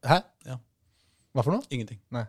[0.00, 0.16] Hæ?
[0.48, 0.54] Ja.
[1.36, 1.66] Hva for noe?
[1.68, 1.98] Ingenting.
[2.08, 2.24] Nei.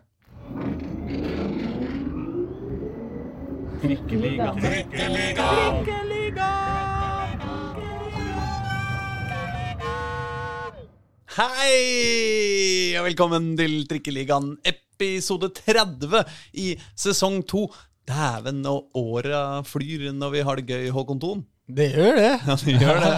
[11.32, 16.20] Hei, og velkommen til Trikkeligaen, episode 30
[16.60, 17.64] i sesong 2.
[18.12, 21.46] Dæven, og åra flyr når vi har det gøy, Håkon Thon.
[21.76, 22.32] Det gjør det.
[22.46, 23.12] Ja, det gjør det.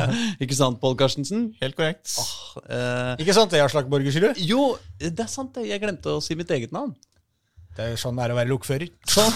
[0.45, 1.43] Ikke sant, Pål Karstensen?
[1.62, 2.07] Helt korrekt.
[2.69, 4.34] Eh, Ikke sant det, Aslak Borgersrud?
[4.38, 4.61] jo,
[5.00, 5.62] det er sant, det.
[5.70, 6.93] Jeg glemte å si mitt eget navn.
[7.74, 8.88] Det er sånn det er å være lokfører.
[9.10, 9.32] Sånn.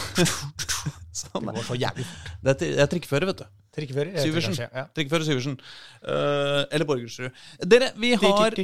[1.19, 1.57] sånn Det er.
[1.57, 2.29] går så jævlig fort.
[2.46, 3.46] Det er, jeg er trikkefører, vet du.
[3.79, 4.12] Trikkefører?
[4.23, 4.55] Syversen.
[4.55, 4.84] kanskje, Ja.
[4.95, 5.55] Trikkefører Syversen.
[6.02, 7.32] Eh, eller Borgersrud.
[7.74, 8.62] Dere, vi har en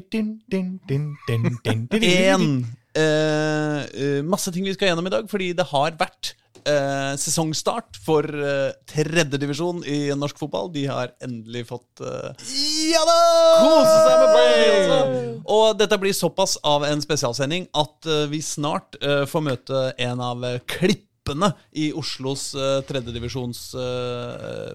[2.98, 7.98] eh, eh, masse ting vi skal gjennom i dag, fordi det har vært eh, sesongstart
[8.04, 10.70] for uh, tredjedivisjon i norsk fotball.
[10.74, 12.52] De har endelig fått eh,
[12.92, 13.18] Ja da!
[13.60, 15.16] kose seg med ball!
[15.54, 20.24] Og dette blir såpass av en spesialsending at eh, vi snart eh, får møte en
[20.24, 24.74] av eh, klippene i Oslos uh, tredjedivisjons uh,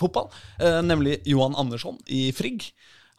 [0.00, 2.70] fotball, eh, nemlig Johan Andersson i Frigg.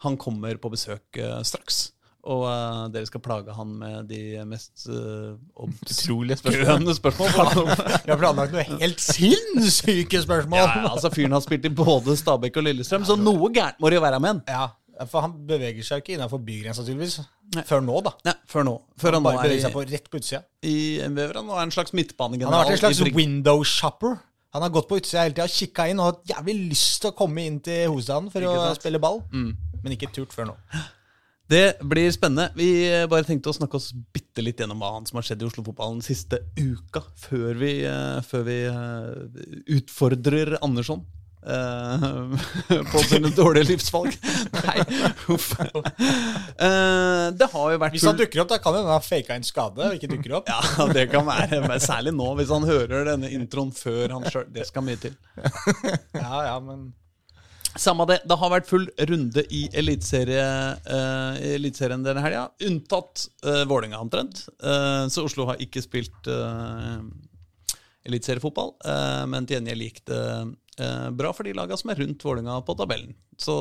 [0.02, 1.92] Han kommer på besøk eh, straks.
[2.22, 6.92] Og uh, dere skal plage han med de mest uh, Utrolige spørsmål.
[6.94, 7.72] spørsmål.
[8.04, 10.60] Vi har planlagt noe helt sinnssyke spørsmål.
[10.60, 13.90] Ja, ja, altså Fyren har spilt i både Stabæk og Lillestrøm, så noe gærent må
[13.90, 14.42] det jo være med han.
[14.46, 14.68] Ja,
[15.10, 17.18] for han beveger seg ikke innenfor bygrensa, tydeligvis.
[17.66, 18.12] Før nå, da.
[18.30, 18.76] Nei, før nå.
[19.02, 20.42] Før han Han bare er beveger seg på rett på utsida.
[20.62, 20.76] i
[21.10, 21.34] MVV.
[21.40, 22.54] Han er en slags midtbanegeneral.
[22.54, 24.14] Han har vært en slags window shopper.
[24.54, 27.10] Han har gått på utsida hele tida og kikka inn og hatt jævlig lyst til
[27.10, 28.80] å komme inn til hovedstaden for Ikke å sant?
[28.84, 29.22] spille ball.
[29.32, 30.56] Men ikke turt før nå.
[31.52, 32.48] Det blir spennende.
[32.56, 35.48] Vi eh, bare tenkte å snakke oss bitte litt gjennom hva som har skjedd i
[35.50, 41.04] Oslo-fotballen den siste uka, før vi, eh, før vi eh, utfordrer Andersson.
[41.42, 42.38] Uh,
[42.92, 44.14] på sine dårlige livsvalg.
[44.62, 44.76] Nei,
[45.34, 45.48] uff.
[45.58, 49.34] Uh, det har jo vært Hvis han dukker opp, da kan jo han ha faka
[49.34, 50.52] en skade og ikke dukker opp.
[50.54, 51.64] Ja, det kan være.
[51.66, 54.46] Men særlig nå, hvis han hører denne introen før han sjøl.
[54.54, 55.18] Det skal mye til.
[56.14, 56.92] Ja, ja, men
[57.80, 58.18] Samme det.
[58.28, 64.42] Det har vært full runde i Eliteserien uh, Eliteserien denne helga, unntatt uh, Vålerenga omtrent.
[64.60, 67.00] Uh, så Oslo har ikke spilt uh,
[68.08, 70.20] eliteseriefotball, uh, men til gjengjeld gikk det
[70.82, 73.16] uh, bra for de laga som er rundt Vålerenga på tabellen.
[73.40, 73.56] Så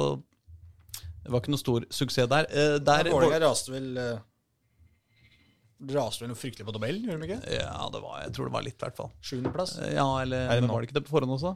[1.22, 2.50] det var ikke noe stor suksess der.
[2.52, 3.94] Uh, der Vålerenga raste vel
[5.92, 7.56] Raste vel noe fryktelig på tabellen, gjorde de ikke?
[7.56, 9.08] ja, det var, jeg tror det var litt, i hvert fall.
[9.26, 9.72] Sjuendeplass?
[9.82, 11.56] Eh, Ja, eller Er det var det ikke det på forhånd også?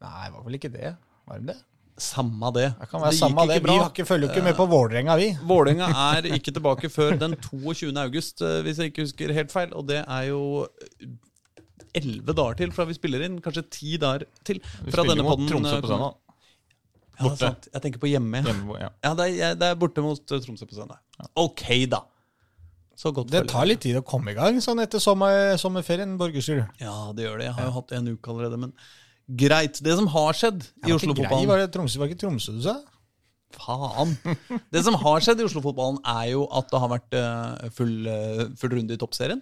[0.00, 0.94] Nei, det var vel ikke det.
[1.28, 1.58] Var det det?
[1.98, 2.68] Samme det.
[2.78, 3.56] Det kan være det samme det.
[3.64, 5.32] Vi har ikke, følger jo ikke med på Vålerenga, vi.
[5.50, 7.90] Vålerenga er ikke tilbake før den 22.
[8.04, 9.72] august, eh, hvis jeg ikke husker helt feil.
[9.74, 10.40] Og det er jo
[11.98, 13.40] elleve dager til fra vi spiller inn.
[13.42, 14.60] Kanskje ti dager til.
[14.84, 16.14] Vi spiller denne mot podden, Tromsø eh, på søndag.
[17.18, 17.40] Ja, Borte.
[17.42, 17.66] sant.
[17.74, 18.44] Jeg tenker på hjemme.
[18.44, 18.52] ja.
[18.52, 18.92] Hjemme, ja.
[19.02, 21.02] Ja, det er, det er borte mot eh, Tromsø på søndag.
[21.34, 22.04] Ok, da.
[22.98, 26.64] Så godt Det tar litt tid å komme i gang sånn etter sommer, sommerferien, Borgersrud.
[26.82, 27.50] Ja, det gjør det.
[27.50, 28.72] Jeg har jo hatt en uke allerede, men
[29.28, 29.80] greit.
[29.84, 32.78] Det som har skjedd i Oslo-fotballen var var ikke Tromsø du sa?
[33.56, 34.14] Faen.
[34.72, 38.44] Det som har skjedd i Oslo-fotballen, er jo at det har vært eh, full, eh,
[38.60, 39.40] full runde i toppserien.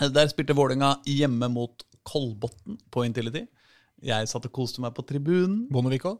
[0.00, 3.46] Eh, Der spilte Vålerenga hjemme mot Kolbotn på Intility.
[4.04, 5.64] Jeg satt og koste meg på tribunen.
[5.72, 6.18] Bondevik òg?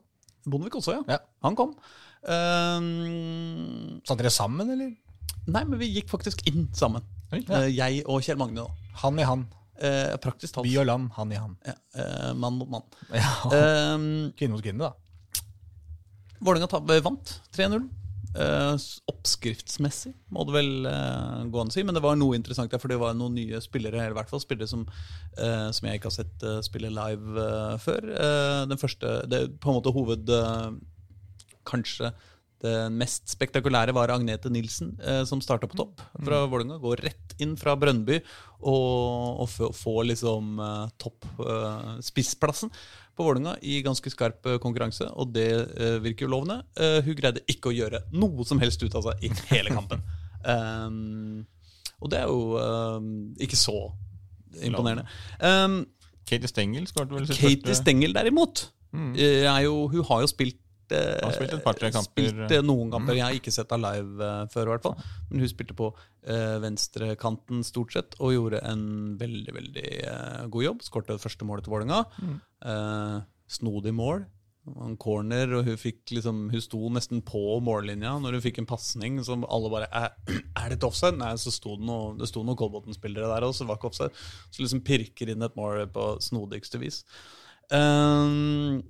[0.48, 1.02] Bondevik også, ja.
[1.16, 1.18] Ja.
[1.44, 1.74] Han kom.
[2.24, 4.94] Eh, Satt dere sammen, eller?
[5.46, 7.04] nei, men vi gikk faktisk inn sammen.
[7.30, 8.64] Eh, jeg og Kjell Magne.
[8.64, 8.90] da.
[9.02, 9.44] Han i han.
[9.78, 10.66] Eh, praktisk talt.
[10.68, 11.56] By og land, han i han.
[11.66, 12.86] Ja, eh, mann mot mann.
[13.12, 13.34] Ja.
[13.52, 15.42] Eh, Kvinne mot kvinne, da.
[16.40, 17.86] Vålerenga vant 3-0.
[18.36, 18.74] Eh,
[19.08, 21.84] oppskriftsmessig, må det vel eh, gå an å si.
[21.86, 24.32] Men det var noe interessant der, for det var noen nye spillere eller i hvert
[24.32, 24.82] fall spillere som,
[25.40, 28.10] eh, som jeg ikke har sett eh, spille live eh, før.
[28.12, 30.28] Eh, den første det, På en måte hoved...
[30.28, 30.76] eh,
[31.66, 32.12] kanskje
[32.64, 36.78] det mest spektakulære var Agnete Nilsen, eh, som starta på topp fra Vålerenga.
[36.80, 38.16] Går rett inn fra Brønnby
[38.64, 42.72] og, og får liksom eh, topp eh, spissplassen
[43.16, 46.62] på Vålerenga i ganske skarp eh, konkurranse, og det eh, virker jo lovende.
[46.80, 50.04] Eh, hun greide ikke å gjøre noe som helst ut av seg i hele kampen.
[50.46, 51.44] Um,
[52.02, 53.12] og det er jo um,
[53.42, 53.76] ikke så
[54.64, 55.06] imponerende.
[55.40, 55.82] Um,
[56.26, 59.12] Katie Stengel skåret vel sitt Katie første Stengel derimot, mm.
[59.64, 60.60] jo, hun har jo spilt
[60.94, 62.28] eh, spilte et par-tre kamper.
[62.30, 63.16] Spilt eh, noen kamper.
[63.18, 64.96] Jeg har ikke sett henne live eh, før, hvert fall.
[65.30, 68.86] Men hun spilte på uh, venstrekanten stort sett, og gjorde en
[69.20, 70.86] veldig, veldig uh, god jobb.
[70.86, 72.04] Skårte det første målet til Vålerenga.
[72.66, 74.24] Eh, snodig mål.
[74.82, 75.76] En corner, og hun
[76.10, 80.16] liksom Hun sto nesten på mållinja når hun fikk en pasning som alle bare Er,
[80.58, 81.14] er det et offside?
[81.20, 84.24] Nei, så sto det noe Det noen Kolbotn-spillere der også, det var ikke offside.
[84.50, 87.04] Så liksom pirker inn et mål på snodigste vis.
[87.70, 88.82] Um,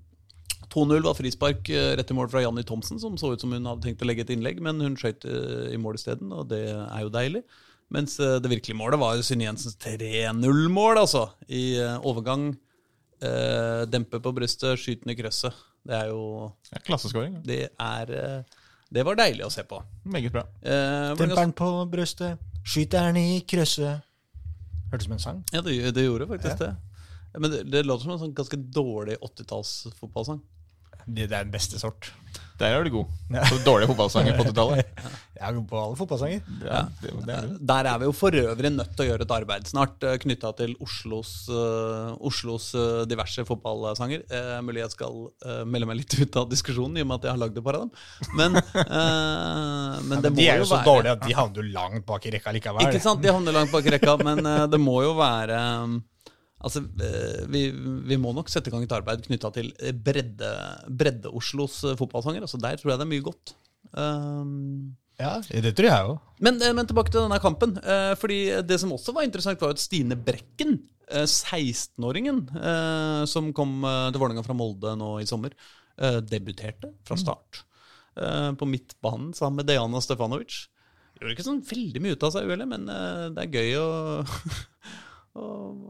[0.73, 3.65] 2-0 var frispark eh, rett i mål fra Janni Thomsen, som så ut som hun
[3.69, 6.63] hadde tenkt å legge et innlegg, men hun skøyt eh, i mål isteden, og det
[6.75, 7.43] er jo deilig.
[7.95, 11.29] Mens eh, det virkelige målet var Synne Jensens 3-0-mål, altså.
[11.49, 12.51] I overgang.
[13.25, 15.55] Eh, dempe på brystet, skyten i krøsset.
[15.87, 17.39] Det er jo Ja, klasseskåring.
[17.47, 18.11] Det er
[18.93, 19.79] Det var deilig å se på.
[20.05, 20.43] Meget bra.
[20.63, 24.03] Eh, Demperen på brystet, skyter den i krøsset.
[24.91, 25.41] Hørtes ut som en sang.
[25.55, 26.75] ja, det, det gjorde faktisk det.
[27.38, 30.43] Men det, det låter som en sånn ganske dårlig 80-tallsfotballsang.
[31.06, 32.12] Det, Det er den beste sort.
[32.56, 33.11] Der er du god.
[33.31, 33.44] Ja.
[33.44, 35.00] Så dårlige fotballsanger på 80-tallet.
[35.37, 36.47] Jeg er god på alle fotballsanger.
[36.65, 37.49] Ja, det, det er.
[37.69, 40.73] Der er vi jo for øvrig nødt til å gjøre et arbeid snart knytta til
[40.81, 44.25] Oslos, uh, Oslos uh, diverse fotballsanger.
[44.33, 47.29] Uh, mulig jeg skal eh, melde meg litt ut av diskusjonen, i og med at
[47.29, 47.93] jeg har lagd et par av dem.
[48.41, 51.61] Men, eh, men det må de er jo jo så være dårlige at de havner
[51.61, 52.88] jo langt bak i rekka likevel.
[52.88, 53.23] Ikke sant?
[53.23, 55.99] De havner langt bak i rekka, men eh, det må jo være um,
[56.64, 57.67] Altså, eh, vi,
[58.08, 60.53] vi må nok sette i gang et arbeid knytta til eh, bredde,
[60.88, 62.47] Bredde-Oslos bredde fotballsanger.
[62.47, 63.53] Altså, der tror jeg det er mye godt.
[63.93, 66.17] Um, Ja, det tror jeg òg.
[66.44, 67.76] men, eh, men tilbake til denne kampen.
[67.81, 73.52] Eh, fordi Det som også var interessant, var at Stine Brekken, eh, 16-åringen eh, som
[73.56, 75.52] kom eh, til Vålerenga fra Molde nå i sommer,
[76.00, 77.62] eh, debuterte fra start
[78.17, 80.67] eh, på midtbanen sammen med Dejana Stefanovic.
[81.20, 83.87] Gjorde ikke sånn veldig mye ut av seg, uhellet, men eh, det er gøy å,
[85.37, 85.38] å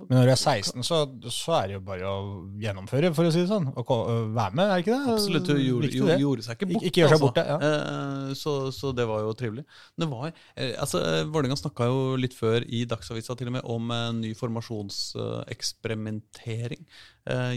[0.08, 0.96] Men når du er 16, så,
[1.34, 2.18] så er det jo bare å
[2.62, 3.66] gjennomføre, for å si det sånn.
[3.74, 5.06] Og øh, være med, er det ikke det?
[5.16, 5.48] Absolutt.
[5.50, 6.86] Hun gjorde, gjorde, gjorde seg ikke Ik- borte.
[6.90, 7.26] ikke gjør seg altså.
[7.26, 7.56] borte, ja.
[7.66, 9.64] Eh, så, så det var jo trivelig.
[9.98, 13.64] Det var, eh, altså, eh, Vålerenga snakka jo litt før i Dagsavisa til og med
[13.76, 16.82] om en ny formasjonseksperimentering.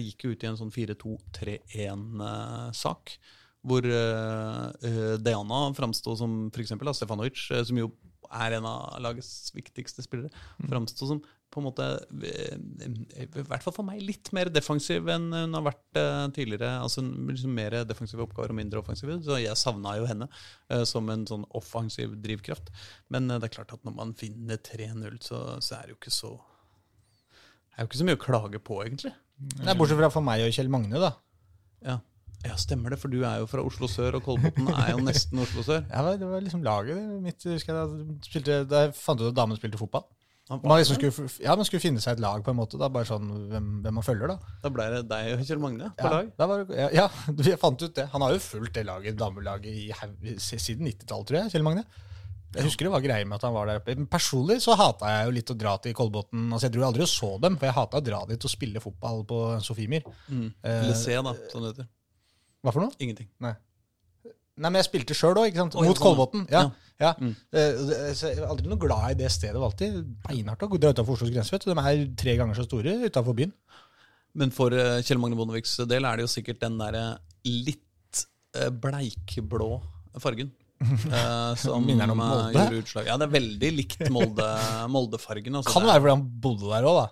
[0.02, 3.04] Gikk jo ut i en sånn 4-2-3-1-sak.
[3.70, 3.82] Hvor
[5.20, 6.72] Diana framsto som f.eks.
[6.98, 7.38] Stefanovic,
[7.68, 7.92] som jo
[8.30, 10.30] er en av lagets viktigste spillere,
[10.70, 11.20] framsto som
[11.50, 11.86] på en måte,
[12.30, 12.58] eh,
[13.24, 16.76] i hvert fall for meg, litt mer defensiv enn hun har vært eh, tidligere.
[16.84, 19.18] altså liksom Mer defensive oppgaver og mindre offensive.
[19.26, 20.30] Så jeg savna jo henne
[20.70, 22.70] eh, som en sånn offensiv drivkraft.
[23.10, 26.14] Men det er klart at når man vinner 3-0, så, så er det jo ikke
[26.20, 26.36] så
[27.80, 29.14] er jo ikke så mye å klage på, egentlig.
[29.64, 31.14] Nei, bortsett fra for meg og Kjell Magne, da.
[31.86, 31.96] Ja.
[32.44, 35.40] ja, stemmer det, for du er jo fra Oslo sør, og Kolbotn er jo nesten
[35.40, 35.86] Oslo sør.
[35.94, 37.46] Ja, det var liksom laget mitt.
[37.48, 40.10] husker jeg, da, spilte, da jeg fant ut at damene spilte fotball.
[40.50, 42.78] Man liksom skulle, ja, man skulle finne seg et lag, på en måte.
[42.82, 44.54] Da, bare sånn hvem, hvem man følger, da.
[44.64, 46.32] Da ble det deg og Kjell Magne på Ja, lag.
[46.40, 47.08] da var, det- ja, ja,
[47.52, 48.08] jeg fant ut det.
[48.16, 51.52] Han har jo fulgt det laget, damelaget i, siden 90-tallet, tror jeg.
[51.54, 51.84] Kjell Magne.
[52.56, 53.94] Jeg husker det var greier med at han var der oppe.
[54.10, 56.48] Personlig så hata jeg jo litt å dra til Kolbotn.
[56.50, 58.82] Altså, jeg dro aldri og så dem, for jeg hata å dra dit og spille
[58.82, 60.08] fotball på Sofiemyr.
[60.34, 60.48] Mm.
[60.66, 61.90] Eh, Eller se, da, som det heter.
[62.66, 62.98] Hva for noe?
[62.98, 63.30] Ingenting.
[63.46, 63.54] Nei.
[64.60, 65.76] Nei, men jeg spilte sjøl òg, ikke sant?
[65.80, 66.04] Mot sånn, ja.
[66.04, 66.46] Kolbotn.
[66.52, 66.64] Ja.
[67.00, 67.12] ja.
[67.20, 67.34] Mm.
[67.56, 69.56] Eh, jeg var aldri noe glad i det stedet.
[69.64, 71.54] Alltid beinhardt å dra utenfor Oslos grense.
[71.56, 71.72] vet du.
[71.72, 73.54] De er tre ganger så store utenfor byen.
[74.40, 77.06] Men for eh, Kjell Magne Bondeviks del er det jo sikkert den derre
[77.48, 78.26] litt
[78.60, 79.70] eh, bleikblå
[80.20, 80.52] fargen.
[80.80, 82.52] Uh, som Minner om eh, Molde?
[82.60, 83.08] gjorde utslag.
[83.10, 84.46] Ja, det er veldig likt Molde,
[84.94, 85.58] Molde-fargen.
[85.60, 85.74] altså.
[85.74, 87.08] Kan Det er- være fordi han bodde der òg, da.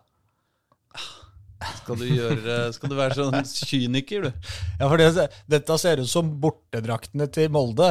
[1.57, 4.49] Skal du, gjøre, skal du være sånn kyniker, du?
[4.77, 7.89] Ja, for det, Dette ser ut som bortedraktene til Molde.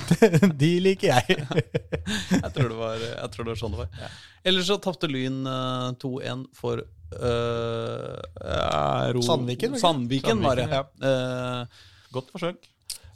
[0.62, 1.36] De liker jeg.
[2.32, 3.04] Jeg tror det var,
[3.34, 4.16] tror det var sånn det var.
[4.46, 9.78] Ellers så tapte Lyn eh, 2-1 for uh, ja, Ro- Sandviken?
[9.80, 10.66] Sandviken, var det.
[10.70, 10.82] Ja.
[11.02, 12.66] Uh, Godt forsøk.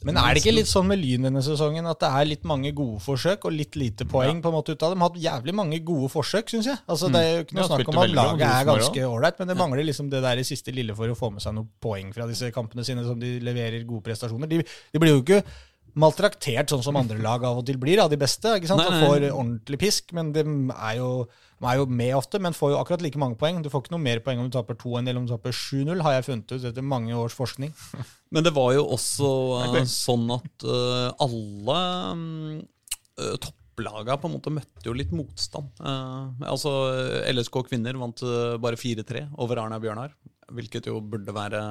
[0.09, 2.71] Men er det ikke litt sånn med Lyn denne sesongen at det er litt mange
[2.77, 5.01] gode forsøk og litt lite poeng på en måte ut av dem?
[5.01, 6.81] De har hatt jævlig mange gode forsøk, syns jeg.
[6.89, 9.59] Altså, Det er jo ikke noe snakk om at laget er ganske ålreit, men det
[9.61, 12.29] mangler liksom det der i siste lille for å få med seg noen poeng fra
[12.31, 14.49] disse kampene sine, som de leverer gode prestasjoner.
[14.49, 15.43] De, de blir jo ikke
[16.01, 18.57] maltraktert sånn som andre lag av og til blir, av de beste.
[18.57, 18.83] ikke sant?
[18.83, 21.11] Nei, Og får ordentlig pisk, men de er jo,
[21.61, 23.61] de er jo med ofte, men får jo akkurat like mange poeng.
[23.61, 26.01] Du får ikke noe mer poeng om du taper 2-1 eller om du taper 7-0,
[26.07, 27.75] har jeg funnet ut etter mange års forskning.
[28.33, 31.81] Men det var jo også uh, sånn at uh, alle
[32.17, 32.61] mm,
[33.43, 35.71] topp topplaga på en måte møtte jo litt motstand.
[35.81, 36.71] Eh, altså
[37.31, 40.15] LSK kvinner vant eh, bare 4-3 over Arna Bjørnar,
[40.53, 41.63] hvilket jo burde være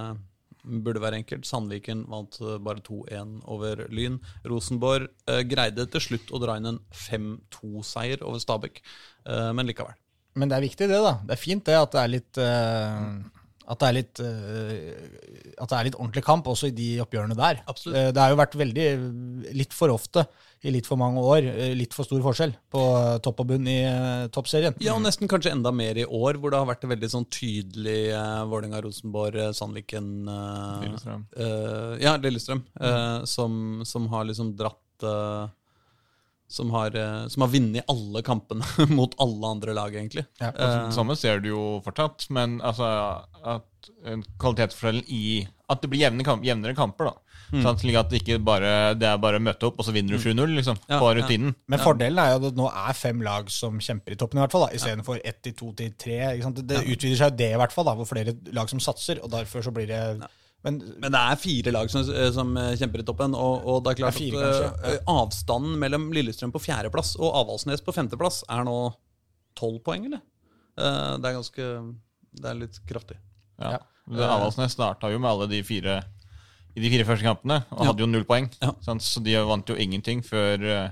[0.69, 1.47] Burde være enkelt.
[1.49, 4.19] Sandviken vant eh, bare 2-1 over Lyn.
[4.49, 8.83] Rosenborg eh, greide til slutt å dra inn en 5-2-seier over Stabæk,
[9.25, 9.97] eh, men likevel.
[10.39, 11.01] Men det er viktig, det.
[11.03, 11.15] da.
[11.25, 13.05] Det er fint det at det er litt eh,
[13.69, 17.37] at det er litt uh, At det er litt ordentlig kamp også i de oppgjørene
[17.37, 17.63] der.
[17.69, 17.97] Absolutt.
[17.99, 18.87] Eh, det har jo vært veldig
[19.57, 20.25] litt for ofte
[20.65, 22.81] i litt for mange år uh, litt for stor forskjell på
[23.25, 23.79] topp og bunn i
[24.33, 24.75] toppserien.
[24.83, 28.09] Ja, og nesten kanskje enda mer i år, hvor det har vært veldig sånn tydelig
[28.15, 31.25] uh, Vålerenga, Rosenborg, eh, Sandviken eh, Lillestrøm.
[32.01, 32.63] Ja, Lillestrøm.
[32.79, 33.25] mm.
[33.29, 33.53] som,
[33.85, 35.05] som har liksom dratt
[36.49, 38.65] som har, eh, som har vunnet alle kampene
[38.97, 40.25] mot alle andre lag, egentlig.
[40.41, 40.49] Ja.
[40.49, 42.89] Eh, Det samme ser du jo fortsatt, men altså
[43.45, 47.35] at en kvalitetsforskjellen i At det blir jevne kamp, jevnere kamper, da.
[47.53, 47.61] Mm.
[47.61, 50.17] Sånn, Slik at det ikke bare det er bare å møte opp, og så vinner
[50.17, 50.79] du 7-0, liksom.
[50.89, 51.19] Ja, på ja.
[51.19, 51.53] rutinen.
[51.69, 54.43] Men fordelen er jo at det nå er fem lag som kjemper i toppen, i
[54.43, 54.65] hvert fall.
[54.65, 56.17] da, Istedenfor ett til to til tre.
[56.33, 56.63] ikke sant?
[56.69, 59.21] Det utvider seg jo det, i hvert fall, da, hvor flere lag som satser.
[59.21, 60.01] og derfor så blir det...
[60.63, 63.35] Men Men det er fire lag som, eh, som kjemper i toppen.
[63.35, 67.13] Og, og det er klart Det er fire, at eh, avstanden mellom Lillestrøm på fjerdeplass
[67.19, 68.77] og Avaldsnes på femteplass er nå
[69.59, 70.21] tolv poeng, eller?
[70.77, 71.69] Eh, Det er ganske
[72.39, 73.17] Det er litt kraftig.
[73.59, 73.77] Ja.
[74.11, 74.29] Ja.
[74.37, 76.01] Avaldsnes starta jo med alle de fire
[76.77, 77.85] i de fire første kampene, og Ja.
[77.89, 78.45] hadde jo null poeng.
[78.61, 78.71] Ja.
[78.85, 79.01] Sant?
[79.01, 80.91] Så de vant jo ingenting før eh,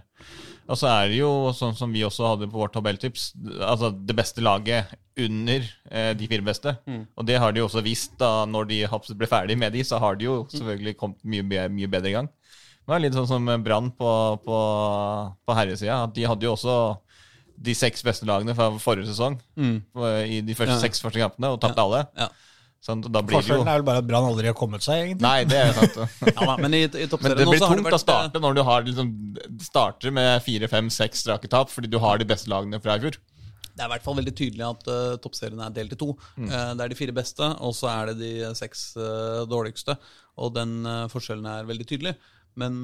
[0.68, 3.30] Og så er det jo sånn som vi også hadde på vårt tabelltips,
[3.64, 6.74] altså det beste laget under eh, de fire beste.
[6.86, 7.06] Mm.
[7.16, 8.82] Og det har de jo også vist da når de
[9.16, 12.28] ble ferdig med de, så har de jo selvfølgelig kommet mye, mye bedre i gang.
[12.28, 14.12] Det var litt sånn som Brann på,
[14.44, 14.58] på,
[15.44, 16.06] på herresida.
[16.16, 16.76] De hadde jo også
[17.58, 19.78] de seks beste lagene fra forrige sesong mm.
[20.30, 20.84] i de første Ja.
[20.84, 22.04] seks første kampene, og tapte alle.
[22.20, 22.30] Ja.
[22.88, 25.26] Blir det jo forskjellen er vel bare at Brann aldri har kommet seg, egentlig.
[25.26, 25.98] Nei, det er sant.
[26.38, 29.10] Ja, men i, i Men det blir tungt vært, å starte når du har liksom,
[29.66, 33.04] starter med fire, fem, seks strake tap, fordi du har de beste lagene fra i
[33.04, 33.18] fjor.
[33.68, 36.14] Det er i hvert fall veldig tydelig at uh, toppserien er delt i to.
[36.38, 36.48] Mm.
[36.48, 39.98] Uh, det er de fire beste, og så er det de seks uh, dårligste.
[40.38, 42.14] Og den eh, forskjellen er veldig tydelig.
[42.58, 42.78] Men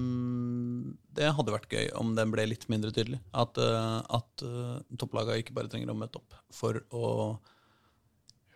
[1.18, 3.20] det hadde vært gøy om den ble litt mindre tydelig.
[3.34, 7.08] At, uh, at uh, topplaga ikke bare trenger å møte opp for å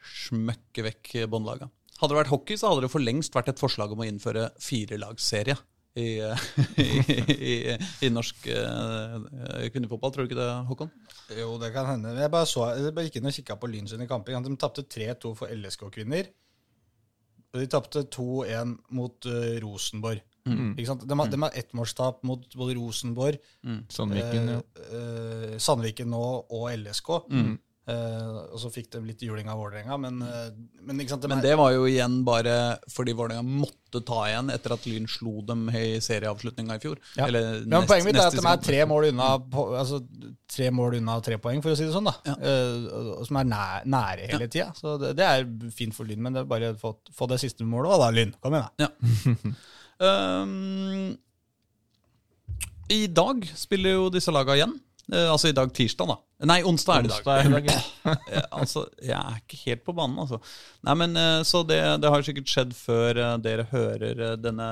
[0.08, 1.70] smøkke vekk båndlaga.
[1.98, 4.52] Hadde det vært hockey, så hadde det for lengst vært et forslag om å innføre
[4.62, 5.58] firelagsserie.
[5.98, 6.42] I, eh,
[6.84, 9.16] i, i, i norsk uh,
[9.74, 10.92] kvinnefotball, tror du ikke det, Håkon?
[11.34, 12.14] Jo, det kan hende.
[12.22, 14.38] Jeg bare, så, jeg bare gikk inn og kikka på Lyn sine kamper.
[14.46, 16.30] De tapte 3-2 for LSK-kvinner.
[17.56, 20.22] Og de tapte 2-1 mot uh, Rosenborg.
[20.48, 21.06] Ikke sant?
[21.08, 23.40] De har, de har ettmålstap mot både Rosenborg,
[23.92, 24.60] Sandviken, ja.
[24.86, 26.24] eh, eh, Sandviken nå
[26.56, 27.10] og LSK.
[27.88, 30.50] Eh, og så fikk de litt juling av Vålerenga, men, uh,
[30.84, 31.22] men sant?
[31.24, 32.56] de Men det var jo igjen bare
[32.92, 37.00] fordi Vålerenga måtte ta igjen etter at Lyn slo dem i serieavslutninga i fjor.
[37.16, 37.30] Ja.
[37.30, 39.30] Eller Ja, men nest- Poenget mitt er at de er tre mål unna
[39.80, 40.02] altså,
[40.52, 42.12] tre mål unna tre poeng, for å si det sånn.
[42.12, 42.16] da.
[42.28, 42.36] Ja.
[42.36, 44.74] uh, som er næ- nære hele tida.
[44.76, 47.40] Så det, det er fint for Lyn, men det er bare å få, få det
[47.40, 48.36] siste målet òg, da, Lyn.
[48.44, 48.92] Kom igjen, da.
[50.04, 51.16] Um,
[53.00, 54.76] I dag spiller jo disse laga igjen.
[55.08, 56.20] Altså i dag tirsdag, da.
[56.46, 57.18] Nei, onsdag er det i dag.
[57.18, 60.38] Onsdag er det i dag, altså, jeg er ikke helt på banen, altså.
[60.86, 64.68] Nei, men eh, Så det, det har sikkert skjedd før eh, dere hører eh, denne,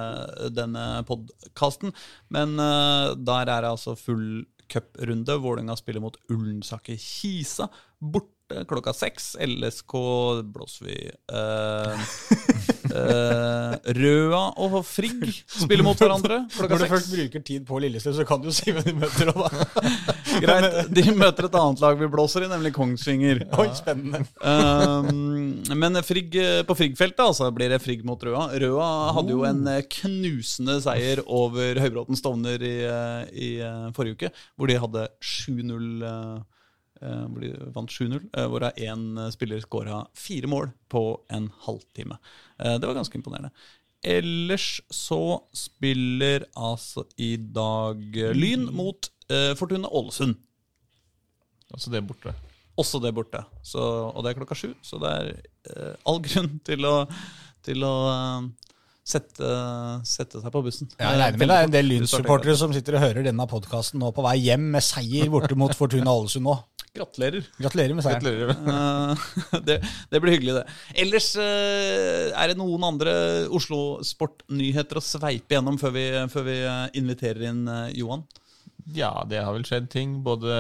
[0.54, 1.96] denne podkasten.
[2.30, 5.40] Men der er det altså full cuprunde.
[5.42, 7.72] Vålerenga spiller mot Ullensaker Kisa.
[7.98, 8.35] Borte
[8.70, 9.36] klokka seks.
[9.42, 9.94] LSK
[10.54, 11.98] blåser vi Uh,
[12.94, 18.14] uh, Røa og Frigg spiller mot hverandre klokka Når du først bruker tid på Lillestrøm,
[18.20, 19.50] så kan du jo si hvem de møter da.
[20.44, 23.42] Greit, De møter et annet lag vi blåser i, nemlig Kongsvinger.
[23.62, 24.22] Oi, spennende.
[24.46, 25.10] uh,
[25.74, 26.38] men Frigg,
[26.70, 28.48] på Frigg-feltet altså, blir det Frigg mot Røa.
[28.62, 34.20] Røa hadde jo en eh, knusende seier over Høybråten Stovner i, eh, i eh, forrige
[34.20, 36.44] uke, hvor de hadde 7-0 eh, eh,
[37.02, 41.02] hvor de vant 7-0, hvor hvorav én spiller skåra fire mål på
[41.36, 42.18] en halvtime.
[42.60, 43.52] Eh, Det var ganske imponerende.
[44.06, 50.36] Ellers så spiller altså i dag eh, Lyn mot eh, Fortuna Ålesund.
[51.74, 52.36] Altså det er borte.
[52.78, 53.42] Også det borte.
[53.64, 55.32] Så, og det er klokka sju, så det er
[55.72, 56.94] eh, all grunn til å,
[57.66, 58.48] til å eh,
[59.06, 59.50] sette,
[60.06, 60.92] sette seg på bussen.
[61.00, 64.12] Jeg regner med det er en del Lyn-supportere som sitter og hører denne podkasten nå
[64.16, 66.56] på vei hjem med seier borte mot Fortuna Ålesund nå.
[66.96, 67.44] Gratulerer.
[67.60, 68.24] Gratulerer med seieren.
[68.24, 68.52] Gratulerer.
[68.72, 69.76] Eh, det,
[70.12, 70.64] det blir hyggelig, det.
[71.04, 73.16] Ellers eh, er det noen andre
[73.56, 78.24] Oslo-sportnyheter å sveipe gjennom før vi, før vi eh, inviterer inn eh, Johan?
[78.96, 80.56] Ja, det har vel skjedd ting både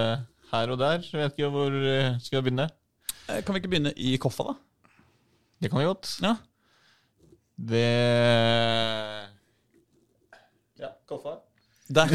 [0.51, 1.05] her og der.
[1.07, 1.79] Jeg vet ikke hvor
[2.19, 2.67] skal jeg begynne.
[3.45, 4.57] Kan vi ikke begynne i Koffa, da?
[5.61, 6.11] Det kan vi godt.
[6.25, 6.35] Ja.
[7.55, 7.85] Det
[10.81, 11.39] Ja, Koffa.
[11.85, 12.09] Der,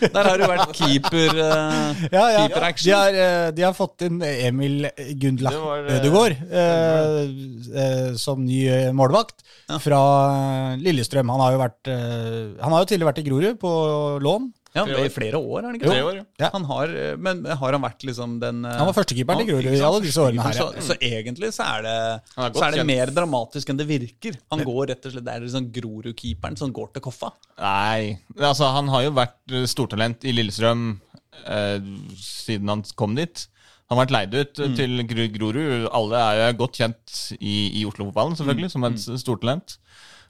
[0.00, 2.44] der har du vært keeper uh, Ja, ja.
[2.46, 2.88] Keeperaction.
[2.88, 4.86] De, har, eh, de har fått inn Emil
[5.20, 7.18] Gundla eh, Ødegaard uh,
[7.76, 8.62] uh, som ny
[8.96, 9.76] målvakt Ja.
[9.82, 10.00] fra
[10.80, 11.28] Lillestrøm.
[11.34, 13.72] Han har jo vært Han har jo tidligere vært i Grorud på
[14.22, 14.48] lån.
[14.76, 15.06] Ja, Tre år.
[15.08, 16.02] I flere år, er han ikke det?
[16.04, 16.50] år, ja.
[16.52, 19.70] Han har, eh, men har han vært liksom den eh, Han var førstekeeperen i Grorud
[19.72, 20.58] i alle disse årene her.
[20.58, 20.84] Så, Ja.
[20.84, 21.96] så egentlig så er det,
[22.36, 24.36] er så er det mer dramatisk enn det virker.
[24.52, 27.32] Han går rett og slett, Det er liksom Grorud-keeperen som går til Koffa.
[27.62, 30.88] Nei, altså han har jo vært eh, stortalent i Lillestrøm
[31.46, 31.78] eh,
[32.20, 33.48] siden han kom dit.
[33.86, 34.76] Han har vært leid ut mm.
[34.76, 35.88] til Grorud.
[35.94, 39.78] Alle er jo godt kjent i, i Oslo-fotballen, selvfølgelig, som et stortalent.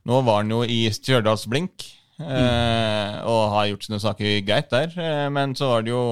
[0.07, 1.87] Nå var han jo i Stjørdals Blink
[2.21, 4.95] eh, og har gjort sine saker greit der.
[4.97, 6.05] Eh, men så var det jo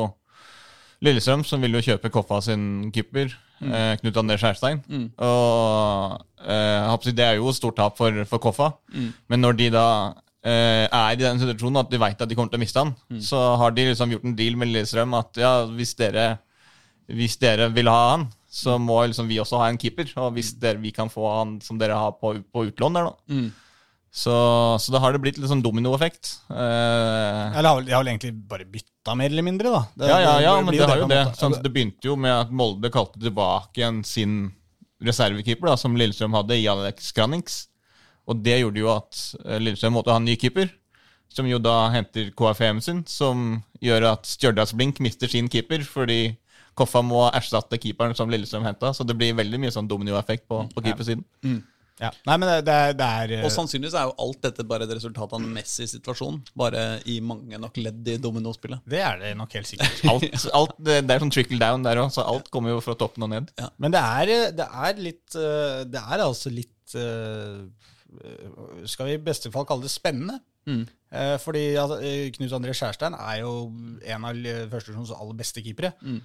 [1.04, 3.72] Lillestrøm som ville jo kjøpe Koffa sin keeper, mm.
[4.00, 4.78] Knut André Skjærstein.
[5.20, 8.70] Og eh, jeg si, det er jo et stort tap for, for Koffa.
[9.28, 9.88] Men når de da
[10.44, 12.94] eh, er i den situasjonen at de veit at de kommer til å miste han,
[13.20, 16.38] så har de liksom gjort en deal med Lillestrøm at ja, hvis dere,
[17.12, 20.08] hvis dere vil ha han, så må liksom vi også ha en keeper.
[20.22, 23.14] Og hvis dere, vi kan få han som dere har på, på utlån der, da.
[24.14, 24.32] Så,
[24.78, 26.36] så da har det blitt litt sånn dominoeffekt.
[26.46, 26.56] Eh,
[27.58, 29.80] Eller har har vel egentlig bare bytta, mer eller mindre, da.
[29.98, 31.24] Det, ja, ja, ja, men det har jo det.
[31.34, 34.36] Sånn, det begynte jo med at Molde kalte tilbake igjen sin
[35.02, 37.64] reservekeeper, da, som Lillestrøm hadde, i Alex Granings.
[38.30, 40.70] Og det gjorde jo at eh, Lillestrøm måtte ha en ny keeper,
[41.34, 43.44] som jo da henter KFM sin, som
[43.82, 46.36] gjør at Stjørdals Blink mister sin keeper, fordi
[46.78, 48.94] Koffa må erstatte keeperen som Lillestrøm henta.
[48.94, 51.26] Så det blir veldig mye sånn dominoeffekt på, på keepersiden.
[51.42, 51.58] Ja.
[52.00, 53.06] Nei, men det, det er, det
[53.38, 56.40] er Og sannsynligvis er jo alt dette bare et resultat av en Messi-situasjon.
[56.58, 58.82] Bare i mange nok ledd i dominospillet.
[58.90, 60.02] Det er det nok helt sikkert.
[60.10, 60.26] Alt,
[60.58, 63.26] alt, det, det er sånn trickle down der òg, så alt kommer jo fra toppen
[63.28, 63.52] og ned.
[63.78, 67.62] Men det er, det er litt eh, Det er altså litt eh,
[68.90, 70.40] Skal vi i beste fall kalle det spennende?
[70.66, 70.84] Mm.
[71.44, 74.38] Fordi altså, eh, Knut André Skjærstein er jo en av
[74.72, 75.92] førstesjonens aller beste keepere.
[76.02, 76.22] eh,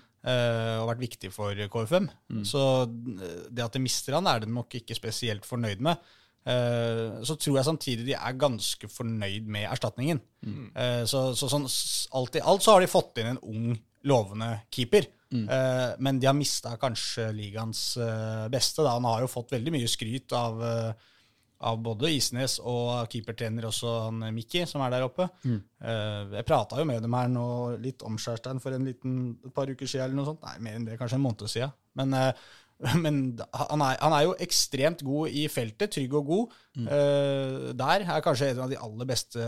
[0.83, 2.09] Og vært viktig for KFM.
[2.43, 5.97] Så eh, det at de mister han, er de nok ikke spesielt fornøyd med.
[6.45, 10.19] Eh, Så tror jeg samtidig de er ganske fornøyd med erstatningen.
[10.43, 10.65] Mm.
[11.07, 11.67] Så, så sånn
[12.15, 15.07] alt i alt så har de fått inn en ung, lovende keeper.
[15.29, 15.45] Mm.
[16.01, 18.81] Men de har mista kanskje ligaens eh, beste.
[18.81, 18.95] Da.
[18.95, 21.09] Han har jo fått veldig mye skryt av, eh,
[21.59, 25.27] av både Isnes og keepertrener også han Mikki, som er der oppe.
[25.43, 25.59] Mm.
[26.37, 27.49] Jeg prata jo med dem her nå
[27.83, 30.45] litt om Skjærstein for en liten, et par uker siden, eller noe sånt.
[30.45, 31.75] Nei, mer enn det, kanskje en måned siden.
[31.99, 32.49] Men, eh,
[33.03, 33.19] men
[33.51, 36.57] han, er, han er jo ekstremt god i feltet, trygg og god.
[36.79, 36.85] Mm.
[37.75, 39.43] der er kanskje en av de aller beste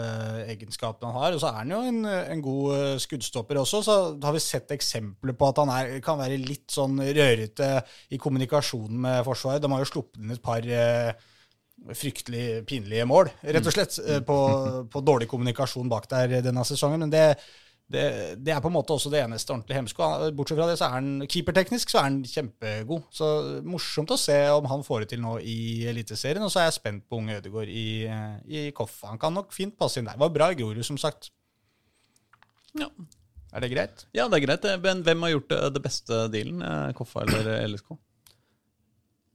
[0.51, 1.35] egenskapene han har.
[1.37, 4.75] Og så er han jo en, en god eh, skuddstopper også, så har vi sett
[4.75, 7.73] eksempler på at han er, kan være litt sånn rørete
[8.11, 9.63] i kommunikasjonen med Forsvaret.
[9.63, 11.29] De har jo sluppet inn et par eh,
[11.97, 14.37] fryktelig pinlige mål, rett og slett, eh, på,
[14.91, 17.05] på dårlig kommunikasjon bak der denne sesongen.
[17.05, 17.25] Men det,
[17.91, 18.03] det,
[18.39, 20.09] det er på en måte også det eneste ordentlige hemsko.
[20.37, 23.07] Bortsett fra det, så er han keeperteknisk så er han kjempegod.
[23.13, 23.29] Så
[23.67, 25.57] morsomt å se om han får det til nå i
[25.91, 26.43] Eliteserien.
[26.45, 29.11] Og så er jeg spent på unge Ødegaard i, eh, i Koffa.
[29.13, 30.19] Han kan nok fint passe inn der.
[30.21, 31.31] Var bra i Grorud, som sagt.
[32.77, 32.87] Ja.
[33.51, 34.05] Er det greit?
[34.15, 34.69] ja, det er greit.
[34.85, 36.63] Men hvem har gjort det, beste dealen?
[36.63, 37.97] Eh, Koffa eller LSK?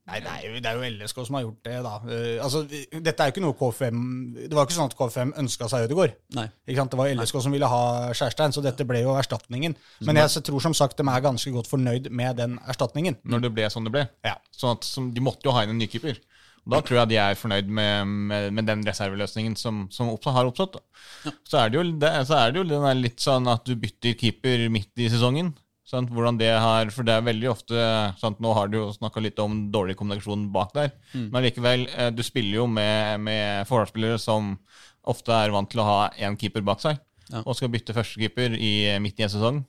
[0.07, 1.95] Nei, det er, jo, det er jo LSK som har gjort det, da.
[2.07, 4.05] Uh, altså, dette er jo ikke noe KFM
[4.37, 6.14] Det var jo ikke sånn at KFM ønska seg Ødegaard.
[6.37, 6.47] Nei.
[6.69, 6.95] Ikke sant?
[6.95, 7.83] Det var LSK som ville ha
[8.14, 9.75] Skjærstein, så dette ble jo erstatningen.
[10.07, 13.19] Men jeg tror som sagt de er ganske godt fornøyd med den erstatningen.
[13.27, 14.07] Når det ble sånn det ble.
[14.27, 14.37] Ja.
[14.55, 16.23] Sånn at som, De måtte jo ha inn en ny keeper.
[16.66, 20.49] Da tror jeg de er fornøyd med, med, med den reserveløsningen som, som oppstå, har
[20.49, 20.79] oppstått.
[20.79, 21.35] da.
[21.47, 23.77] Så er det jo, det, så er det jo den der litt sånn at du
[23.79, 25.53] bytter keeper midt i sesongen.
[25.87, 26.11] Sant?
[26.11, 27.83] Hvordan det har, For det er veldig ofte
[28.18, 28.40] sant?
[28.42, 30.90] Nå har du jo snakka litt om dårlig kommunikasjon bak der.
[31.14, 34.57] Men likevel, eh, du spiller jo med, med forsvarsspillere som
[35.07, 36.99] ofte er vant til å ha én keeper bak seg,
[37.31, 37.42] Ja.
[37.46, 39.64] og skal bytte førstekeeper i, midt i en sesong.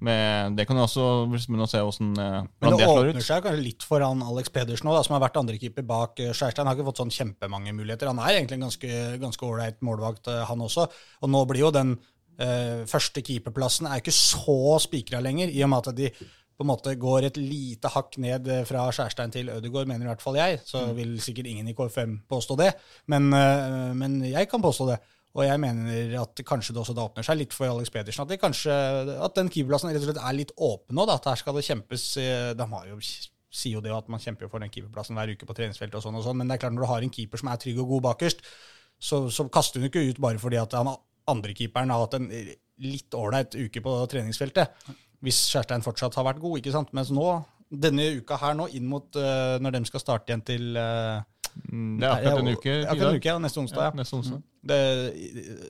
[0.00, 2.62] Men det kan jo også bli spennende å se hvordan, det slår ut.
[2.64, 5.84] Men det åpner seg kanskje litt for han Alex Pedersen òg, som har vært andrekeeper
[5.84, 6.70] bak eh, Skjærstein.
[6.70, 8.08] Har ikke fått sånn kjempemange muligheter.
[8.08, 10.86] Han er egentlig en ganske ålreit målvakt, eh, han også.
[11.20, 11.98] Og nå blir jo den
[12.40, 16.10] eh, første keeperplassen er ikke så spikra lenger, i og med at de
[16.60, 20.10] på en måte går et lite hakk ned eh, fra Skjærstein til Ødegaard, mener i
[20.10, 20.58] hvert fall jeg.
[20.68, 22.74] Så vil sikkert ingen i KFM påstå det,
[23.08, 24.98] men, eh, men jeg kan påstå det.
[25.38, 28.26] Og jeg mener at kanskje det også da åpner seg litt for Alex Pedersen.
[28.26, 28.74] At, kanskje,
[29.14, 31.06] at den keeperplassen rett og slett er litt åpen nå.
[31.06, 34.20] Da, at her skal det kjempes eh, De har jo, sier jo det at man
[34.20, 36.64] kjemper for den keeperplassen hver uke på treningsfeltet, og sånn og sånn, men det er
[36.66, 38.44] klart når du har en keeper som er trygg og god bakerst,
[39.00, 40.92] så, så kaster hun ikke ut bare fordi at han
[41.28, 42.28] andrekeeperen har hatt en
[42.80, 44.70] litt ålreit uke på treningsfeltet.
[45.20, 46.92] Hvis Kjærstein fortsatt har vært god, ikke sant.
[46.96, 47.26] Mens nå,
[47.70, 50.80] denne uka her nå, inn mot uh, når de skal starte igjen til
[51.66, 52.72] Mm, Det er akkurat en uke.
[52.86, 53.38] Akkurat en uke, ja.
[53.42, 53.80] Neste onsdag.
[53.82, 53.96] Ja, Ja.
[53.98, 54.42] neste onsdag.
[54.70, 54.76] Det,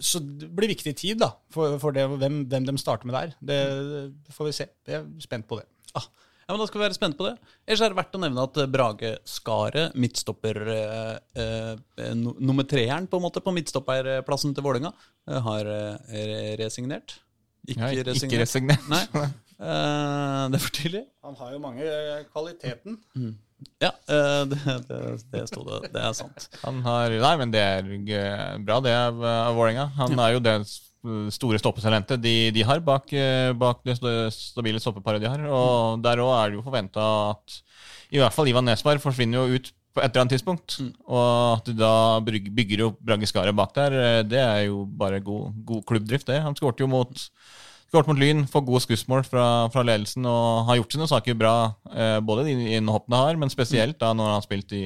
[0.05, 3.33] så det blir viktig tid da, for, for det, hvem, hvem de starter med der.
[3.41, 4.67] Det får vi se.
[4.87, 5.65] Jeg er spent på det.
[5.97, 6.05] Ah,
[6.51, 7.37] ja, men Da skal vi være spente på det.
[7.63, 12.67] Ellers er det verdt å nevne at eh, Brage Skaret, midtstopper eh, eh, no, nummer
[12.67, 14.91] treeren på en måte på midtstopperplassen til Vålerenga,
[15.31, 17.21] eh, har eh, resignert.
[17.69, 18.27] Ikke Nei, resignert.
[18.27, 18.91] ikke resignert.
[18.91, 21.05] Nei, eh, det er for tidlig.
[21.29, 21.87] Han har jo mange
[22.35, 22.99] kvaliteten.
[23.07, 23.39] kvaliteten.
[23.79, 25.93] Ja, eh, det, det, det sto det.
[25.93, 26.49] Det er sant.
[26.65, 29.21] Han har, nei, men det er eh, bra, det av,
[29.55, 29.91] Vålerenga.
[30.01, 30.55] Han er jo det
[31.33, 33.97] store stoppetalentet de, de har bak, eh, bak det
[34.35, 35.45] stabile stoppeparet de har.
[35.49, 37.61] Og der òg er det jo forventa at
[38.11, 40.77] i hvert fall Ivan Nesberg forsvinner jo ut på et eller annet tidspunkt.
[41.09, 45.21] Og at de da bygger opp Brage Skaret bak der, eh, det er jo bare
[45.25, 46.43] god, god klubbdrift, det.
[46.45, 47.27] Han skårte jo mot,
[47.91, 51.55] Skåret mot Lyn, får gode skussmål fra, fra ledelsen og har gjort sine saker bra,
[51.91, 54.85] eh, både de innhoppene har, men spesielt da når han har spilt i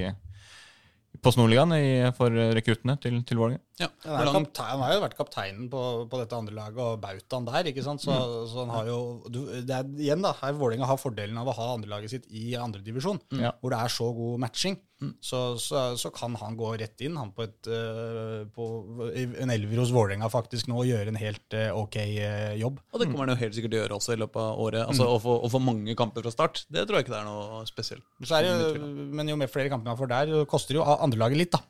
[1.20, 3.60] på Snorligaen i- for rekruttene til, til Vålerenga.
[3.80, 7.00] Ja, Han, er kaptein, han har jo vært kapteinen på, på dette andre laget og
[7.02, 7.66] bautaen der.
[7.72, 8.04] ikke sant?
[8.04, 8.14] Så,
[8.52, 11.56] så han har jo du, det er, Igjen, da, her Vålerenga har fordelen av å
[11.58, 13.42] ha andrelaget sitt i andredivisjon, mm.
[13.58, 14.78] hvor det er så god matching.
[15.20, 18.68] Så, så, så kan han gå rett inn han på, et, eh, på
[19.10, 22.78] en elver hos Vålerenga faktisk nå og gjøre en helt eh, ok eh, jobb.
[22.94, 24.86] Og det kommer han jo helt sikkert til å gjøre også i løpet av året.
[24.86, 27.28] Altså Å få å få mange kamper fra start, det tror jeg ikke det er
[27.28, 28.06] noe spesielt.
[28.22, 31.42] Så er det, jo- men jo mer flere kamper man får der, koster jo andrelaget
[31.42, 31.60] litt, da.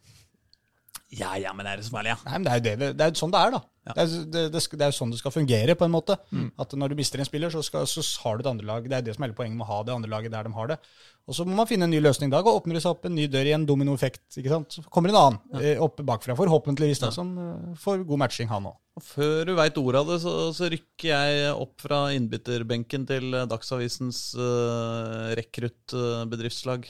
[1.14, 2.18] Ja, ja, men er det så farlig, ja?
[2.26, 3.60] Nei, men Det er jo det, det, er jo sånn det er, da.
[3.84, 6.16] Det, er, det, det, det er jo sånn det skal fungere, på en måte.
[6.60, 8.86] At når du mister en spiller, så, skal, så har du et andre lag.
[8.88, 10.54] Det er det som er hele poenget med å ha det andre laget der de
[10.56, 10.78] har det.
[11.24, 13.14] Og så må man finne en ny løsning da, og åpner det seg opp en
[13.16, 14.26] ny dør i en dominoeffekt.
[14.40, 14.78] ikke sant?
[14.78, 15.76] Så kommer en annen ja.
[15.84, 18.80] opp bakfra, forhåpentligvis, da, som eh, får god matching, han òg.
[18.94, 23.32] Og Før du veit ordet av det, så, så rykker jeg opp fra innbytterbenken til
[23.32, 26.88] eh, Dagsavisens uh, rekruttbedriftslag.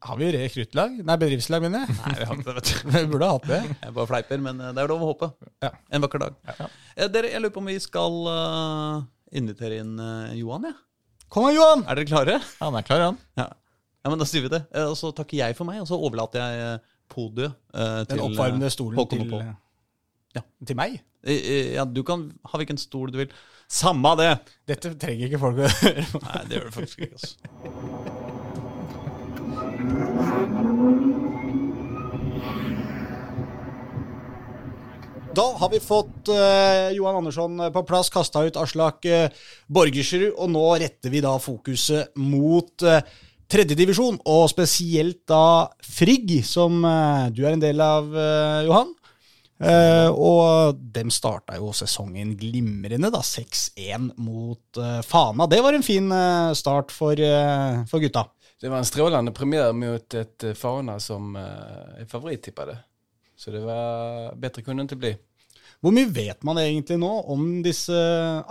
[0.00, 0.94] Har vi rekruttlag?
[1.04, 1.94] Nei, bedriftslag, mener jeg.
[2.00, 2.76] Nei, vi har det, vet du.
[2.94, 3.58] Vi burde ha hatt det.
[3.82, 5.28] Jeg bare fleiper, men eh, det er lov å håpe.
[5.60, 5.70] Ja.
[5.92, 6.38] En vakker dag.
[6.96, 9.02] Eh, Dere, jeg lurer på om vi skal eh,
[9.42, 10.76] invitere inn eh, Johan, ja.
[11.30, 11.84] Kom igjen, Johan!
[11.84, 12.38] Er dere klare?
[12.62, 13.18] Han er klar, han.
[13.38, 13.44] Ja.
[14.00, 14.62] ja, men da sier vi det.
[14.72, 18.24] Eh, Og så takker jeg for meg, og så overlater jeg eh, podiet eh, til
[18.40, 19.44] Den eh, stolen Håkon og til, Pål.
[20.40, 20.44] ja.
[20.64, 20.96] til meg.
[21.26, 23.36] Eh, eh, Ja, du kan ha hvilken stol du vil.
[23.70, 24.32] Samme det!
[24.66, 26.08] Dette trenger ikke folk å høre.
[26.24, 27.20] Nei, det gjør det faktisk ikke.
[27.20, 28.16] Altså.
[35.30, 39.28] Da har vi fått uh, Johan Andersson på plass, kasta ut Aslak uh,
[39.70, 42.98] Borgersrud, og nå retter vi da fokuset mot uh,
[43.50, 48.94] tredjedivisjon, og spesielt da Frigg, som uh, du er en del av, eh, Johan.
[49.60, 53.20] Eh, og dem starta jo sesongen glimrende, da.
[53.20, 55.44] 6-1 mot eh, Fana.
[55.50, 58.24] Det var en fin eh, start for, eh, for gutta.
[58.60, 62.78] Det var en strålande premiär mot ett eh, Fana som eh, favorittippade.
[63.36, 65.16] Så det var bättre kunde det inte bli.
[65.80, 67.96] Hvor mye vet man egentlig nå om disse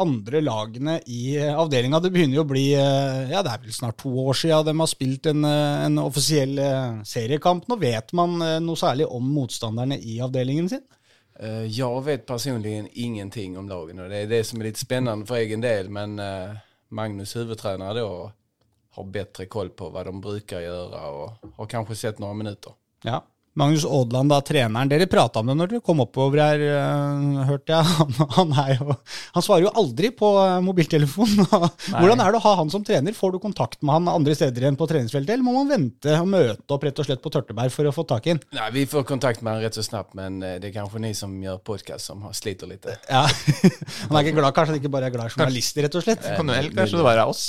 [0.02, 2.00] andre lagene i avdelinga?
[2.02, 4.74] Det begynner jo å bli eh, ja det er vel snart to år siden de
[4.82, 7.67] har spilt en, eh, en offisiell eh, seriekamp.
[7.69, 10.88] Nå vet man eh, noe særlig om motstanderne i avdelingen sin?
[11.39, 14.10] Jeg vet personlig ingenting om lagene.
[14.12, 15.88] det er det som er litt spennende for egen del.
[15.93, 16.58] Men eh,
[16.89, 18.32] Magnus, hovedtrener, då,
[18.91, 22.73] har bättre koll på vad de brukar göra och har kanske sett några minuter.
[23.04, 23.25] Ja.
[23.60, 24.89] Magnus Aadland, da, treneren.
[24.89, 27.95] Dere prata om det når dere kom oppover her, eh, hørte jeg.
[27.97, 28.95] Han, han, er jo,
[29.36, 30.30] han svarer jo aldri på
[30.63, 31.47] mobiltelefonen.
[31.97, 33.17] Hvordan er det å ha han som trener?
[33.17, 36.30] Får du kontakt med han andre steder enn på treningsfeltet, eller må man vente og
[36.32, 38.43] møte opp rett og slett på Tørteberg for å få tak i han?
[38.56, 41.12] Nei, vi får kontakt med han rett så snart, men eh, det er kanskje ni
[41.17, 42.88] som gjør podcast som har sliter litt.
[43.10, 43.25] Ja.
[44.10, 46.23] Han er ikke glad, kanskje han ikke bare er glad journalist, rett og slett.
[46.38, 47.43] Kan du heller kanskje det være oss?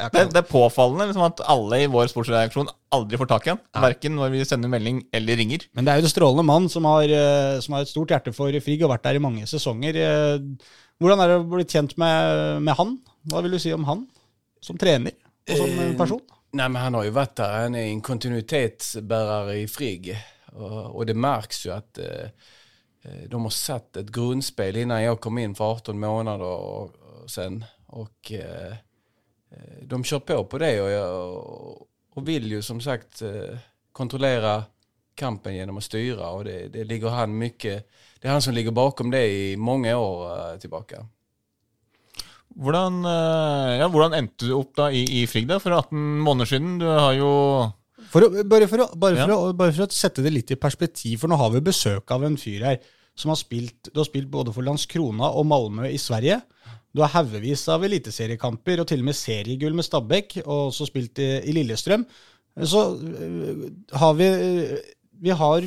[0.00, 3.62] Det, det er påfallende liksom, at alle i vår sportsreaksjon aldri får tak i han.
[3.84, 5.66] Verken når vi sender melding eller ringer.
[5.76, 8.34] Men det er jo en strålende mann som har, eh, som har et stort hjerte
[8.36, 10.00] for Frigg og vært der i mange sesonger.
[10.00, 12.98] Eh, Hvordan er det å bli kjent med, med han?
[13.32, 14.04] Hva vil du si om han
[14.60, 15.14] som trener
[15.48, 16.20] og som eh, person?
[16.52, 17.56] Nej, men han har jo vært der.
[17.64, 20.12] Han er en kontinuitetsbærer i Frigg.
[20.52, 22.32] og, og, det merkes jo at eh,
[23.06, 27.30] eh, de har satt et grunnspill innan jeg kom inn for 18 måneder og, og
[27.30, 27.62] sen.
[27.92, 28.76] Och eh, eh,
[29.82, 31.42] de kör på på det och, jag,
[32.14, 33.58] och vill ju som sagt kontrollere
[33.92, 34.64] kontrollera
[35.14, 38.70] kampen genom att styra och det, det ligger han mycket, det är han som ligger
[38.70, 40.60] bakom det i många år tilbake.
[40.60, 41.06] tillbaka.
[42.58, 46.78] Hvordan, eh, ja, hvordan endte du opp da i, i Frigda for 18 måneder siden?
[46.80, 47.30] Du har jo
[48.10, 50.58] For å, bare, for å, bare, for å, bare for å sette det litt i
[50.58, 52.80] perspektiv, for nå har vi besøk av en fyr her
[53.14, 56.40] som har spilt, du har spilt både for Landskrona og Malmö i Sverige.
[56.90, 61.20] Du har haugevis av eliteseriekamper og til og med seriegull med Stabæk, og også spilt
[61.22, 62.06] i, i Lillestrøm.
[62.66, 64.28] Så øh, har vi
[65.20, 65.66] Vi har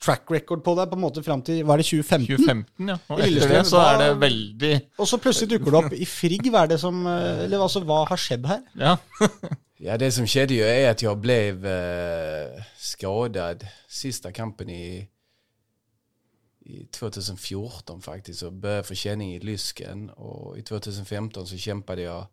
[0.00, 2.28] track record på deg på en måte fram til hva er det, 2015?
[2.30, 2.96] 2015, ja.
[3.12, 6.48] Og etter det så er det veldig Og så plutselig dukker det opp i Frigg.
[6.48, 8.62] Hva er det som øh, Eller altså, hva har skjedd her?
[8.78, 8.96] Ja.
[9.80, 11.36] Ja, det som skjedde jo er at jeg ble
[12.76, 15.00] skadet siste sista kampen i,
[16.70, 20.10] i 2014 faktiskt så började känning i lysken.
[20.10, 22.26] Och i 2015 så kämpade jag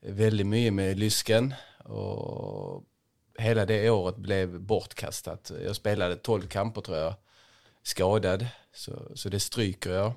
[0.00, 1.54] väldigt mycket med lysken.
[1.84, 2.84] Och
[3.38, 5.52] hela det året blev bortkastat.
[5.64, 7.14] Jag spelade 12 kamper tror jag,
[7.82, 8.46] skadad.
[8.74, 10.12] Så, så det stryker jag.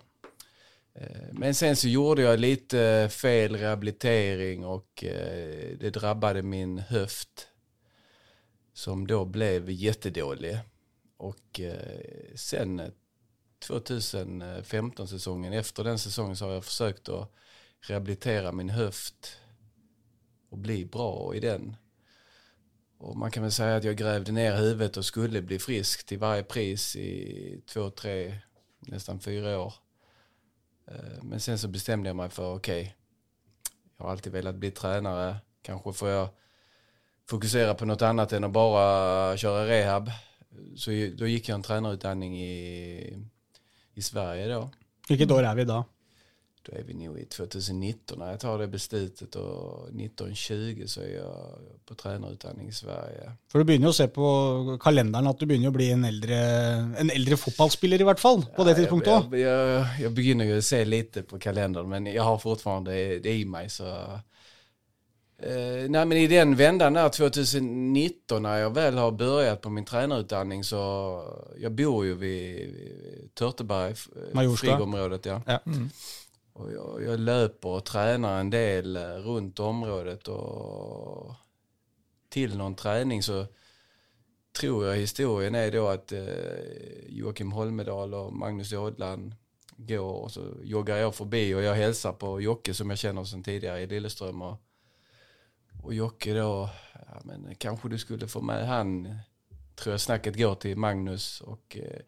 [0.96, 7.48] Eh, Men sen så gjorde jag lite fel rehabilitering och eh, det drabbade min höft.
[8.74, 10.58] som då blev jättedålig.
[11.18, 12.90] Och eh, sen eh,
[13.60, 17.32] 2015-säsongen, efter den säsongen så har jag försökt att
[17.82, 19.40] rehabilitera min höft
[20.50, 21.76] och bli bra i den.
[22.98, 26.20] Och man kan väl säga att jag grävde ner huvudet och skulle bli frisk till
[26.20, 28.38] varje pris i två, tre,
[28.80, 29.74] nästan fyra år.
[30.88, 32.96] Eh, Men sen så bestämde jag mig för, okej,
[33.98, 35.38] jag har alltid velat bli tränare.
[35.62, 36.30] Kanske får jag
[37.30, 40.12] fokusera på något annat än att bara köra rehab.
[40.76, 43.18] Så då gick jag en tränarutbildning i,
[43.96, 44.70] i Sverige då.
[45.08, 45.84] Hvilket år er vi da?
[46.66, 51.16] Då är vi nog i 2019 när jag tar det beslutet och 1920 så är
[51.16, 53.32] jag på tränarutbildning i Sverige.
[53.52, 56.40] For du begynner jo å se på kalenderen at du begynner å bli en eldre,
[56.98, 59.36] en eldre fotballspiller, i hvert fall, på det tidspunktet òg.
[59.38, 63.34] Jag, jag, jag, jag begynner ju se lite på kalendern men jag har fortfarande det
[63.34, 63.92] i mig så...
[65.46, 69.86] Eh, nej men i den vändan där 2019 när jag väl har börjat på min
[69.86, 71.24] tränarutbildning så...
[71.58, 74.68] Jag bor ju vid, vid Törteberg, eh, Majorska.
[74.68, 75.42] frigområdet ja.
[75.46, 75.60] Ja.
[76.54, 81.34] Och jag, jag löper och tränar en del eh, runt området och
[82.30, 83.46] till någon träning så
[84.60, 86.14] tror jag historien är då att
[87.08, 89.36] Joakim Holmedal och Magnus Ådland
[89.78, 93.44] går och så joggar jag förbi och jag hälsar på Jocke som jag känner sedan
[93.44, 94.65] tidigare i Lilleström och,
[95.86, 99.20] och Jocke då, ja men kanske du skulle få med han,
[99.76, 102.02] tror jag snacket går till Magnus och eh,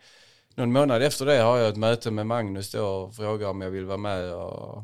[0.55, 3.69] någon månad efter det har jag ett möte med Magnus då och frågar om jag
[3.69, 4.83] vill vara med och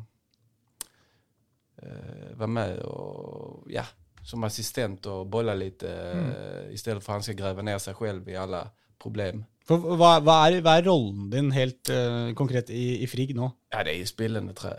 [1.82, 3.84] eh, vara med och ja,
[4.24, 6.70] som assistent och bolla lite mm.
[6.70, 8.70] istället för att han ska gräva ner sig själv i alla
[9.02, 9.44] problem.
[9.64, 13.48] For hva, hva, er, hva er rollen din helt uh, konkret i, i Frigg nå?
[13.72, 14.76] Ja, det er jo spillende trä-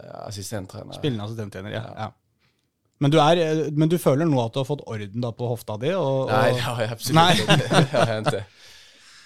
[0.94, 1.82] Spillende assistenttrener, ja.
[1.98, 2.12] ja.
[3.00, 5.76] Men, du er, men du føler nå at du har fått orden da på hofta
[5.82, 5.90] di?
[5.96, 7.82] Og, Nej, og, det har absolutt absolut ikke.
[7.92, 8.44] Det har inte.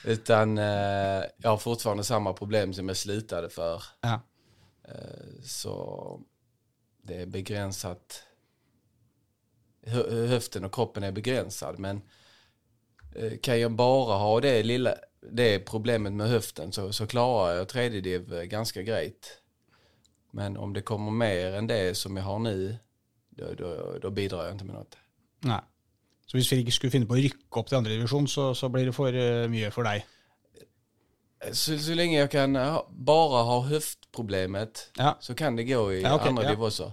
[0.10, 3.84] Utan eh, jeg har fortfarande samme problem som jeg slutade for.
[4.04, 4.20] ja.
[4.90, 5.76] Eh, så
[7.08, 8.24] det er begränsat.
[9.88, 11.80] Hö- Höften och kroppen er begränsad.
[11.80, 12.02] Men
[13.16, 14.94] eh, kan jeg bare ha det lilla
[15.32, 18.30] det problemet med høften så, så klarer jeg tredje div
[18.86, 19.42] greit.
[20.32, 22.78] Men om det kommer mer enn det som jeg har nu,
[23.40, 23.74] da,
[24.04, 25.04] då bidrar jeg ikke med noe.
[25.50, 25.60] Nei.
[26.30, 28.94] Så hvis Frigg skulle finne på å rykke opp til andredivisjon, så, så blir det
[28.94, 30.04] for uh, mye for deg?
[31.56, 35.14] Så, så lenge jeg kan ha, bare ha höftproblemet Ja.
[35.24, 36.50] så kan det gå i Ja, okay, andre ja.
[36.54, 36.92] div också.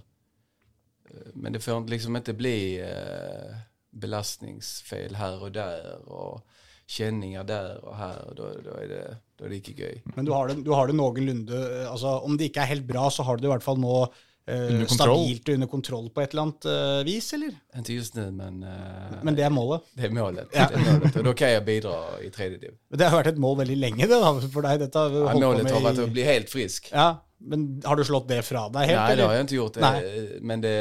[1.11, 3.57] Eh, Men det får liksom ikke bli uh,
[3.91, 6.41] belastningsfeil her og der, og
[6.87, 8.21] kjenninger der og her.
[8.29, 9.03] og Da, da, er, det,
[9.37, 10.01] da er, det ikke gøy.
[10.15, 13.09] Men du har det, du har det noenlunde altså, Om det ikke er helt bra,
[13.11, 14.07] så har du det i hvert fall nå
[14.47, 15.17] Under kontroll.
[15.25, 17.55] stabilt og under kontroll på et eller annet uh, vis, eller?
[17.75, 19.81] en just nu men, uh, Men det er målet.
[19.97, 20.47] det er målet.
[20.55, 20.67] Ja.
[20.71, 21.17] Det er målet.
[21.19, 22.77] Og da kan jeg bidra i tredje div.
[22.95, 24.79] Det har vært et mål veldig lenge det da, for deg.
[24.85, 26.05] Dette har Ja, målet med har vært i...
[26.07, 26.87] å bli helt frisk.
[26.93, 27.09] ja,
[27.43, 29.01] Men har du slått det fra deg helt?
[29.03, 29.81] Nej, det har jeg ikke gjort.
[29.83, 30.03] Nej.
[30.05, 30.75] Eh, Men det,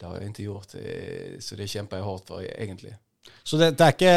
[0.00, 0.74] det har jeg ikke gjort.
[0.80, 2.98] eh, Så det kjemper jeg hardt for, egentligen.
[3.46, 4.12] Så, det, det ikke,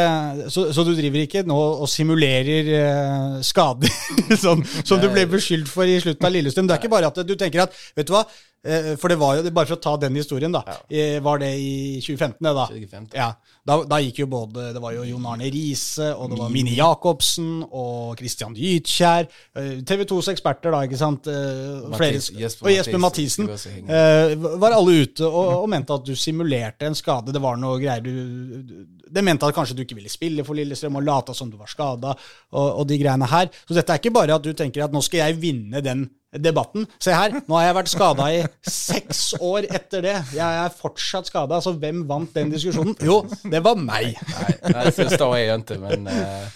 [0.50, 3.92] så, så du driver ikke nå og simulerer eh, skader,
[4.42, 6.66] som, som du ble beskyldt for i slutten av Lillestrøm?
[6.66, 8.24] Det er ikke bare at du tenker at Vet du hva,
[8.66, 10.64] eh, for det var jo Bare for å ta den historien, da.
[10.66, 11.20] Ja.
[11.22, 11.70] Var det i
[12.02, 12.66] 2015, det, da?
[12.74, 13.14] 2015.
[13.20, 13.28] Ja,
[13.70, 16.74] da, da gikk jo både Det var jo Jon Arne Riise, og det var Mini
[16.80, 19.28] Jacobsen og Christian Gytkjær.
[19.62, 21.30] eh, TV 2s eksperter, da, ikke sant?
[21.30, 23.46] eh, Flere, Jesper og Jesper Mathisen.
[23.86, 27.30] Eh, var alle ute og, og mente at du simulerte en skade.
[27.36, 31.00] Det var noe greier du Det mente at kanskje du ikke ville spille for Lillestrøm
[31.00, 32.14] og lata som du var skada,
[32.54, 33.50] og, og de greiene her.
[33.66, 36.86] Så dette er ikke bare at du tenker at nå skal jeg vinne den debatten.
[37.02, 40.16] Se her, nå har jeg vært skada i seks år etter det.
[40.36, 41.58] Jeg er fortsatt skada.
[41.64, 42.94] Så hvem vant den diskusjonen?
[43.02, 44.14] Jo, det var meg.
[44.36, 46.46] Nei, nei så stor jeg ikke, men uh,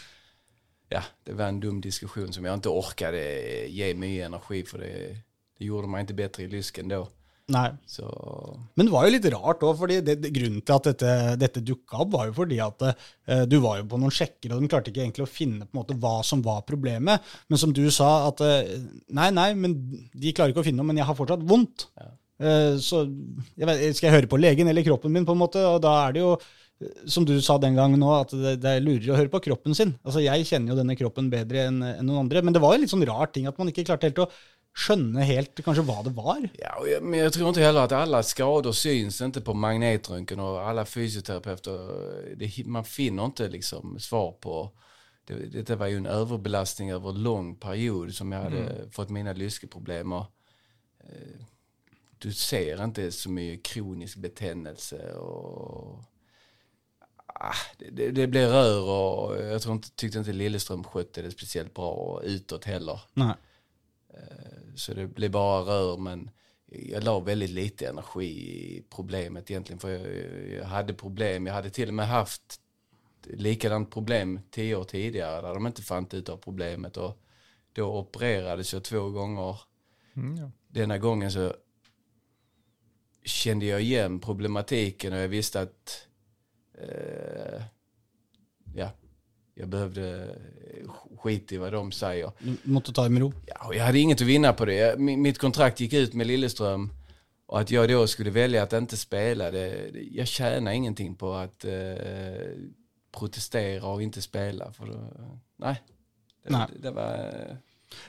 [0.95, 3.27] ja, det var en dum diskusjon som jeg ikke orket å
[3.75, 4.95] gi mye energi for det,
[5.59, 7.05] det gjorde meg ikke bedre i lysken då.
[7.53, 7.67] Nei.
[7.85, 8.07] Så
[8.73, 11.11] Men det var jo litt rart òg, det, grunnen til at dette,
[11.43, 14.63] dette dukka opp, var jo fordi at eh, du var jo på noen sjekker, og
[14.65, 17.35] de klarte ikke egentlig å finne på en måte hva som var problemet.
[17.53, 18.79] Men som du sa, at eh,
[19.13, 21.91] nei, nei, men de klarer ikke å finne noe, men jeg har fortsatt vondt.
[22.41, 23.05] Eh, så
[23.55, 25.61] jeg vet, skal jeg høre på legen eller kroppen min, på en måte?
[25.69, 28.73] Og da er det jo eh, som du sa den gangen nå, at det, det
[28.73, 29.93] er lurere å høre på kroppen sin.
[30.01, 32.87] Altså, Jeg kjenner jo denne kroppen bedre enn en noen andre, men det var jo
[32.87, 34.31] litt sånn rar ting at man ikke klarte helt å
[34.75, 36.41] skjønne helt kanskje hva det var.
[36.59, 40.61] Ja, jag, men jag tror inte heller att alla skador syns inte på magnetröntgen och
[40.61, 44.71] alla fysioterapeuter, det, man finner inte liksom svar på.
[45.27, 49.33] Det, det var ju en överbelastning över en lång period som jag hade fått mina
[49.33, 50.27] lyskeproblem och
[51.01, 51.45] eh,
[52.19, 56.05] du ser inte så mycket kronisk betändelse och
[57.27, 61.31] ah, det, det, det blev rör och jag tror inte, tyckte inte Lillestrøm skötte det
[61.31, 63.01] speciellt bra utåt heller.
[63.15, 63.35] Nei.
[64.75, 66.31] Så det blev bara rör men
[66.67, 69.79] jag la väldigt lite energi i problemet egentligen.
[69.81, 72.61] För jag, jag hade problem, jag hade till och med haft
[73.27, 76.97] likadant problem tio år tidigare där de inte fann ut av problemet.
[76.97, 77.19] Och
[77.73, 79.61] då opererades jag två gånger.
[80.69, 81.55] Denna gången så
[83.25, 86.09] kände jag igen problematiken och jag visste att
[86.79, 87.63] eh,
[88.75, 88.91] ja,
[89.55, 90.37] jag behövde
[91.19, 92.33] skit i vad de säger.
[92.39, 93.33] Du måtte ta det med ro.
[93.47, 94.99] Ja, jag hade inget att vinna på det.
[94.99, 96.91] Mitt kontrakt gick ut med Lilleström
[97.47, 101.65] och att jag då skulle välja att inte spela, det, jag tjänar ingenting på att
[101.65, 101.73] eh,
[103.19, 104.73] protestera och inte spela.
[104.73, 105.11] För då,
[105.57, 105.83] nej,
[106.45, 106.67] det, Nej.
[106.73, 107.15] det, det var...
[107.15, 107.57] eh,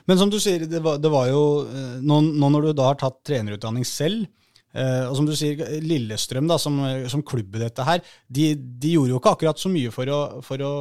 [0.04, 2.82] Men som du sier, det var, det var jo eh, nå, nå når du da
[2.90, 4.26] har tatt trenerutdanning selv, eh,
[4.76, 9.20] og som du sier, Lillestrøm da, som, som klubb dette her, de, de gjorde jo
[9.20, 10.72] ikke akkurat så mye for å, for å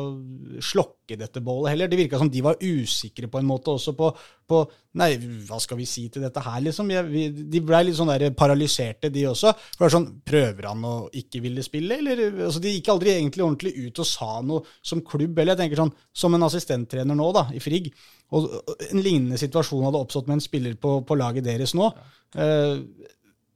[0.64, 1.92] slokke dette bålet heller.
[1.92, 4.12] Det virka som de var usikre på en måte også på,
[4.50, 5.10] på Nei,
[5.44, 6.88] hva skal vi si til dette her, liksom?
[6.94, 9.52] Jeg, vi, de blei litt sånn der paralyserte, de også.
[9.74, 12.22] For det er sånn, Prøver han å ikke ville spille, eller?
[12.48, 15.36] Altså, de gikk aldri egentlig ordentlig ut og sa noe som klubb.
[15.36, 17.92] Eller jeg tenker sånn, som en assistenttrener nå, da, i Frigg.
[18.36, 18.48] Og
[18.88, 21.92] en lignende situasjon hadde oppstått med en spiller på, på laget deres nå.
[22.40, 22.80] Eh,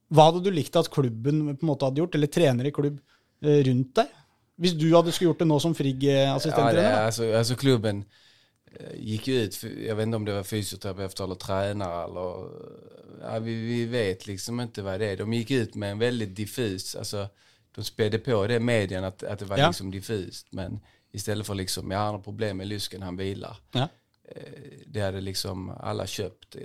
[0.09, 2.99] hva hadde du likt at klubben på en måte hadde gjort, eller trener i klubb,
[3.43, 4.07] eh, rundt deg?
[4.59, 6.89] Hvis du hadde skulle gjort det nå som Frigg-assistenttrener?
[6.89, 8.03] Ja, altså, altså, klubben
[8.99, 12.49] gikk jo ut, jeg vet ikke om det var fysioterapeuter eller trener eller,
[13.21, 15.21] ja, vi, vi vet liksom ikke hva det er.
[15.23, 17.27] De gikk ut med en veldig diffus, altså,
[17.75, 19.69] de spedde på det medien at, at, det var Ja.
[19.71, 20.47] liksom diffust.
[20.53, 20.79] Men
[21.13, 23.57] i stedet for liksom, ja han har problemer med lysken, han hviler.
[23.73, 23.87] Ja.
[24.29, 26.55] Eh, Det hadde liksom alle köpt.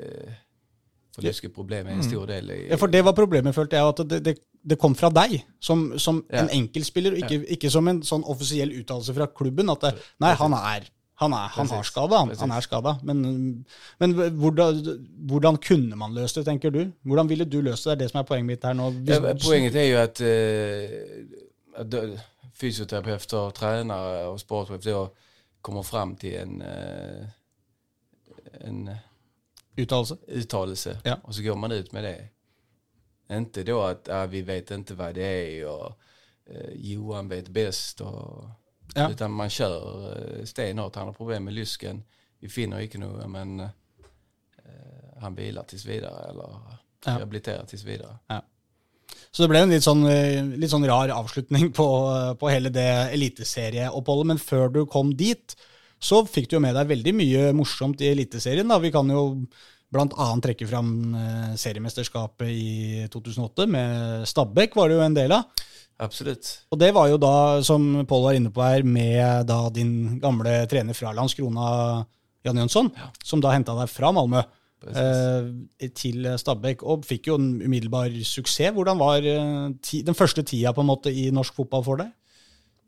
[1.14, 2.54] Eh, För lyskeproblem är en stor del i...
[2.54, 2.70] Mm.
[2.70, 5.98] Ja, for det var problemet, følte jeg, at det, det, det kom fra deg, som,
[5.98, 6.42] som Ja.
[6.42, 9.70] en enkeltspiller, og ikke, ikke som en sånn offisiell uttalelse fra klubben.
[9.70, 12.96] At det, nei, han er han, er, han har skada, han, han er skada.
[13.06, 13.64] Men,
[14.00, 14.80] men hvordan,
[15.30, 16.90] hvordan kunne man løst det, tenker du?
[17.06, 17.90] Hvordan ville du løst det?
[17.90, 18.90] Det er det som er poenget mitt her nå.
[18.90, 21.94] Hvis- Ja, poängen är ju att, eh, att
[22.54, 25.08] fysioterapeuter, trenere og sportchef då
[25.62, 27.26] kommer fram til en, uh,
[28.60, 28.90] en
[29.76, 30.16] Uttalelse.
[30.28, 31.16] uttalelse Ja.
[31.22, 32.28] och så går man ut med det.
[33.36, 35.92] Inte då att ah, vi vet inte vad det är och
[36.50, 38.00] eh, Johan vet bäst.
[38.00, 38.44] Och,
[38.96, 39.10] Ja.
[39.10, 40.94] Utan man kör eh, stenhårt.
[40.96, 42.02] Han har problem med lysken.
[42.40, 43.70] Vi finner inte något men eh,
[45.20, 46.48] han vilar tills vidare eller
[47.06, 47.18] Ja.
[47.18, 48.16] rehabiliterar tills vidare.
[49.30, 51.86] Så det ble en litt sånn, eh, litt sånn rar avslutning på,
[52.40, 54.26] på hele det eliteserieoppholdet.
[54.26, 55.56] Men før du kom dit,
[56.00, 58.68] så fikk du jo med deg veldig mye morsomt i Eliteserien.
[58.68, 58.80] da.
[58.82, 59.44] Vi kan jo
[59.94, 65.44] annet trekke fram eh, seriemesterskapet i 2008 med Stabæk, var det jo en del av.
[66.02, 66.48] Absolutt.
[66.74, 70.64] Og det var jo da, som Pål var inne på her, med da din gamle
[70.70, 72.02] trener fra Landskrona,
[72.44, 72.90] Jan Jønsson,
[73.24, 75.46] som da henta deg fra Malmö eh,
[75.94, 78.74] til Stabæk, og fikk jo en umiddelbar suksess.
[78.74, 82.10] Hvordan var eh, ti, den første tida på en måte i norsk fotball for deg?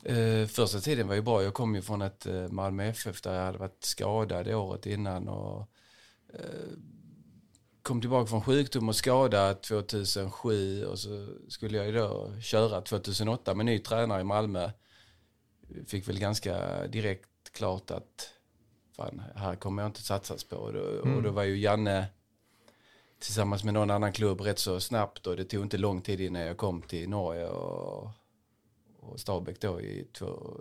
[0.07, 1.43] Eh, första tiden var ju bra.
[1.43, 5.27] Jag kom ju från ett eh, Malmö FF där jag hade varit skadad året innan
[5.27, 5.69] och
[6.33, 6.39] eh,
[7.81, 13.53] kom tillbaka från sjukdom och skada 2007 och så skulle jag ju då köra 2008
[13.53, 14.69] med ny tränare i Malmö.
[15.87, 18.29] Fick väl ganska direkt klart att
[18.95, 20.55] fan, här kommer jag inte satsas på.
[20.55, 20.79] Och då,
[21.15, 22.05] och då var ju Janne
[23.19, 26.41] tillsammans med någon annan klubb rätt så snabbt och det tog inte lång tid innan
[26.41, 28.09] jag kom till Norge och
[29.07, 30.07] och Stabäck då i,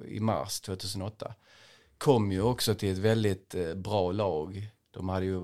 [0.07, 1.35] i mars 2008.
[1.99, 4.69] Kom ju också till ett väldigt eh, bra lag.
[4.91, 5.41] De hade ju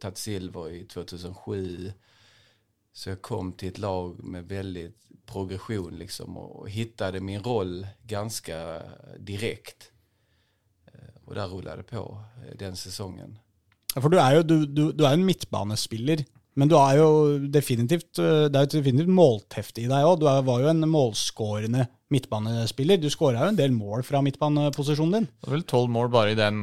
[0.00, 1.92] tagit silver i 2007.
[2.92, 8.82] Så jag kom till ett lag med väldigt progression liksom och hittade min roll ganska
[9.18, 9.92] direkt.
[11.26, 13.38] Og Och där rullade det på eh, den säsongen.
[13.94, 16.24] Ja, For du er jo du, du, du er en midtbanespiller,
[16.56, 17.08] men du er jo
[17.52, 20.18] definitivt eh, det er jo definitivt målteft i deg òg.
[20.22, 23.00] Du er, var jo en målskårende midtbanespiller.
[23.02, 25.28] Du skåra jo en del mål fra midtbaneposisjonen din.
[25.40, 26.62] Det var vel tolv mål bare i den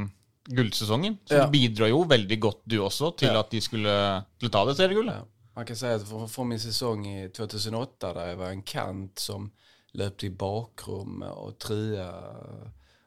[0.50, 1.20] gullsesongen.
[1.30, 1.46] Så Ja.
[1.46, 3.40] du bidrar jo veldig godt du også til Ja.
[3.40, 3.94] at de skulle,
[4.38, 5.14] skulle ta det seriegullet.
[5.14, 5.24] Ja.
[5.56, 9.20] Man kan si at for från min sesong i 2008 der jeg var en kant
[9.20, 9.52] som
[9.94, 12.10] løp i bakrommet og tria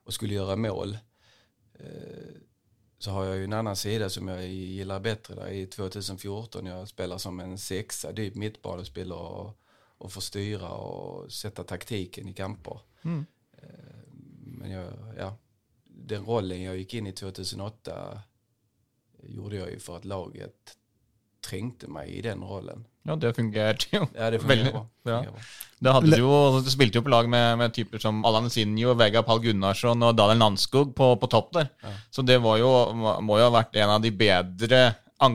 [0.07, 0.94] og skulle gjøre mål.
[3.07, 6.66] Eh, så har jag ju en annan sida som jag gillar bättre där i 2014.
[6.66, 9.59] Jag spelar som en sexa, dyp mittbanespelare och,
[9.98, 12.80] och får styra och sätta taktiken i kamper.
[13.04, 13.26] Mm.
[14.59, 15.36] men jag, ja,
[15.84, 18.22] den rollen jag gick in i 2008
[19.22, 20.78] gjorde jag ju för att laget
[21.40, 22.86] trengte meg i den rollen.
[23.07, 24.07] Ja, det fungerte jo.
[24.16, 24.86] Ja, det Veldig fungerer bra.
[25.04, 25.20] bra.
[25.22, 25.52] Fungerer.
[25.78, 28.94] Det hadde du jo, du spilte jo på lag med, med typer som Allan Sinjo,
[28.96, 31.68] Vegard Pall Gunnarsson og Daniel Nanskog på, på topp der.
[32.11, 34.80] Så det var jo, må jo ha vært en av de bedre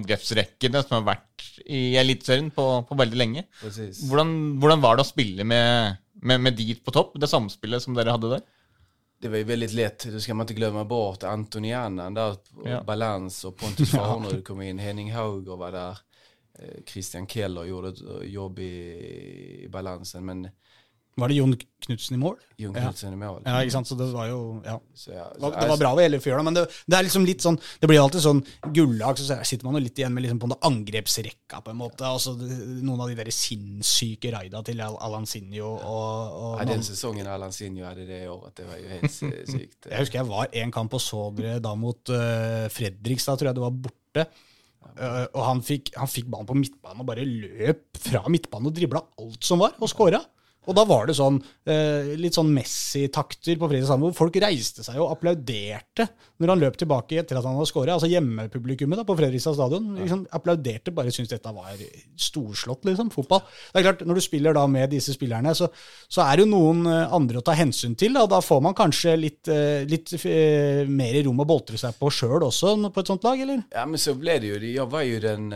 [0.06, 3.44] angrepsrekkene som har vært i Eliteserien på, på veldig lenge.
[3.62, 7.14] Hvordan, hvordan var det å spille med, med, med de på topp?
[7.22, 8.44] Det samspillet som dere hadde der?
[9.22, 12.82] Det var ju väldigt lätt, då ska man inte glömma bort Antonianen där på Ja.
[12.84, 15.98] balans och Pontus Farnerud kom in, Henning Hauger var där, eh,
[16.88, 18.74] Christian Keller gjorde ett eh, jobb i,
[19.66, 20.50] i balansen men
[21.20, 22.38] Var det Jon Knutsen i mål?
[22.62, 22.92] Jon Ja.
[22.94, 23.42] I mål.
[23.44, 23.90] Ja, ikke sant?
[23.90, 24.78] Så det var jo ja.
[24.96, 27.04] Så, ja, Det så, var, det var bra ved hele fjøla, men det, det er
[27.08, 28.40] liksom litt sånn Det blir alltid sånn
[28.74, 32.06] gullag, så sitter man jo litt igjen med liksom på en angrepsrekka, på en måte.
[32.08, 37.28] Altså, noen av de der sinnssyke raida til Al- Alansinho og, og ja, den sesongen
[37.52, 39.90] Sinjo hade det året, det var jo helt sykt.
[39.90, 43.60] Jeg husker jeg var en kamp og så dere da mot uh, Fredrikstad, tror jeg
[43.60, 44.26] det var borte.
[44.92, 48.76] Eh, og han fikk, han fikk ballen på midtbanen og bare løp fra midtbanen og
[48.78, 50.22] dribla alt som var, og skåra.
[50.70, 55.00] Og da var det sånn eh, litt sånn Messi-takter på Fredrikstad, hvor folk reiste seg
[55.02, 56.06] og applauderte
[56.42, 57.96] når han løp tilbake etter at han hadde skåra.
[57.96, 61.82] Altså hjemmepublikummet da, på Fredrikstad stadion liksom, applauderte, bare syntes dette var
[62.14, 63.42] storslått, liksom, fotball.
[63.72, 65.72] Det er klart, Når du spiller da med disse spillerne, så,
[66.06, 68.14] så er det jo noen eh, andre å ta hensyn til.
[68.20, 72.14] Da, da får man kanskje litt, eh, litt eh, mer rom å boltre seg på
[72.14, 73.66] sjøl også på et sånt lag, eller?
[73.74, 75.50] Ja men så ble det jo, de var jo den,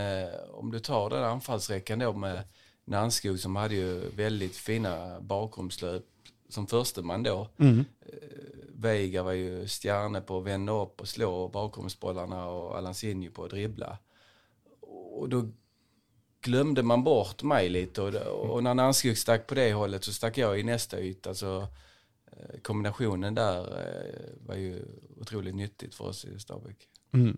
[0.57, 2.41] om du tar den anfallsrekken då med
[2.85, 6.03] Nanskog som hade ju väldigt fina bakomslöp
[6.49, 7.49] som första man då.
[7.57, 7.85] Mm.
[8.73, 13.49] Veiga var ju stjärne på att vända upp och slå bakomsbollarna och Alansinho på att
[13.49, 13.97] dribbla.
[15.11, 15.49] Och då
[16.41, 20.37] glömde man bort mig lite och, och när Nanskog stack på det hållet så stack
[20.37, 21.33] jag i nästa yta.
[21.33, 21.61] Så
[22.31, 24.85] eh, kombinationen där eh, var ju
[25.21, 26.77] otroligt nyttigt för oss i Stabäck.
[27.13, 27.35] Er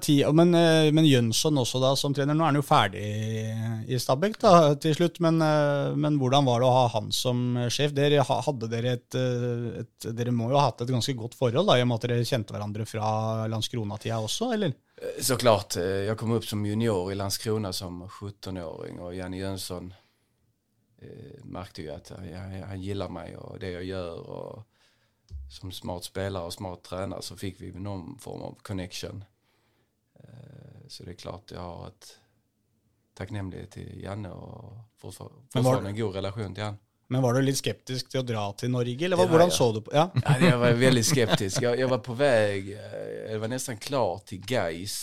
[0.00, 2.34] ti, men, eh, men Jønsson også da som trener.
[2.34, 6.60] Nå er han jo ferdig i- Stabæk da, til slutt, men, eh, men hvordan var
[6.60, 7.92] det å ha han som sjef?
[7.92, 8.24] Dere,
[8.68, 11.82] dere, et, eh, et, dere må jo ha hatt et ganske godt forhold, da, i
[11.82, 14.72] og med at dere kjente hverandre fra Landskrona-tida også, eller?
[15.20, 15.76] Så Såklart.
[15.76, 19.92] Jeg kom opp som junior i Landskrona som 17-åring og Janne Jønsson
[21.02, 24.28] eh, merket jo at han, han liker meg og det jeg gjør.
[24.28, 24.64] og
[25.48, 29.24] som smart spiller og smart trener så fikk vi noen form av connection.
[30.20, 32.10] Eh, så det er klart jeg har et
[33.16, 36.78] takknemlighet til Janne og fortfarande en god relasjon til han.
[37.08, 39.56] Men var du litt skeptisk til å dra til Norge, eller var hvordan jeg.
[39.56, 41.60] så du på Ja, Ja, Jeg var veldig skeptisk.
[41.62, 44.96] Jeg, jeg var på vei Jeg var nesten klar til Geis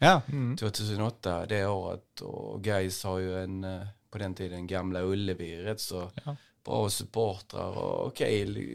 [0.00, 0.22] ja.
[0.56, 2.22] 2008, det året.
[2.24, 6.36] Og Geis har jo en, eh, på den tiden, Gamla Ullevi, rett så Ja.
[6.64, 8.20] Bra supportere og OK,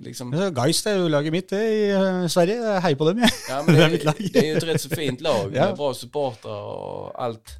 [0.05, 0.33] liksom.
[0.57, 2.55] Geist er jo laget mitt det, i eh, Sverige.
[2.65, 3.35] Jeg heier på dem, jeg.
[3.49, 4.15] Ja, men Det det, er, mitt lag.
[4.33, 5.75] det är ju ett rätt så fint lag Ja.
[5.75, 7.55] bra supportere og alt.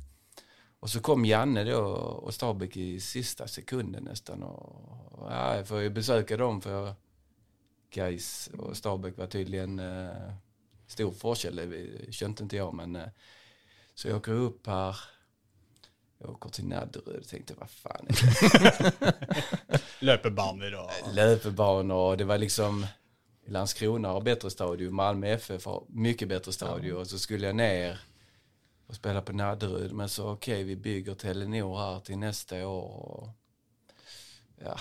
[0.82, 4.44] Og så kom Janne da, og Stabæk i siste sekunden nesten.
[4.44, 6.92] Og, ja, jeg får jo besøke dem for
[7.96, 10.30] Geis og Stabæk var tydligen uh,
[10.88, 11.56] stor forskjell.
[11.58, 13.08] Det skjønte ikke jeg, men uh,
[13.96, 15.04] så jeg åker opp her.
[16.22, 19.14] Jag åker til Nadderud og tenkte hva faen er det?
[20.06, 22.84] Løpebaner og Løpebaner, og det var liksom
[23.54, 27.98] Landskrona har bedre stadion, Malmö FF har mye bedre stadion Og så skulle jeg ned
[28.88, 33.30] og spela på Nadderud men så OK, vi bygger Telenor her til neste år Og,
[34.62, 34.76] ja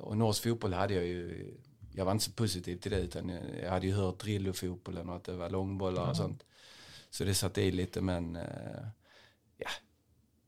[0.00, 1.52] og norsk fotball hadde jeg jo
[1.96, 5.26] Jeg var ikke så positiv til det utan jeg hadde jo hørt Drillo-fotballen og at
[5.30, 6.44] det var langboller og sånt
[7.10, 9.68] så det satte i litt, men eh,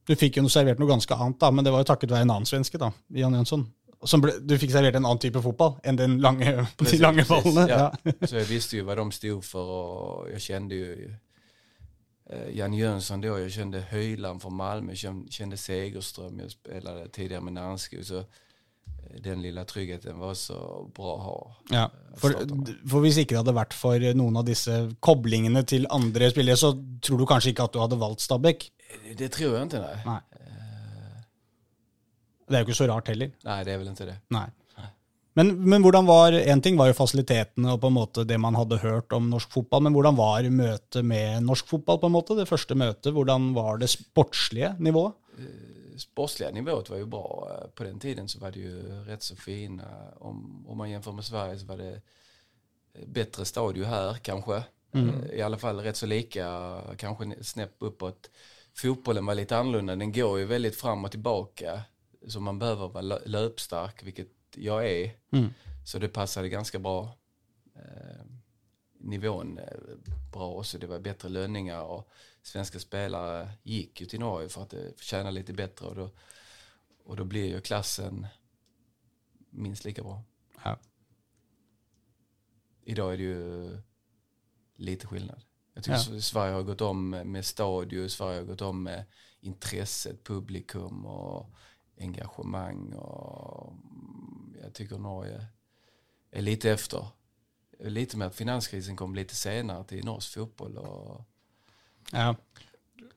[0.09, 2.25] Du fikk jo noe servert noe ganske annet, da, men det var jo takket være
[2.25, 3.67] en annen svenske, da, Jan Jønsson.
[4.09, 7.67] Som ble, du fikk servert en annen type fotball enn den lange, de lange ballene.
[7.69, 7.81] ja.
[7.91, 8.13] Ja.
[8.23, 10.93] Så jeg visste jo hva de stod for, og jeg kjente jo
[12.31, 13.35] eh, Jan Jönsson da.
[13.43, 19.21] Jeg kjente Høyland fra Malmö, jeg kände Segerström, jag spelade tidligere med Nanskog så eh,
[19.27, 21.37] den lilla tryggheten var så bra å ha.
[21.75, 21.85] Ja,
[22.17, 22.39] for,
[22.89, 26.73] for hvis ikke det hadde vært for noen av disse koblingene til andre spillere, så
[27.03, 28.71] tror du kanskje ikke at du hadde valgt Stabæk?
[29.19, 29.99] Det, tror jag inte, nej.
[30.07, 30.21] Nei.
[32.49, 33.35] Det er jo ikke så rart heller.
[33.45, 34.17] Nei, det er vel ikke det.
[34.33, 34.47] Nei.
[35.39, 38.57] Men, men hvordan var En ting var jo fasilitetene og på en måte det man
[38.59, 42.01] hadde hørt om norsk fotball, men hvordan var møtet med norsk fotball?
[42.03, 45.15] på en måte, Det første møtet, hvordan var det sportslige nivået?
[45.99, 47.27] Sportslige nivået var jo bra.
[47.53, 49.85] Eh, På den tiden så var det jo rett så fine.
[50.21, 51.93] Om, om man sammenligner med Sverige så var det
[52.99, 54.63] bedre bättre stadion her, kanskje.
[54.95, 55.31] Mm.
[55.33, 56.45] I alle fall rett så like,
[56.99, 58.31] kanskje snepp uppåt.
[58.79, 59.97] Fotbollen var lite annorlunda.
[59.97, 61.83] Den går ju väldigt fram och tillbaka.
[62.29, 65.13] Så man behöver vara lö- löpstark, vilket jag är.
[65.87, 67.19] Så det passade ganska bra.
[67.75, 68.25] Eh,
[68.99, 69.79] nivån eh,
[70.33, 70.79] bra också.
[70.79, 72.09] Det var bättre löningar och
[72.43, 76.11] svenska spelare gick ju till Norge för att tjäna lite bättre och då,
[77.05, 78.27] och då blir ju klassen
[79.51, 80.23] minst lika bra.
[80.65, 80.79] Ja.
[82.85, 83.79] Idag är det ju
[84.77, 85.41] lite skillnad.
[85.79, 86.21] Jag tycker Ja.
[86.21, 89.05] Sverige har gått om med stadion, Sverige har gått om med
[89.41, 91.51] intresset, publikum och
[92.01, 92.93] engagemang.
[92.93, 95.47] Och mm, jag tycker Norge
[96.31, 97.07] är lite efter.
[97.81, 100.77] Lite med att finanskrisen kom lite senare till norsk fotboll.
[100.77, 101.25] Och,
[102.13, 102.35] Ja.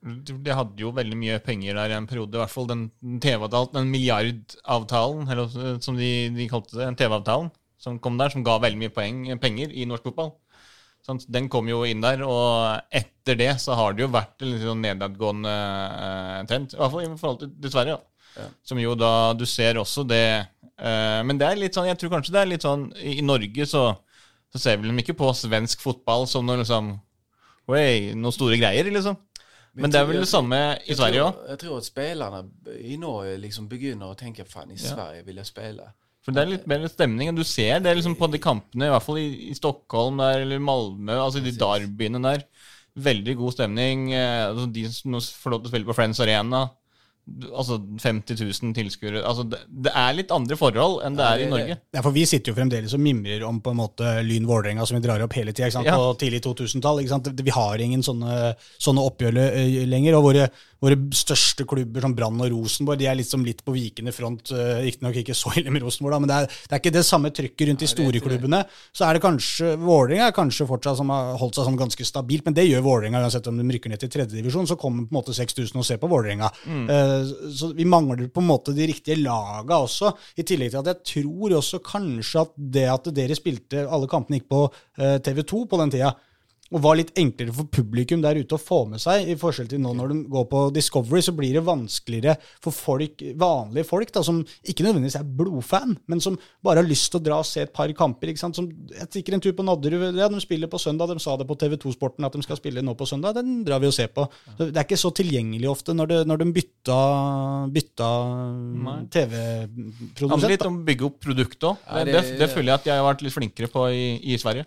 [0.01, 2.91] De hadde jo veldig mye penger der i en periode, i hvert fall den
[3.21, 8.43] TV-avtalen, den milliardavtalen, eller som de, de kalte det, den TV-avtalen som kom der, som
[8.43, 10.35] ga veldig mye poeng, penger i norsk fotball.
[11.05, 11.25] Sant?
[11.33, 14.63] Den kom jo inn der, og etter det så har det jo vært en litt
[14.65, 16.75] sånn nedadgående eh, trend.
[16.75, 17.97] I hvert fall i forhold til dessverre.
[17.97, 18.07] Da.
[18.37, 18.47] Ja.
[18.63, 22.13] Som jo da Du ser også det eh, Men det er litt sånn, jeg tror
[22.13, 23.81] kanskje det er litt sånn I, i Norge så,
[24.53, 26.93] så ser vi dem ikke på svensk fotball som noe liksom
[27.71, 29.19] Oi, noen store greier, liksom.
[29.77, 30.57] Men det er vel det samme
[30.89, 31.43] i Sverige òg.
[31.53, 32.41] Jeg tror at spillerne
[32.81, 34.79] i Norge liksom begynner å tenke fan i.
[34.81, 35.91] Sverige vil jeg spela.
[36.21, 37.31] For det er litt mer stemning.
[37.31, 40.43] og Du ser det liksom på de kampene, i hvert fall i, i Stockholm der,
[40.43, 42.43] eller Malmö, altså de derbyene der.
[43.01, 44.11] Veldig god stemning.
[44.13, 46.65] Eh, altså de som får lov til å spille på Friends Arena.
[47.53, 49.21] Altså 50 000 tilskuere.
[49.23, 51.77] Altså det, det er litt andre forhold enn det er i Norge.
[51.95, 54.97] Ja, for Vi sitter jo fremdeles og mimrer om på en måte Lyn Vålerenga, som
[54.97, 55.95] vi drar opp hele tida Ja.
[55.95, 57.01] på tidlig 2000-tall.
[57.45, 60.17] Vi har ingen sånne, sånne oppgjør eh, lenger.
[60.17, 60.49] og våre,
[60.81, 64.49] våre største klubber som Brann og Rosenborg de er liksom litt på vikende front.
[64.51, 67.03] eh, Riktignok ikke så ille med Rosenborg, da, men det er, det er ikke det
[67.05, 68.63] samme trykket rundt de store klubbene.
[68.91, 72.45] Så er det kanskje Vålerenga er kanskje fortsatt som har holdt seg sånn ganske stabilt,
[72.49, 74.65] men det gjør Vålerenga uansett om de rykker ned til tredjedivisjon.
[74.67, 76.49] Så kommer på en måte 6000 og ser på Vålerenga.
[76.65, 80.15] Eh, Så vi mangler på en måte de riktige laga også.
[80.37, 84.39] I tillegg til at jeg tror også kanskje at det at dere spilte alle kampene
[84.39, 84.65] gikk på
[85.21, 86.15] TV 2 på den tida,
[86.71, 89.81] og var litt enklere for publikum der ute å få med seg, i forskjell til
[89.83, 94.23] nå når de går på Discovery, så blir det vanskeligere for folk, vanlige folk da,
[94.23, 97.65] som ikke nødvendigvis er blodfan, men som bare har lyst til å dra og se
[97.65, 98.31] et par kamper.
[98.31, 98.55] ikke sant?
[98.55, 101.47] Som, jeg stikker en tur på Nadderud, ja, de spiller på søndag, de sa det
[101.49, 104.29] på TV2-sporten at de skal spille nå på søndag, den drar vi og ser på.
[104.55, 106.99] Så det er ikke så tilgjengelig ofte når, det, når de bytta,
[107.75, 108.09] bytta
[110.15, 111.77] Det handler litt om å bygge opp produktet òg.
[111.83, 114.37] Det, det- det, det føler jeg at jeg har vært litt flinkere på i, i
[114.41, 114.65] Sverige.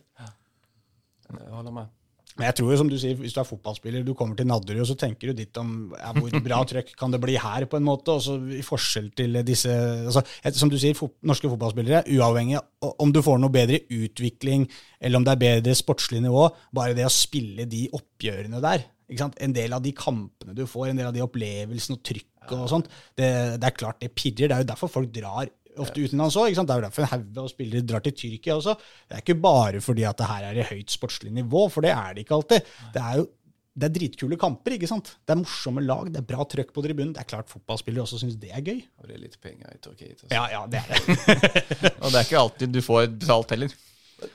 [1.43, 1.93] Jag holder med.
[2.35, 4.81] Men jeg tror jo, som du sier, hvis du er fotballspiller, du kommer til Nadderud,
[4.83, 7.79] og så tenker du ditt om ja, hvor bra trøkk kan det bli her, på
[7.79, 8.17] en måte.
[8.17, 10.25] Og så i forskjell til disse altså,
[10.57, 14.67] Som du sier, fot, norske fotballspillere, uavhengig av om du får noe bedre utvikling,
[14.99, 19.21] eller om det er bedre sportslig nivå, bare det å spille de oppgjørene der ikke
[19.21, 19.39] sant?
[19.45, 22.71] En del av de kampene du får, en del av de opplevelsene og trykket og
[22.71, 23.29] sånt, det,
[23.61, 24.49] det er klart det pirrer.
[24.49, 25.51] Det er jo derfor folk drar
[25.83, 26.51] ofte utenlands òg.
[26.55, 28.77] Det er jo derfor en haug av spillere drar til Tyrkia også.
[29.09, 31.95] Det er ikke bare fordi at det her er i høyt sportslig nivå, for det
[31.95, 32.77] er det ikke alltid.
[32.95, 33.31] Det er jo
[33.75, 35.09] det er dritkule kamper, ikke sant?
[35.27, 37.11] Det er morsomme lag, det er bra trøkk på tribunen.
[37.17, 38.85] Det er klart fotballspillere også syns det er gøy.
[39.01, 40.21] Og det er litt penger i Turkiet.
[40.23, 40.31] Alltså.
[40.31, 41.91] Ja, ja, det er det.
[41.99, 43.75] Og det er ikke alltid du får betalt heller.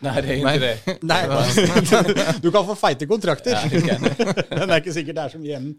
[0.03, 0.97] Nei, det er ikke det.
[1.07, 1.21] Nei,
[2.43, 3.55] du kan få feite kontrakter.
[3.55, 5.69] Ja, det kan Men det er ikke sikkert det er så mye igjen.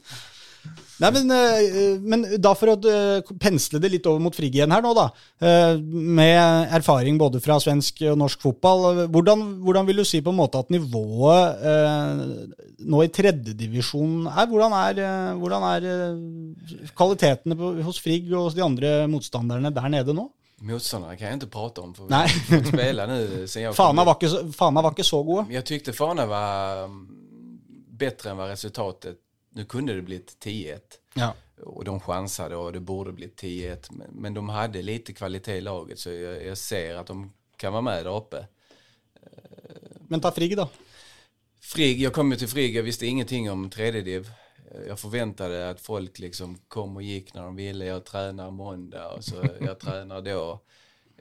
[1.01, 4.71] Nei, men, eh, men da for å eh, pensle det litt over mot Frigg igjen
[4.75, 5.07] her nå, da.
[5.41, 9.07] eh, Med erfaring både fra svensk og norsk fotball.
[9.09, 11.65] Hvordan, hvordan vil du si på en måte at nivået
[12.85, 14.47] nå i tredjedivisjon er?
[14.53, 15.01] Hvordan er,
[15.41, 15.89] hvordan er
[16.97, 20.29] kvalitetene på, hos Frigg og hos de andre motstanderne der nede nå?
[20.61, 22.29] Motståndarna kan jag inte prata om för vi Nej.
[22.51, 25.47] har spela nu sen jag Fana var ikke, så- Fana var ikke så gode.
[25.55, 29.17] Jag tyckte Fana var bedre bättre än vad resultatet,
[29.51, 30.81] nu kunde det blivit 10-1
[31.15, 31.35] Ja.
[31.63, 35.99] och de chansade och det borde blivit 10-1 men, de hade lite kvalitet i laget
[35.99, 38.47] så jag, jag ser att de kan vara med där uppe.
[40.09, 40.69] Men ta Frigg, da.
[41.61, 44.31] Frigg, jag kom ju till Frigg, jag visste ingenting om 3D-div.
[44.87, 47.85] Jag förväntade att folk liksom kom och gick när de ville.
[47.85, 50.61] Jag tränar måndag och så jag tränar då.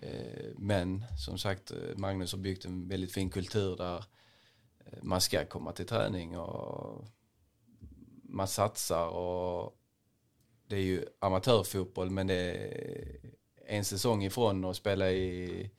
[0.02, 3.98] Eh, Men som sagt, Magnus har byggt en väldigt fin kultur där
[4.86, 7.06] eh, man ska komma till träning och
[8.30, 9.76] man satsar och
[10.68, 15.70] det är ju amatörfotboll men det är en säsong ifrån att spela i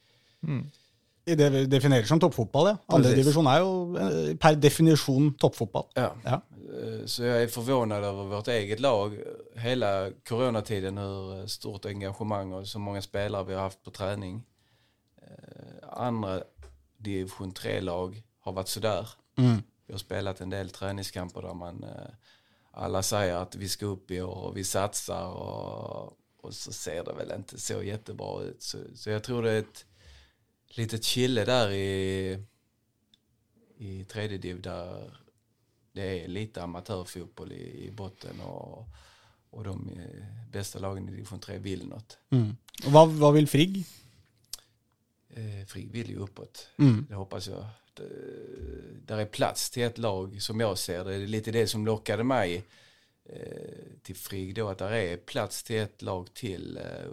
[1.25, 2.77] I det vi definerer som toppfotball, ja.
[2.97, 5.85] Andredivisjon er jo eh, per definisjon toppfotball.
[5.95, 6.15] Ja.
[6.25, 6.41] Ja.
[6.57, 9.19] Eh, Så jag är förvånad över vårt eget lag.
[9.57, 14.43] Hela coronatiden hur stort engagemang och så många spelare vi har haft på träning.
[15.83, 16.43] Andre Andra
[16.97, 19.09] division 3-lag har varit sådär.
[19.39, 19.63] Mm.
[19.87, 22.11] Vi har spelat en del träningskamper där man eh,
[22.71, 27.05] alla säger att vi ska upp i år och vi satsar och, och så ser
[27.05, 28.63] det väl inte så jättebra ut.
[28.63, 29.85] Så, så jag tror det är ett
[30.67, 32.45] litet chille där i,
[33.77, 35.21] i tredje div där
[35.93, 38.89] det är lite amatörfotboll i, i botten och,
[39.51, 42.19] och de beste bästa lagen i division 3 vill något.
[42.31, 42.57] Mm.
[42.85, 43.85] Og Hva, hva vil Frigg?
[45.37, 46.69] Eh, Frigg vill ju uppåt.
[46.79, 47.07] Mm.
[47.09, 47.65] Det hoppas jag.
[48.01, 51.19] Det, där är plats till ett lag som jag ser det.
[51.19, 52.65] Det är lite det som lockade mig
[53.25, 54.69] eh, till FRIG då.
[54.69, 57.11] Att där är plats till ett lag till eh,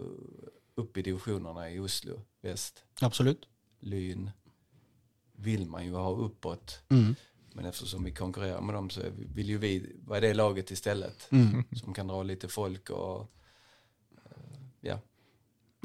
[0.76, 2.84] upp i divisionerna i Oslo väst.
[3.02, 3.48] Absolutt.
[3.80, 4.32] Lyn
[5.36, 6.82] vill man ju ha uppåt.
[6.90, 7.16] Mm.
[7.54, 9.02] Men eftersom vi konkurrerar med dem så
[9.36, 11.28] vill ju vi vara det laget istället.
[11.32, 11.64] Mm.
[11.76, 13.28] Som kan dra lite folk och eh, ja.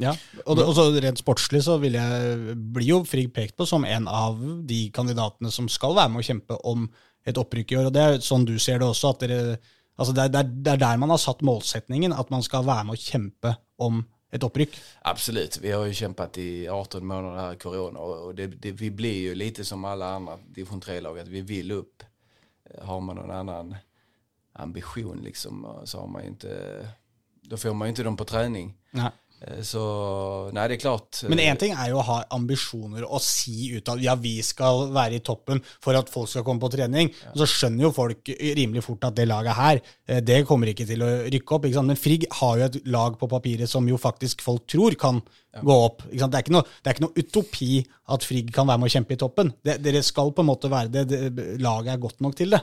[0.02, 0.12] Ja,
[0.44, 3.86] og, det, og så Rent sportslig så vil jeg, blir jo Frigg pekt på som
[3.86, 6.88] en av de kandidatene som skal være med å kjempe om
[7.26, 7.90] et opprykk i år.
[7.90, 9.12] og Det er sånn du ser det også.
[9.14, 9.58] at dere,
[9.96, 12.88] altså det, er, det, er, er der man har satt målsetningen, at man skal være
[12.88, 14.74] med å kjempe om et opprykk.
[15.04, 18.72] Absolut, vi har ju kämpat i 18 månader här i corona och och det, det,
[18.72, 22.02] vi blir ju lite som alla andra division 3-lag att vi vill upp.
[22.70, 23.74] Eh, Har man någon annan
[24.52, 26.88] ambition liksom så har man ju inte,
[27.42, 28.74] då får man ju inte dem på träning.
[28.90, 29.10] Nei.
[29.42, 29.82] Eh, Så
[30.54, 31.22] nei, det er klart.
[31.30, 34.36] Men eh, én ting er jo å ha ambisjoner og si ut at ja, vi
[34.46, 37.12] skal være i toppen for at folk skal komme på trening.
[37.32, 40.86] Og så skjønner jo folk rimelig fort at det laget her, eh, det kommer ikke
[40.88, 41.70] til å rykke opp.
[41.82, 45.22] Men Frigg har jo et lag på papiret som jo faktisk folk tror kan
[45.52, 46.06] gå opp.
[46.08, 47.72] Det, er ikke noe, det er ikke noe utopi
[48.14, 49.52] at Frigg kan være med å kjempe i toppen.
[49.64, 51.08] Det, dere skal på en måte være det.
[51.10, 51.48] det.
[51.62, 52.62] Laget er godt nok til det.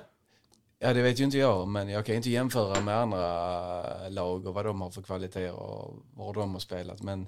[0.79, 4.53] Ja det vet ju inte jag men jag kan ikke jämföra med andra lag och
[4.53, 7.01] vad de har för kvaliteter och var de har spelat.
[7.03, 7.27] Men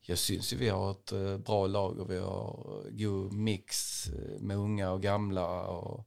[0.00, 4.40] jag syns ju vi har ett eh, bra lag och vi har god mix eh,
[4.40, 5.62] med unga och gamla.
[5.66, 6.06] Och,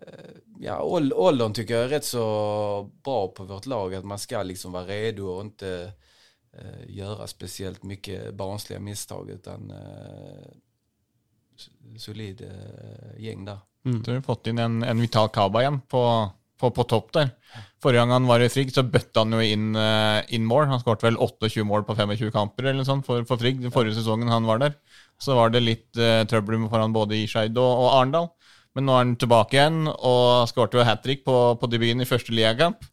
[0.00, 0.30] eh,
[0.60, 3.94] ja, ål- åldern tycker jag är rätt så bra på vårt lag.
[3.94, 5.92] Att man ska liksom vara redo och inte
[6.52, 10.52] eh, göra speciellt mycket barnsliga misstag utan eh,
[11.98, 13.58] solid eh, gäng där.
[14.04, 16.02] Så har vi fått inn en, en Vital Kaba igjen på,
[16.60, 17.30] på, på topp der.
[17.80, 20.66] Forrige gang han var i Frigg, så bøtta han jo inn, eh, inn mål.
[20.68, 23.96] Han skåret vel 28 mål på 25 kamper eller sånt for, for Frigg den forrige
[23.96, 24.76] sesongen han var der.
[25.20, 28.28] Så var det litt uh, trøbbel for han både i Skeid og, og Arendal.
[28.76, 32.08] Men nå er han tilbake igjen og skårte jo hat trick på, på debuten i
[32.08, 32.84] første liakamp.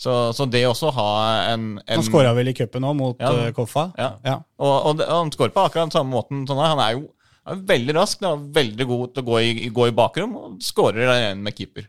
[0.00, 1.08] Så, så det også ha
[1.52, 3.34] en, en Han skåra vel i cupen òg, mot Ja.
[3.44, 3.90] eh, Koffa.
[4.00, 4.14] Ja.
[4.24, 4.38] Ja.
[4.62, 6.46] Og, og, og han skårer på akkurat den samme måten.
[6.48, 7.10] Sånn han er jo
[7.52, 11.14] er veldig rask, da, veldig god til å gå i, gå i bakrom, og skårer
[11.16, 11.86] igjen med keeper.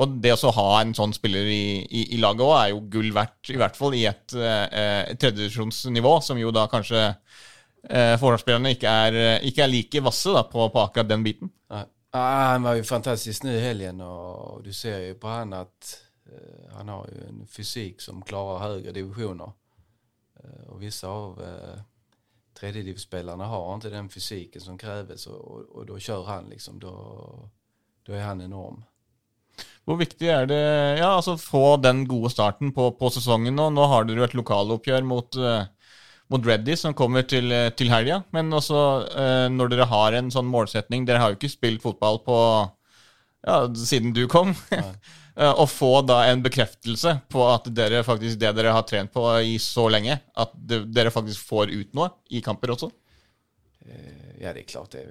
[0.00, 3.10] Og det å ha en sånn spiller i, i, i laget òg er jo gull
[3.14, 8.94] verdt, i hvert fall i et eh, tredjedivisjonsnivå, som jo da kanskje eh, forsvarsspillerne ikke
[9.12, 11.52] eh, ikke er like vasse da, på, på akkurat den biten.
[11.72, 11.90] Nej.
[12.14, 15.94] Ah, han var jo fantastisk ny i helgen og du ser jo på han at
[16.28, 19.54] uh, han har jo en fysik som klarer høyere divisjoner.
[20.42, 21.78] Uh, og visse av eh,
[22.60, 26.94] tredjedivsspelarna har inte den fysiken som krävs och, och, och då kör han liksom, då,
[28.06, 28.84] då är han enorm.
[29.82, 30.62] Hvor viktig er det
[31.00, 33.68] ja, altså få den gode starten på, på sesongen nå?
[33.74, 35.64] Nå har dere et lokaloppgjør mot, eh,
[36.30, 38.20] mot Reddy som kommer til, eh, til helga.
[38.30, 42.22] Men også eh, når dere har en sånn målsetning Dere har jo ikke spilt fotball
[42.22, 42.38] på
[43.42, 44.54] ja, siden du kom.
[45.36, 49.24] Eh, Å få da en bekreftelse på at dere faktisk det dere har trent på
[49.40, 52.90] i så lenge, at det, dere faktisk får ut noe i kamper også.
[53.86, 55.06] Eh, ja, det er klart det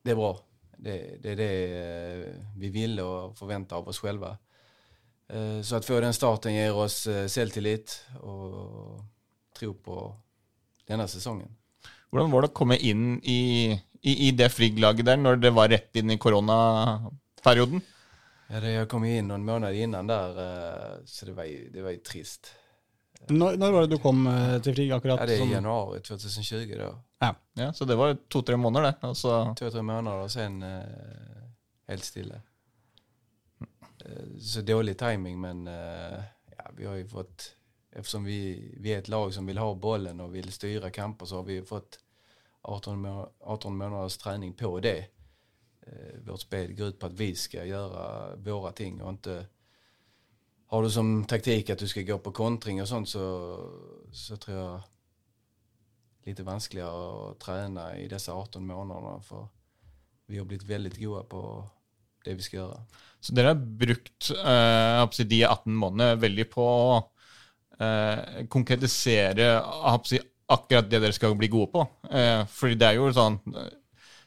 [0.00, 0.32] det er bra.
[0.80, 4.00] Det, det är det eh, vi vil og forventer av oss.
[4.02, 9.04] Eh, Så at få den starten gir oss selvtillit og
[9.54, 10.14] tro på
[10.88, 11.52] denne sesongen.
[12.10, 13.70] Hvordan var det å komme inn i,
[14.02, 17.84] i, i det Frigg-laget der når det var rett inn i koronaperioden?
[18.52, 21.70] Ja, det, jag kom ju in någon månad innan där, eh, så det var ju,
[21.70, 22.54] det var ju trist.
[23.28, 24.90] Når, når var det du kom eh, til FRIG?
[24.92, 25.20] akkurat?
[25.20, 26.90] Ja, det er i januar 2020 da.
[27.54, 28.94] Ja, Så det var to-tre måneder, det.
[29.06, 31.46] Altså, To-tre måneder, og sen uh,
[31.88, 32.40] helt stille.
[33.60, 36.18] Uh, så dårlig timing men uh,
[36.56, 37.52] ja, vi har jo fått,
[37.92, 41.42] eftersom vi, vi er et lag som vil ha bollen og vil styre kamper så
[41.42, 42.00] har vi fått
[42.62, 45.10] 18, må 18 måneders trening på det.
[45.92, 49.46] Eh, vårt spel går ut på att vi ska göra våra ting och inte
[50.66, 53.56] har du som taktik att du ska gå på kontring och sånt så,
[54.12, 54.82] så tror jag
[56.24, 59.48] lite vanskeligere att träna i dessa 18 månaderna för
[60.26, 61.68] vi har blivit väldigt goda på
[62.24, 62.82] det vi ska göra.
[63.20, 67.10] så dere har brukt eh, de 18 månedene veldig på å
[67.80, 69.60] eh, konkretisere
[70.46, 71.86] akkurat det dere skal bli gode på.
[72.10, 73.40] Eh, fordi det er jo sånn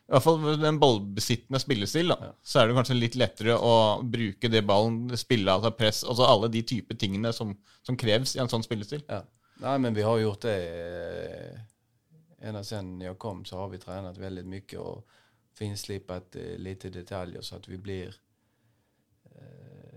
[0.04, 3.76] I hvert fall med den ballbesittende spillestil, da, så er det kanskje litt lettere å
[4.04, 7.54] bruke det ballen, spille av seg press, altså alle de type tingene som,
[7.88, 9.06] som kreves i en sånn spillestil.
[9.08, 9.22] Ja.
[9.64, 14.20] Nei, men vi har gjort det eh, siden jeg jag kom så har vi trent
[14.20, 15.20] veldig mye og
[15.56, 18.12] finslipet eh, lite detaljer så at vi blir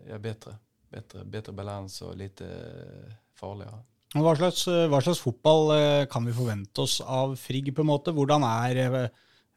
[0.09, 0.57] ja, bedre.
[0.91, 3.83] Bedre, bedre balans og lite eh, farligere.
[4.17, 8.15] Hva slags, hva slags fotball eh, kan vi forvente oss av Frigg, på en måte?
[8.17, 9.09] Hvordan er eh,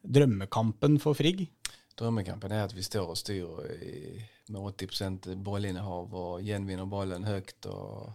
[0.03, 1.45] drømmekampen for Frigg?
[1.99, 4.15] Drømmekampen er at vi står og styr i,
[4.49, 7.65] med 80 bollinnehav og gjenvinner bollen høyt.
[7.65, 8.13] Och,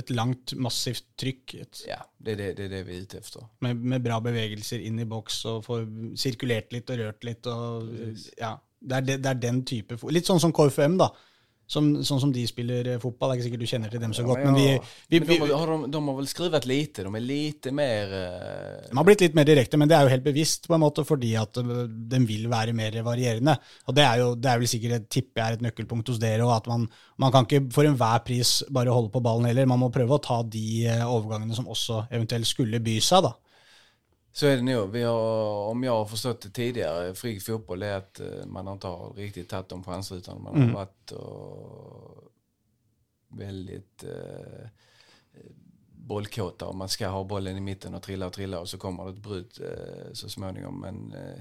[0.00, 3.18] Et langt, massivt trykk et, ja, det er det, det er det vi er ute
[3.20, 3.44] etter.
[3.60, 5.82] med, med bra bevegelser inn i boks og få
[6.16, 7.48] sirkulert litt og rørt litt.
[7.52, 7.90] Og,
[8.40, 11.10] ja, det, er det, det er den type Litt sånn som KFM, da.
[11.72, 13.30] Som, sånn som de spiller eh, fotball.
[13.30, 14.66] Det er ikke sikkert du kjenner til dem så Ja, godt, men men vi,
[15.08, 18.12] vi, Men de, har, de, de har vel skrevet lite, de er lite mer...
[18.12, 18.90] uh...
[18.90, 21.04] De har blitt litt mer direkte, men det er jo helt bevisst, på en måte,
[21.08, 21.60] fordi at
[22.12, 23.56] de vil være mer varierende.
[23.88, 26.44] Og det er jo det er vel sikkert et tippe er et nøkkelpunkt hos dere,
[26.44, 26.84] og at man,
[27.22, 29.70] man kan ikke for enhver pris bare holde på ballen heller.
[29.70, 30.66] Man må prøve å ta de
[31.06, 33.32] overgangene som også eventuelt skulle by seg, da.
[34.32, 34.90] Så är det nog.
[34.90, 38.86] Vi har, om jag har förstått det tidigare, fri fotboll är att eh, man inte
[38.86, 42.32] har riktigt tagit de chanser utan man har varit och
[43.28, 44.68] väldigt eh,
[45.88, 49.04] bollkåta och man ska ha bollen i mitten och trilla och trilla och så kommer
[49.04, 50.80] det ett bryt eh, så småningom.
[50.80, 51.40] Men eh,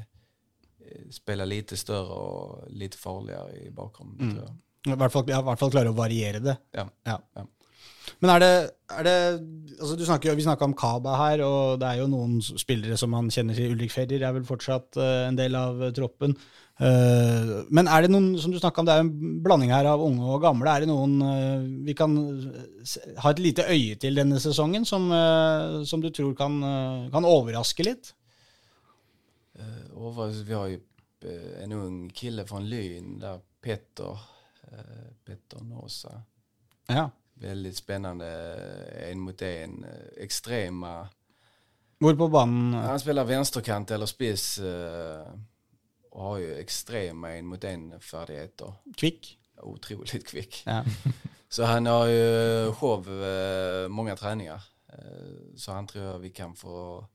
[0.79, 4.35] eh, spela lite större och lite farligare i mm.
[4.35, 4.55] tror jeg.
[4.87, 6.55] I hvert fall, ja, i hvert fall klare å variere det.
[6.73, 6.87] Ja.
[7.03, 7.19] Ja.
[7.33, 7.45] Ja.
[8.19, 8.53] Men er det,
[8.97, 9.15] er det
[9.79, 12.97] altså du snakker, jo- Vi snakka om Kaba her, og det er jo noen spillere
[12.99, 13.71] som man kjenner til.
[13.75, 16.35] Ulrik Ferrer er vel fortsatt eh, en del av eh, troppen.
[16.81, 20.01] Eh, men er det noen som du om, det er jo en blanding her av
[20.03, 20.69] unge og gamle.
[20.75, 22.17] Er det noen vi kan
[23.21, 25.07] ha et lite øye til denne sesongen, som,
[25.85, 26.59] som du tror kan,
[27.13, 28.13] kan overraske litt?
[29.93, 34.17] Vi har eh, en ung kille fra Lyn der Petter,
[35.25, 36.15] Petter Nåsa.
[36.89, 37.09] Ja.
[37.41, 38.27] Väldigt spännande
[39.09, 39.85] en mot en.
[40.17, 41.07] ekstreme Extrema.
[42.01, 44.59] Hvor på banen Han spiller venstrekant eller spiss
[46.11, 49.37] Og har jo ekstreme en mot en ferdigheter Kvikk?
[49.61, 50.63] Utrolig kvikk.
[50.65, 50.83] Ja.
[51.49, 53.09] Så han har jo show
[53.91, 54.61] mange treninger.
[54.93, 57.05] Eh, så han tror vi kan få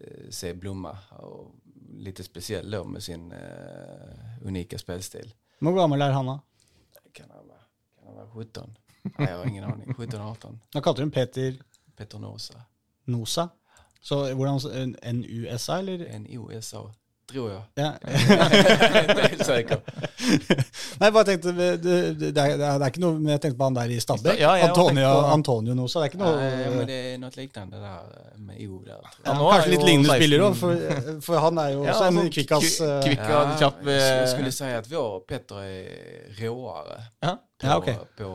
[0.00, 0.96] eh, se blomma.
[1.10, 1.54] Og
[2.02, 5.32] litt spesiell med sin unike unika spelstil.
[5.58, 6.38] Hvor gammel er han, da?
[7.14, 7.45] Kan han
[8.16, 8.76] vara, kan Nei, vara 17?
[9.18, 9.94] Nej, jag har ingen aning.
[9.94, 10.58] 17-18.
[10.72, 11.58] Da kalte du ham Peter
[11.96, 12.62] Peter Nosa.
[13.04, 13.48] Nosa.
[14.00, 14.60] Så hvordan
[15.14, 16.06] NUSA, eller?
[16.06, 16.92] N-O-S-A,
[17.26, 17.60] tror jeg.
[17.76, 17.92] Ja.
[21.00, 23.64] Nei, bare tenkte, det, det, det, er, det er ikke noe men Jeg tenkte på
[23.68, 24.38] han der i Stabæk.
[24.40, 25.96] Ja, jeg Antonio, nå, på- Antonio Nosa.
[26.00, 28.00] Det er ikke noe Nei, men det er noe lignende der
[28.46, 28.96] med O der.
[28.96, 30.72] Ja, Ja, er Kanskje litt lignende 16 spiller òg, for,
[31.28, 33.90] for han er jo Ja, også en sånn kvikkas eh, kvikk- det kjapp, eh,
[34.22, 35.80] jag skulle säga att vår Petter er
[36.40, 37.32] råere Ja.
[37.60, 37.96] På, Ja, okej.
[38.18, 38.28] på uh,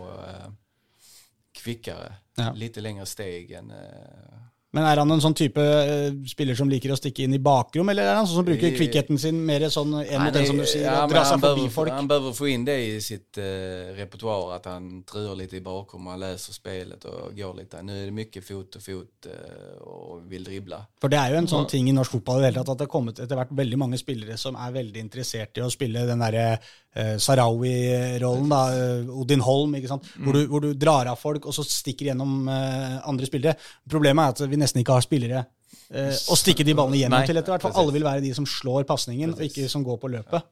[1.61, 2.09] kvikkere.
[2.37, 2.51] Ja.
[2.57, 4.37] Lite lengre steg enn eh,
[4.71, 7.89] Men er han en sånn type eh, spiller som liker å stikke inn i bakrom,
[7.91, 10.63] eller er han sånn som bruker kvikkheten sin mer sånn en mot en, som du
[10.63, 11.91] sier, ja, dra seg forbi folk?
[11.91, 16.07] Han bør få inn det i sitt uh, repertoar, at han truer litt i bakrom,
[16.13, 17.83] han leser spelet og går litt der.
[17.83, 20.79] Nå er det mye fot og fot uh, og vil dribbla.
[21.03, 22.79] For det er jo en sånn ting i norsk fotball i det hele tatt, at
[22.79, 26.07] det har kommet etter hvert veldig mange spillere som er veldig interessert i å spille
[26.07, 26.47] den derre
[26.95, 30.07] eh, Sarawi-rollen, da, eh, Odin Holm, ikke sant?
[30.17, 33.57] Hvor, du, hvor du drar av folk, og så stikker gjennom eh, andre spillere.
[33.89, 37.27] Problemet er at vi nesten ikke har spillere eh, å stikke de ballene gjennom Nei,
[37.29, 40.01] til etter hvert, for alle vil være de som slår pasningen, og ikke som går
[40.01, 40.49] på løpet.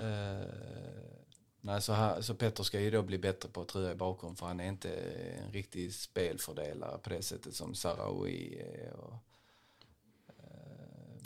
[0.00, 0.46] Uh,
[1.68, 4.32] nei, så, her, så Petter skal jo da bli bedre på å tre i bakom
[4.38, 4.92] for han er ikke
[5.42, 8.38] en riktig spelfördelare på det settet som Sarawi
[8.94, 9.29] og Och,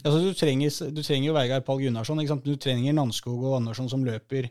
[0.05, 4.05] Altså, du, trenger, du trenger jo Vegard Pall Gunnarsson, du trenger Nanskog og Andersson som
[4.05, 4.51] løper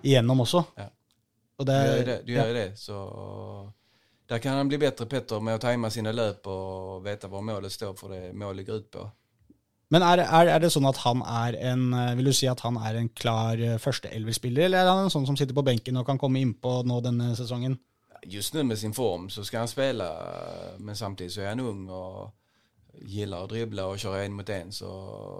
[0.00, 0.62] igjennom også.
[0.80, 0.86] Ja.
[1.60, 2.54] Og det, du gjør det, du gjør ja.
[2.56, 2.68] det.
[2.80, 3.00] Så
[4.32, 7.74] der kan han bli bedre, Petter med å time sine løp og vite hva målet
[7.74, 9.04] står for det målet går ut på.
[9.92, 12.62] Men er, er, er det sånn at han er en eh, Vil du si at
[12.64, 16.00] han er en klar eh, førsteelverspiller, eller er han en sånn som sitter på benken
[16.00, 17.76] og kan komme innpå nå denne sesongen?
[18.24, 20.08] Just nu med sin form så skal han spille,
[20.80, 22.32] men samtidig så er han ung och
[23.00, 24.90] gillar å drible og kjøre en mot en så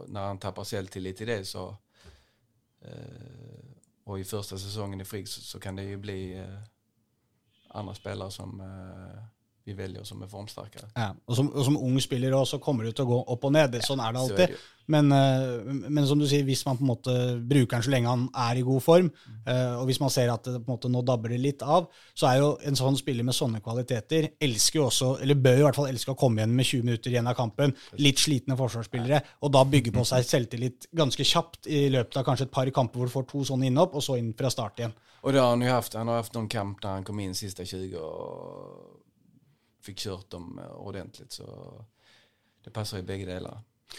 [0.08, 1.68] når han tapper selvtillit i det så
[2.84, 3.60] eh,
[4.04, 6.58] Og i første sesongen i Frigg så, så kan det jo bli eh,
[7.74, 9.22] andre spillere som eh,
[9.64, 10.90] vi velger oss som er formstarkare.
[10.92, 13.52] Ja, og som, og som ung spiller også kommer du til å gå opp og
[13.54, 13.78] ned.
[13.84, 14.56] Sånn er det alltid.
[14.92, 18.10] Men, eh, men som du sier, hvis man på en måte bruker den så lenge
[18.10, 19.08] han er i god form,
[19.48, 21.86] eh, og hvis man ser at det på en måte nå dabber det litt av,
[22.12, 25.64] så er jo en sånn spiller med sånne kvaliteter elsker jo også, eller bør i
[25.64, 27.72] hvert fall elske å komme igjen med 20 minutter igjen av kampen.
[28.04, 32.50] Litt slitne forsvarsspillere, og da bygge på seg selvtillit ganske kjapt i løpet av kanskje
[32.50, 34.92] et par kamper hvor du får to sånne innhopp, og så inn fra start igjen.
[35.24, 35.96] Og det har han jo haft.
[35.96, 38.93] Han har haft noen kamp der han kom inn siste 20 och
[39.84, 41.46] fick kört dem ordentlig, ordentligt så
[42.64, 43.58] det passar i bägge delar.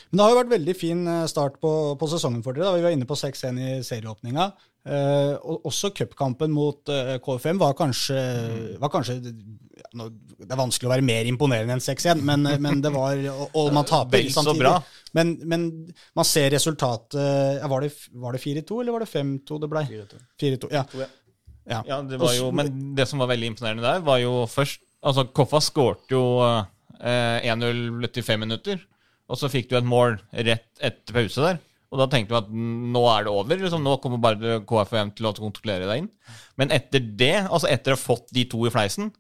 [0.09, 1.71] Men det har jo vært veldig fin eh, start på,
[2.01, 2.65] på sesongen for dere.
[2.71, 2.77] da.
[2.79, 4.47] Vi var inne på 6-1 i serieåpninga.
[4.86, 8.17] Eh, og også cupkampen mot eh, KFM var kanskje,
[8.81, 12.81] var kanskje ja, nå- Det er vanskelig å være mer imponerende enn 6-1, men, men
[12.83, 14.73] det var Og, og man taper samtidig.
[15.17, 15.65] Men, men
[16.17, 17.17] man ser resultatet
[17.61, 17.91] ja, Var det,
[18.25, 19.86] var det 4-2, eller var det 5-2 det blei?
[20.41, 20.71] 4-2.
[20.75, 20.83] Ja.
[20.99, 21.81] ja.
[21.88, 25.28] Ja, det var jo, men det som var veldig imponerende der, var jo først Altså,
[25.36, 28.80] Koffa skårte jo eh, 1-0 etter fem minutter,
[29.30, 31.60] og så fikk du et mål rett etter pause der.
[31.93, 32.50] Og da tenkte vi at
[32.96, 33.60] nå er det over.
[33.62, 36.10] Liksom, nå kommer bare KFUM til å kontrollere deg inn.
[36.60, 39.14] Men etter det, altså etter å ha fått de to i fleisen,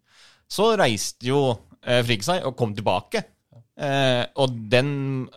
[0.51, 1.39] så reiste jo
[1.85, 3.23] eh, Frigg seg og kom tilbake.
[3.75, 4.89] Eh, og den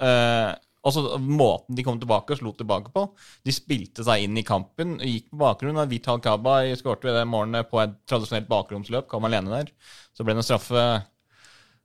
[0.02, 0.50] eh,
[0.88, 3.04] Altså Måten de kom tilbake og slo tilbake på
[3.46, 5.78] De spilte seg inn i kampen og gikk på bakgrunn.
[5.78, 9.08] av Vital Kaba skårte det morgenen på et tradisjonelt bakromsløp.
[9.10, 9.72] Kom alene der.
[10.16, 10.84] Så ble det en straffe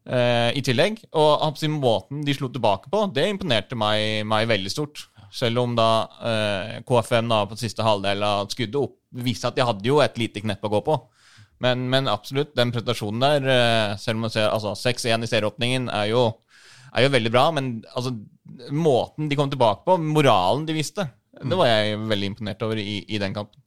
[0.07, 1.01] eh, i tillegg.
[1.11, 5.07] Og absolutt måten de slo tilbake på, det imponerte meg, meg veldig stort.
[5.33, 5.89] Selv om da
[6.29, 10.17] eh, KFM da på siste halvdel av skuddet opp viste at de hadde jo et
[10.21, 10.99] lite knepp å gå på.
[11.63, 15.89] Men, men absolutt, den prestasjonen der, eh, selv om man ser altså 6-1 i serieåpningen,
[15.93, 16.09] er
[16.93, 17.47] er jo veldig bra.
[17.55, 18.13] Men altså,
[18.71, 21.07] måten de kom tilbake på, moralen de viste,
[21.43, 23.61] det var jeg veldig imponert over i, i den kampen.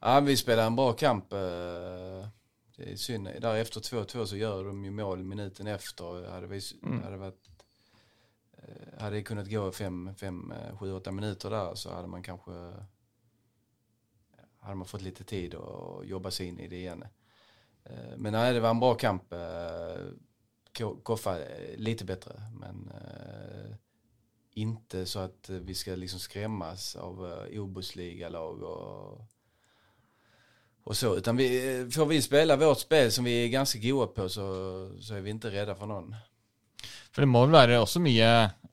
[0.00, 1.32] Ja, vi spiller en bra kamp.
[1.32, 2.28] eh,
[2.76, 3.28] Det är synd.
[3.40, 6.30] Där efter 2-2 så gör de ju mål minuten efter.
[6.30, 6.60] Hade, vi,
[7.04, 7.48] hade, varit,
[8.58, 12.50] eh, hade det kunnat gå 5-7-8 minuter där så hade man kanske
[14.60, 17.04] hade man fått lite tid att jobba sig in i det igen.
[17.84, 19.32] Eh, Men nej, det var en bra kamp.
[19.32, 19.96] Eh,
[21.02, 23.76] Koffa eh, lite bättre, men eh,
[24.54, 29.20] inte så eh, vi ska liksom skrämmas av uh, Obosliga-lag och,
[30.84, 31.16] och så.
[31.16, 34.44] Utan vi, eh, får vi spela vårt spel som vi är ganska goda på så,
[35.00, 36.14] så är vi inte rädda för någon.
[37.14, 38.30] For det må vel være også mye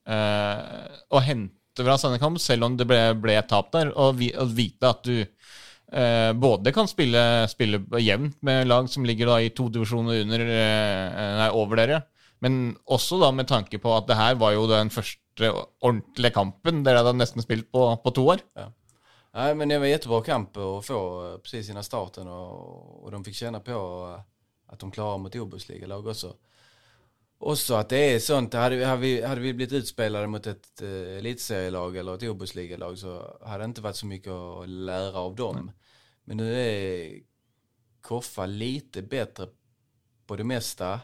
[0.09, 0.61] eh,
[1.13, 3.93] å hente fra Sandekamp, selv om det ble, ble tap der.
[3.93, 9.05] Og vi, å vite at du eh, både kan spille, spille jevnt med lag som
[9.07, 12.01] ligger da i to divisjoner under, eh, nei, over dere,
[12.41, 15.20] men også da med tanke på at det her var jo den første
[15.79, 18.39] ordentlige kampen dere hadde nesten spilt på, på to år.
[19.34, 23.23] Nej, men det var jättebra kamp att få eh, precis innan starten och, och de
[23.23, 24.27] fick känna på at
[24.73, 26.36] att de klarar mot Obosliga-lag också.
[27.38, 30.82] Också att det är sånt, hade, vi- hade, vi, hade vi blivit utspelade mot ett
[30.82, 35.36] eh, elitserielag eller ett Obosliga-lag så hade det inte varit så mycket att lära av
[35.36, 35.71] dem.
[36.23, 37.19] Men nu är
[38.01, 39.47] Koffa lite bättre
[40.27, 40.99] på det mesta.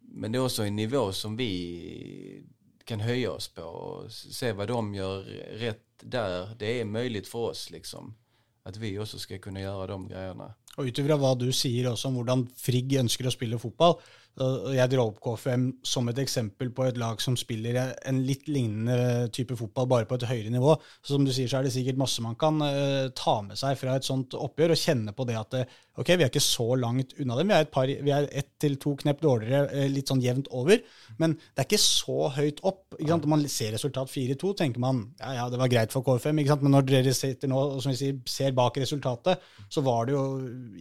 [0.00, 2.44] Men det är också en nivå som vi
[2.90, 5.22] kan höja oss på och se vad de gör
[5.62, 6.54] rätt där.
[6.58, 8.14] Det är möjligt för oss liksom.
[8.62, 10.54] Att vi också ska kunna göra de grejerna.
[10.78, 14.29] Og ut ifra hva du sier også om hvordan Frigg ønsker å spille fotball, og
[14.38, 19.28] jeg drar opp KFM som et eksempel på et lag som spiller en litt lignende
[19.34, 20.76] type fotball, bare på et høyere nivå.
[21.02, 23.76] Så som du sier, så er det sikkert masse man kan eh, ta med seg
[23.80, 26.66] fra et sånt oppgjør, og kjenne på det at eh, ok, vi er ikke så
[26.80, 27.50] langt unna dem.
[27.50, 30.48] Vi er et, par, vi er ett til to knepp dårligere, eh, litt sånn jevnt
[30.56, 30.80] over,
[31.20, 32.84] men det er ikke så høyt opp.
[32.96, 33.26] Ikke sant?
[33.26, 36.54] Når man ser resultat 4-2, tenker man ja, ja, det var greit for KFM, ikke
[36.54, 36.64] sant?
[36.66, 40.16] men når dere sitter nå og som vi sier, ser bak resultatet, så var det
[40.16, 40.24] jo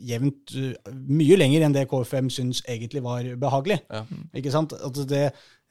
[0.10, 0.56] jevnt
[1.10, 3.49] mye lenger enn det KFM syns egentlig var behagelig.
[3.90, 4.04] Ja.
[4.40, 4.74] Ikke sant?
[4.74, 5.24] At det,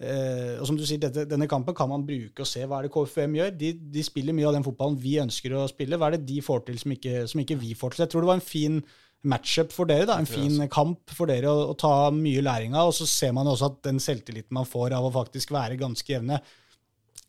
[0.02, 2.88] eh, og som du sier, dette, denne kampen kan man bruke og se hva er
[2.88, 3.52] det KFM gjør.
[3.60, 5.98] De, de spiller mye av den fotballen vi ønsker å spille.
[5.98, 8.06] Hva er det de får til som ikke, som ikke vi får til?
[8.06, 8.80] Jeg tror det var en fin
[9.26, 12.92] matchup for dere, da, en fin kamp for dere å, å ta mye læring av.
[12.92, 16.14] Og så ser man også at den selvtilliten man får av å faktisk være ganske
[16.14, 16.38] jevne,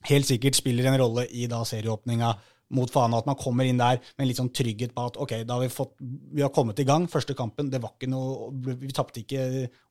[0.07, 2.31] helt sikkert spiller en rolle i da serieåpninga
[2.77, 5.57] mot Fana, at man kommer inn der med litt sånn trygghet på at ok, da
[5.57, 7.07] har vi fått, vi har kommet i gang.
[7.09, 9.41] Første kampen, det var ikke noe, vi tapte ikke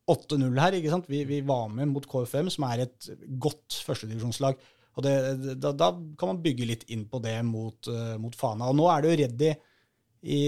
[0.08, 1.08] 8-0 her, ikke sant?
[1.10, 4.58] Vi, vi var med mot KFM, som er et godt førstedivisjonslag.
[4.98, 5.14] Og det,
[5.62, 8.70] da, da kan man bygge litt inn på det mot, uh, mot Fana.
[8.70, 9.52] Og nå er det jo ready
[10.26, 10.40] i,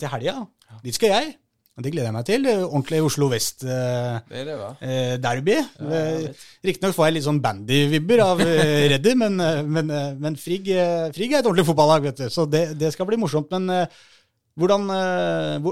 [0.00, 0.40] til helga.
[0.84, 1.36] Dit skal jeg.
[1.78, 2.46] Det gleder jeg meg til.
[2.66, 4.34] Ordentlig Oslo Vest-derby.
[4.34, 5.54] Är eh, derby.
[5.54, 6.32] Ja, jeg.
[6.66, 10.66] Riktignok får jeg litt sånn bandy-vibber av eh, Reddy, men, eh, men, eh, men Frigg,
[10.74, 12.26] eh, Frigg er et ordentlig fotballag, vet du.
[12.34, 13.54] Så det, det skal bli morsomt.
[13.54, 14.00] Men eh,
[14.58, 15.68] hvordan eh,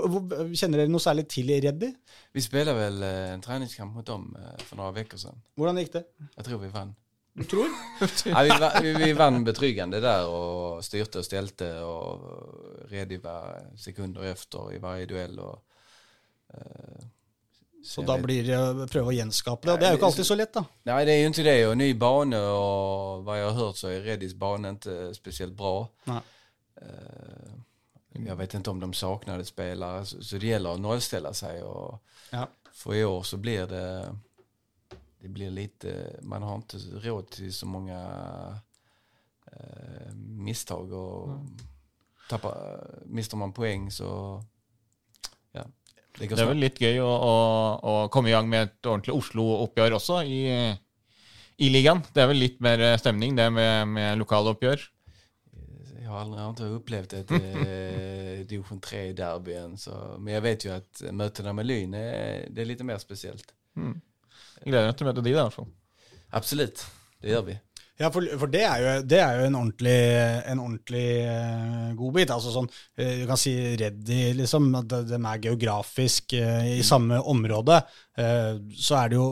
[0.57, 1.91] Kjenner dere noe særlig til Reddy?
[2.37, 4.30] Vi spiller väl eh, en treningskamp mot dem
[4.62, 5.43] for noen uker siden.
[5.59, 6.07] Hvordan gikk det?
[6.37, 6.95] Jeg tror vi vann.
[7.37, 7.68] Du tror?
[8.26, 8.51] Ja, vi,
[8.82, 14.80] vi, vi vann betryggende der og styrte og stelte, og Reddy var sekunder efter i
[14.80, 15.37] varje duell.
[15.45, 15.59] Og,
[16.57, 17.03] uh,
[17.84, 19.74] Så da blir det å prøve å gjenskape det.
[19.74, 20.64] Og det er jo ikke alltid så lett, da.
[20.89, 21.59] Nei, det er jo ikke det.
[21.68, 25.76] Og ny bane, og hva jeg har hørt, så er Reddys bane ikke spesielt bra.
[26.09, 26.22] Nei.
[26.80, 27.53] Eh,
[28.27, 31.62] jag vet inte om de saknade spelare, så, så det gäller att nollställa sig.
[31.62, 32.49] Och Ja.
[32.73, 34.17] för i år så blir det,
[35.21, 38.01] det blir lite, man har inte råd till så många
[39.53, 41.29] eh, misstag och
[42.31, 44.43] tappar, mister man poäng så
[45.53, 45.64] ja,
[46.19, 47.35] det Det er vel litt gøy å, å,
[47.83, 50.41] å komme i gang med et ordentlig Oslo-oppgjør også i,
[51.57, 52.03] i ligaen.
[52.12, 54.81] Det er vel litt mer stemning, det med, med lokale oppgjør.
[56.07, 59.73] Jag har aldri annet opplevd et upplevt ett eh, division 3-derby än.
[60.19, 63.51] Men jeg vet jo at møtene med Lyn er, det er litt mer spesielt.
[63.75, 65.73] Jeg gleder meg til å møte de, der, i hvert fall.
[66.39, 66.85] Absolutt.
[67.25, 67.57] det gjør vi.
[67.99, 69.99] Ja, for, for det, er jo, det er jo en ordentlig,
[70.53, 72.33] en ordentlig uh, godbit.
[72.37, 76.85] Altså sånn, uh, du kan si Reddy, liksom, at de, de er geografisk uh, i
[76.87, 77.81] samme område.
[78.17, 79.27] Så er det jo,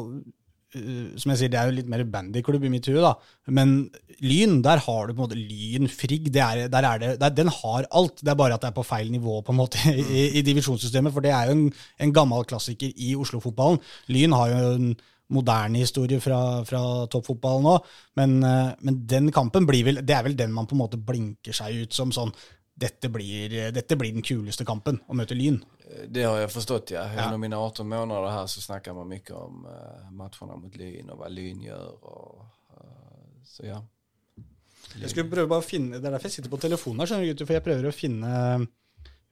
[0.75, 3.15] som jeg sier, det er jo litt mer bandyklubb i mitt hue, da.
[3.55, 3.77] Men
[4.25, 7.51] Lyn, der har du på en måte Lyn, Frigg, er, der er det, der, den
[7.53, 8.21] har alt.
[8.21, 11.15] Det er bare at det er på feil nivå på en måte i, i divisjonssystemet,
[11.15, 11.67] for det er jo en,
[12.07, 13.83] en gammel klassiker i Oslo-fotballen.
[14.15, 14.95] Lyn har jo en
[15.35, 17.87] moderne historie fra, fra toppfotballen òg,
[18.21, 21.01] men, eh, men den kampen blir vel Det er vel den man på en måte
[21.01, 22.33] blinker seg ut som sånn
[22.75, 25.61] dette blir, dette blir den kuleste kampen, å møte Lyn.
[25.87, 27.05] Eh, Det har jeg forstått, ja.
[27.15, 27.29] Ja.
[27.39, 31.31] mine 18 måneder her så snakker man mye om uh, matchene mot Lyn og hva
[31.31, 31.91] Lyn gjør.
[32.03, 33.81] Og, uh, så ja.
[34.99, 37.27] Jeg skulle prøve bare å finne, Det er derfor jeg sitter på telefonen her, skjønner
[37.27, 38.33] du, gutter, for jeg prøver å finne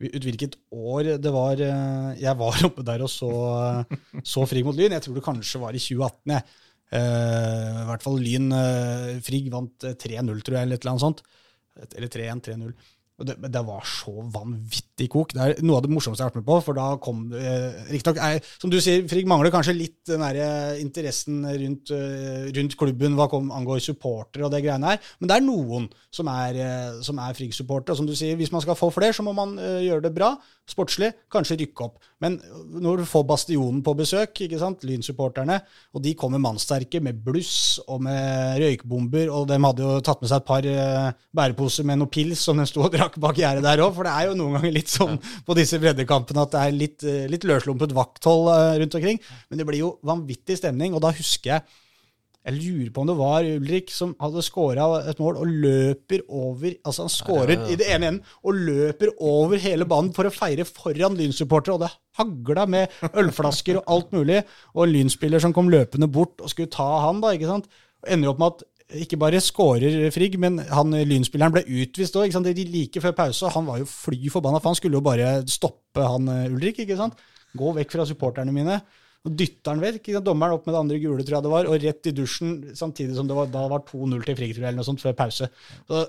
[0.03, 3.31] ut hvilket år det var jeg var oppe der og så,
[4.27, 4.97] så Frigg mot Lyn.
[4.97, 6.33] Jeg tror det kanskje var i 2018.
[6.35, 6.47] Jeg.
[6.93, 10.93] Uh, I hvert fall Lyn uh, Frigg vant eh, 3-0, tror jeg, eller et eller
[10.93, 11.23] annet sånt.
[11.97, 12.75] Eller 3-1, 3-0.
[13.23, 15.35] Det, det var så vanvittig kok.
[15.37, 16.57] Det er noe av det morsomste jeg har vært med på.
[16.65, 20.81] For da kom eh, Riktignok, som du sier, Frigg mangler kanskje litt den der eh,
[20.83, 25.13] interessen rundt, eh, rundt klubben hva kom, angår supportere og det greiene her.
[25.21, 27.95] Men det er noen som er, eh, er Frigg-supportere.
[27.95, 30.15] Og som du sier, hvis man skal få flere, så må man eh, gjøre det
[30.17, 30.33] bra.
[30.71, 31.97] Sportslig, kanskje rykke opp.
[32.23, 32.37] Men
[32.81, 35.57] når du får Bastionen på besøk, ikke sant, Lyn-supporterne,
[35.91, 40.31] og de kommer mannsterke med bluss og med røykbomber, og de hadde jo tatt med
[40.31, 43.67] seg et par eh, bæreposer med noe pils som de sto og drakk bak gjerdet
[43.67, 46.63] der òg, for det er jo noen ganger litt sånn på disse breddekampene at det
[46.63, 49.23] er litt, eh, litt løslumpet vakthold eh, rundt omkring.
[49.51, 51.81] Men det blir jo vanvittig stemning, og da husker jeg
[52.43, 56.73] jeg lurer på om det var Ulrik som hadde scora et mål og løper over
[56.83, 60.67] Altså han scorer i det ene enden og løper over hele banen for å feire
[60.67, 64.41] foran Lyn-supportere, og det hagla med ølflasker og alt mulig.
[64.75, 67.71] Og en Lyn-spiller som kom løpende bort og skulle ta han, da, ikke sant.
[68.03, 68.67] Og ender opp med at
[69.03, 72.35] ikke bare skårer Frigg, men han Lyn-spilleren ble utvist òg.
[72.73, 73.53] Like før pause.
[73.55, 76.83] Han var jo fly forbanna, for han skulle jo bare stoppe han eh, Ulrik.
[76.83, 77.15] ikke sant?
[77.57, 78.81] Gå vekk fra supporterne mine.
[79.23, 80.09] Og dytter han vekk.
[80.25, 83.15] Dommeren opp med det andre gule, tror jeg det var, og rett i dusjen, samtidig
[83.15, 85.47] som det var, da var 2-0 til Frigg, eller noe sånt, før pause.
[85.87, 86.01] Så,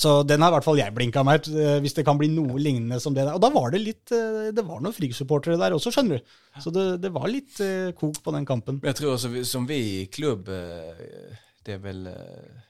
[0.00, 2.30] så den har i hvert fall jeg blinka meg ut, eh, hvis det kan bli
[2.32, 3.34] noe lignende som det der.
[3.36, 6.32] Og da var det litt eh, Det var noen Frigg-supportere der også, skjønner du.
[6.64, 8.80] Så det, det var litt eh, kok på den kampen.
[8.88, 12.66] Jeg tror vi, som vi i klubb, det er vel kanskje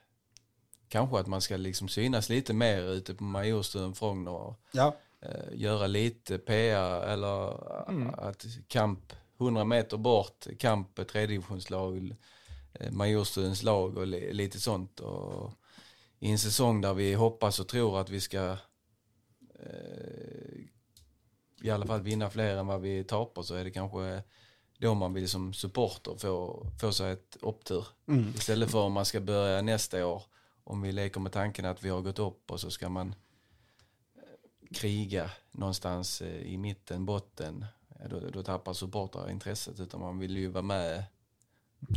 [0.90, 4.94] kanske att man ska liksom synas lite mer ute på Majorstuen, Frogner och Ja.
[5.22, 7.50] eh, göra lite PR eller
[8.18, 12.16] at att kamp 100 meter bort, kamp tredjedivisjonslag,
[12.72, 15.00] eh, Majorstuens lag och li, lite sånt.
[15.00, 15.52] Och
[16.18, 18.56] I en säsong där vi hoppas och tror att vi ska
[19.60, 20.60] eh,
[21.62, 24.22] i alla fall vinna fler än vad vi taper så är det kanske
[24.78, 27.84] då man vill som supporter få, få sig ett I
[28.34, 30.22] Istället för om man ska börja nästa år,
[30.64, 33.14] om vi leker med tanken att vi har gått upp och så ska man
[34.16, 37.66] eh, kriga någonstans eh, i mitten, botten.
[38.08, 41.04] Då, då tappar supportrar intresset utan man vill ju vara med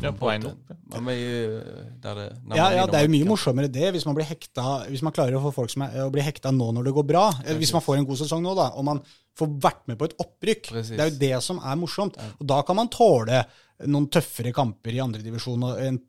[0.02, 0.44] Ja, på opp.
[0.84, 1.64] Man är ju
[2.02, 4.26] der det, när Ja, man ja, det er jo mye morsommere det, hvis man blir
[4.26, 6.94] hekta, hvis man klarer å få folk som er, å bli hekta nå når det
[6.96, 7.24] går bra.
[7.46, 9.02] Eh, Hvis man får en god sesong nå, da, og man
[9.40, 10.70] får vært med på et opprykk.
[10.70, 10.96] Precis.
[10.96, 12.16] Det er jo det som er morsomt.
[12.40, 13.44] Og da kan man tåle
[13.92, 16.00] noen tøffere kamper i andredivisjon og en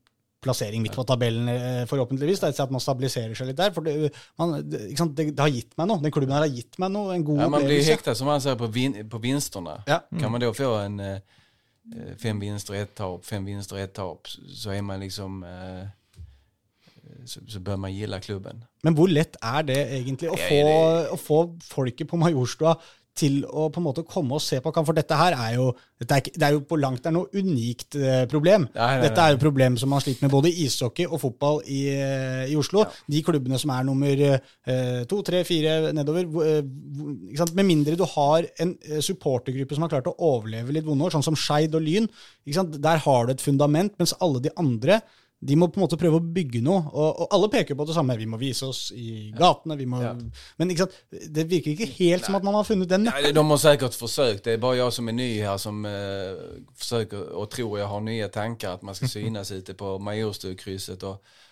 [0.45, 2.43] plassering midt på tabellen, eh, forhåpentligvis.
[2.43, 3.73] Det er at man stabiliserer seg litt der.
[3.75, 5.17] For det, man, det, sant?
[5.17, 6.03] det, det har gitt meg noe.
[6.05, 7.15] Den klubben her har gitt meg noe.
[7.17, 9.81] En god Ja, man blir hekta, som man ser, på, vin, på vinsterna.
[9.91, 10.03] Ja.
[10.21, 11.19] Kan man da få en eh,
[11.95, 15.85] eh, fem vinster, ett tap, fem vinster, ett tap så er man liksom eh,
[17.27, 18.65] så, så bør man gille klubben.
[18.85, 20.61] Men hvor lett er det egentlig å få,
[21.15, 22.77] å få folket på Majorstua
[23.15, 24.87] til å på en måte komme og se på kamp?
[24.89, 25.69] For dette her er jo,
[26.03, 28.67] er, ikke- det er jo på langt nær noe unikt eh, problem.
[28.75, 29.03] Nei, nei, nei.
[29.09, 32.45] Dette er jo problem som man sliter med både i ishockey og fotball i, eh,
[32.53, 32.85] i Oslo.
[33.11, 36.27] De klubbene som er nummer eh, to, tre, fire nedover.
[36.45, 36.63] eh?
[37.55, 41.25] Med mindre du har en supportergruppe som har klart å overleve litt vonde år, sånn
[41.27, 42.09] som Skeid og Lyn.
[42.47, 45.01] Der har du et fundament, mens alle de andre
[45.45, 46.87] De må på en måte prøve å bygge noe.
[46.93, 48.17] Og, og alle peker på det samme.
[48.17, 49.77] Vi må vise oss i gatene.
[49.77, 50.01] vi må...
[50.01, 50.15] Ja.
[50.61, 50.99] Men ikke sant?
[51.37, 53.07] det virker ikke helt som at man har funnet den.
[53.09, 53.37] nøkkelen.
[53.37, 54.45] de har sikkert forsøkt.
[54.47, 56.45] Det er bare jeg som er ny her, som uh,
[56.81, 58.79] forsøker og tror jeg har nye tanker.
[58.79, 61.45] At man skal synas ute på Majorstukrysset och eh,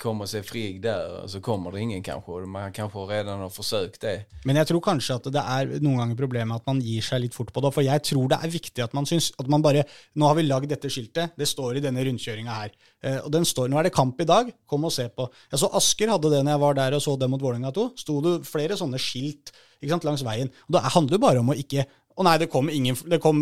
[0.00, 2.46] kommer seg fri der, så kommer det ingen kanskje.
[2.50, 4.14] Man kanske redan har försökt det.
[4.44, 7.36] Men jeg tror kanskje at det er noen ganger problemet at man gir seg litt
[7.36, 7.72] fort på det.
[7.76, 9.84] For jeg tror det er viktig at man syns at man bare
[10.18, 12.74] Nå har vi lagd dette skiltet, det står i denne rundkjøringa her.
[13.02, 15.28] Eh, og den står, Nå er det kamp i dag, kom og se på.
[15.52, 17.90] Jeg så Asker hadde det når jeg var der og så det mot Vålerenga 2.
[18.00, 20.50] Sto det flere sånne skilt ikke sant, langs veien.
[20.68, 21.86] Og Det handler jo bare om å ikke
[22.18, 23.38] å nei, det kom, ingen, det kom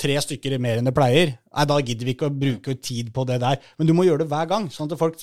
[0.00, 1.34] tre stykker mer enn det pleier.
[1.52, 3.58] Nei, Da gidder vi ikke å bruke tid på det der.
[3.78, 4.68] Men du må gjøre det hver gang.
[4.72, 5.18] sånn at folk,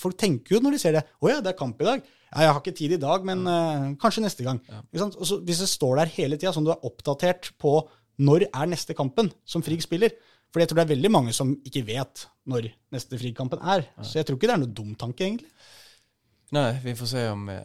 [0.00, 1.02] folk tenker jo når de ser det.
[1.18, 2.04] Å ja, det er kamp i dag.
[2.34, 4.60] Ja, jeg har ikke tid i dag, men uh, kanskje neste gang.
[4.66, 4.82] Ja.
[5.22, 7.78] så, hvis det står der hele tida, sånn du er oppdatert på
[8.22, 10.12] når er neste kampen som Frigg spiller
[10.54, 13.88] For jeg tror det er veldig mange som ikke vet når neste Frigg-kampen er.
[14.02, 15.50] Så jeg tror ikke det er noe dum tanke, egentlig.
[16.54, 17.56] Nei, vi får se om vi,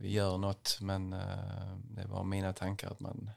[0.00, 0.56] vi gjør noe,
[0.88, 3.36] Men uh, det var mine tanker at man eh,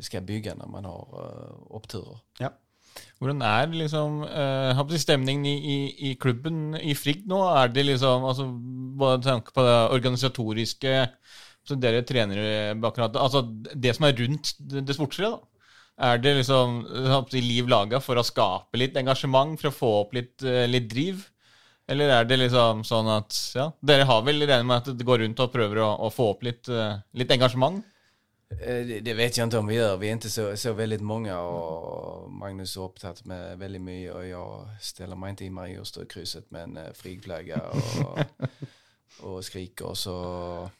[0.00, 2.18] ska bygga när man har uh, oppturer.
[2.38, 2.52] Ja.
[3.20, 7.38] Hvordan er liksom uh, stemningen i, i, i klubben i Frigg nå?
[7.54, 8.48] Er det liksom altså,
[9.00, 11.08] Bare tanke på det organisatoriske
[11.68, 13.44] så Dere trener akkurat, Altså
[13.74, 15.50] det som er rundt det, det sportslige, da.
[16.00, 16.80] Er det liksom
[17.36, 21.26] liv laga for å skape litt engasjement, for å få opp litt, eh, litt driv?
[21.90, 25.24] Eller er det liksom sånn at ja, dere har vel regnet med at det går
[25.24, 27.82] rundt og prøver å, å få opp litt, eh, litt engasjement?
[28.50, 29.96] Eh, Det, vet jag inte om vi gör.
[29.96, 34.26] Vi är inte så, så väldigt många och Magnus är upptatt med väldigt mycket och
[34.26, 37.62] jag ställer mig inte i Mariestadkrysset med en frigflagge frigflagga
[39.22, 40.70] och, skriker så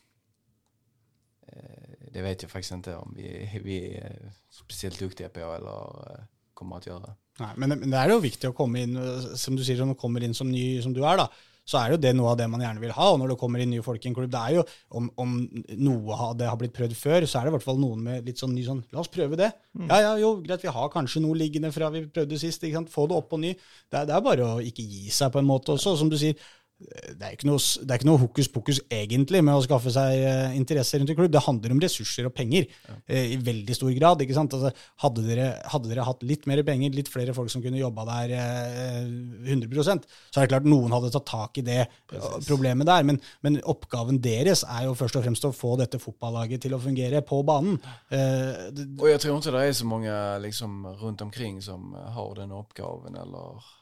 [1.46, 6.24] eh, det vet jag faktiskt inte om vi, vi är speciellt duktiga på eller eh,
[6.54, 7.14] kommer att göra.
[7.40, 9.94] Nei, men, men det er jo viktig å komme inn, eh, som du sier, når
[9.94, 11.28] du kommer inn som ny som du er, da,
[11.70, 13.08] så er jo det noe av det man gjerne vil ha.
[13.12, 14.64] Og når det kommer inn nye folk i en klubb, det er jo,
[14.98, 15.36] om, om
[15.78, 18.26] noe av det har blitt prøvd før, så er det i hvert fall noen med
[18.26, 19.52] litt sånn ny sånn La oss prøve det.
[19.86, 22.64] Ja, ja, jo, greit, vi har kanskje noe liggende fra vi prøvde sist.
[22.66, 22.92] ikke sant?
[22.92, 23.54] Få det opp på ny.
[23.54, 25.94] Det er, det er bare å ikke gi seg på en måte også.
[26.00, 26.38] Som du sier,
[26.80, 30.22] det er ikke noe, det er ikke noe hokus pokus egentlig med å skaffe seg
[30.24, 31.32] uh, interesse rundt en klubb.
[31.34, 32.66] Det handler om ressurser og penger
[33.06, 34.22] eh, i veldig stor grad.
[34.24, 34.56] ikke sant?
[34.56, 34.72] Altså,
[35.04, 38.34] hadde, dere, hadde dere hatt litt mer penger, litt flere folk som kunne jobba der
[38.36, 43.04] uh, 100% så er det klart noen hadde tatt tak i det eh, problemet der.
[43.06, 46.82] Men, men oppgaven deres er jo først og fremst å få dette fotballaget til å
[46.82, 47.78] fungere på banen.
[48.10, 50.16] og jeg tror ikke det er så mange
[50.46, 53.79] liksom, rundt omkring som har den oppgaven, eller eh,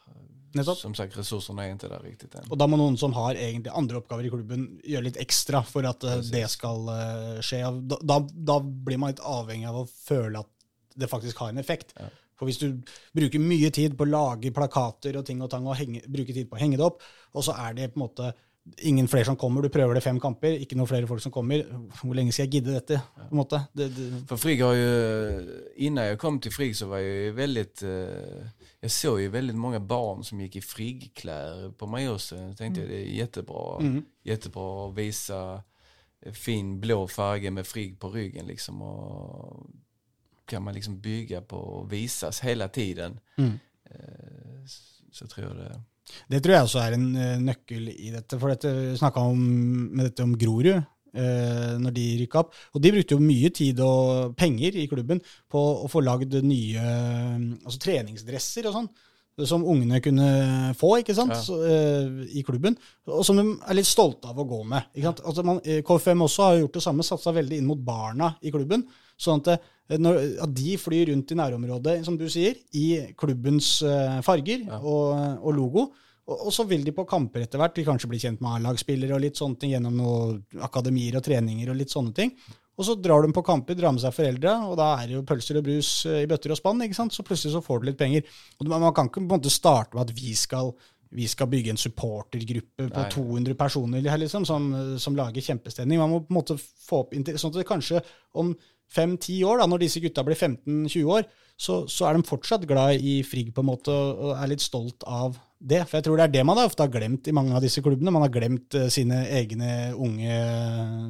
[0.58, 0.78] Nettopp.
[0.80, 2.50] som sagt ressursene er inte der riktig än.
[2.50, 5.86] Og da må noen som har egentlig andre oppgaver i klubben, gjøre litt ekstra for
[5.88, 6.30] at Precis.
[6.34, 7.62] det skal eh, skje.
[7.90, 8.20] Da, da,
[8.52, 10.50] da blir man litt avhengig av å føle at
[10.98, 11.94] det faktisk har en effekt.
[12.38, 12.68] For hvis du
[13.14, 16.50] bruker mye tid på å lage plakater og ting og tang, og henge, bruker tid
[16.50, 17.02] på å henge det opp,
[17.34, 18.32] og så er det på en måte
[18.84, 21.64] ingen flere som kommer, du prøver det fem kamper, ikke noen flere folk som kommer,
[22.02, 23.00] hvor lenge skal jeg gidde dette?
[23.16, 23.62] på en måte?
[23.72, 24.92] Det, det, For Frigg har jo
[25.88, 27.66] innan jeg kom til Frigg så var jeg jo veldig...
[27.88, 32.48] eh, jag såg ju väldigt många barn som gick i friggkläder på Majosen.
[32.48, 33.82] Jag tänkte det är jättebra,
[34.22, 35.62] jättebra att visa
[36.32, 38.82] fin blå färg med Frigg på ryggen liksom.
[38.82, 39.66] Och
[40.46, 43.20] kan man liksom bygga på och visas hela tiden.
[43.36, 43.58] mm.
[45.12, 45.82] så tror jag det.
[46.28, 48.38] Det tror jeg også er en eh, nøkkel i dette.
[48.40, 49.38] For dette snakka om,
[49.92, 52.54] med dette om Grorud eh, når de rykka opp.
[52.74, 56.78] Og de brukte jo mye tid og penger i klubben på å få lagd nye
[56.78, 58.90] eh, altså treningsdresser og sånn.
[59.46, 61.38] Som ungene kunne få ikke sant, Ja.
[61.38, 62.74] så, eh, i klubben.
[63.06, 64.82] Og som de er litt stolte av å gå med.
[64.96, 65.20] Ikke sant?
[65.24, 68.50] Altså man, eh, KFM også har gjort det samme, satsa veldig inn mot barna i
[68.50, 68.82] klubben.
[69.16, 69.62] Sånn at,
[69.94, 75.38] når, at de flyr rundt i nærområdet, som du sier, i klubbens eh, farger og,
[75.38, 75.92] og logo.
[76.28, 79.22] Og, så vil de på kamper etter hvert de kanskje bli kjent med A-lagsspillere og
[79.22, 82.34] litt sånne ting gjennom noen akademier og treninger og litt sånne ting.
[82.78, 85.24] Og så drar de på kamper, drar med seg foreldre, og da er det jo
[85.26, 86.84] pølser og brus eh, i bøtter og spann.
[86.84, 87.16] ikke sant?
[87.16, 88.28] Så plutselig så får du litt penger.
[88.60, 90.70] Og Man kan ikke på en måte starte med at vi skal,
[91.10, 93.10] vi skal bygge en supportergruppe på Nei.
[93.16, 94.68] 200 personer liksom, som,
[95.00, 95.98] som lager kjempestemning.
[95.98, 98.04] Man må på en måte få opp sånn at det kanskje
[98.38, 98.52] om
[98.92, 101.28] fem-ti år, da, når disse gutta blir 15-20 år,
[101.58, 104.62] så, så er de fortsatt glad i Frigg på en måte, og, og er litt
[104.62, 105.82] stolt av det.
[105.88, 108.14] For jeg tror det er det man ofte har glemt i mange av disse klubbene.
[108.14, 110.38] Man har glemt eh, sine egne unge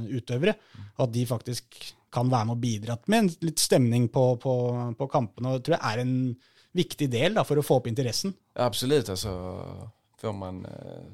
[0.09, 0.57] utøvere.
[0.97, 1.83] Og at de faktisk
[2.15, 4.55] kan være med og bidra med en litt stemning på, på,
[4.97, 5.53] på kampene.
[5.53, 6.17] Og det tror jeg er en
[6.79, 8.33] viktig del da, for å få opp interessen.
[8.57, 9.13] Absolutt.
[9.13, 9.35] altså
[10.19, 11.09] får man eh,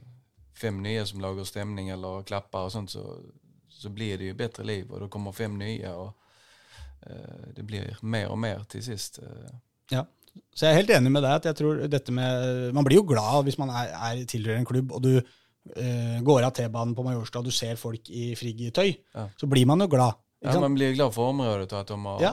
[0.57, 3.03] fem nye som lager stemning eller klapper og sånt så,
[3.69, 6.11] så blir det ju bättre liv och då kommer fem och eh,
[7.57, 9.19] det blir mer og mer til sist.
[9.23, 9.55] Eh.
[9.93, 10.05] Ja.
[10.55, 13.05] Så jeg er helt enig med deg at jeg tror dette med Man blir jo
[13.07, 17.05] glad hvis man er, er tilhører en klubb, og du eh, går av T-banen på
[17.07, 18.95] Majorstua og du ser folk i friggetøy.
[19.15, 19.29] Ja.
[19.39, 20.19] Så blir man jo glad.
[20.45, 22.33] Ja, man blir glad for området og at de har, Ja.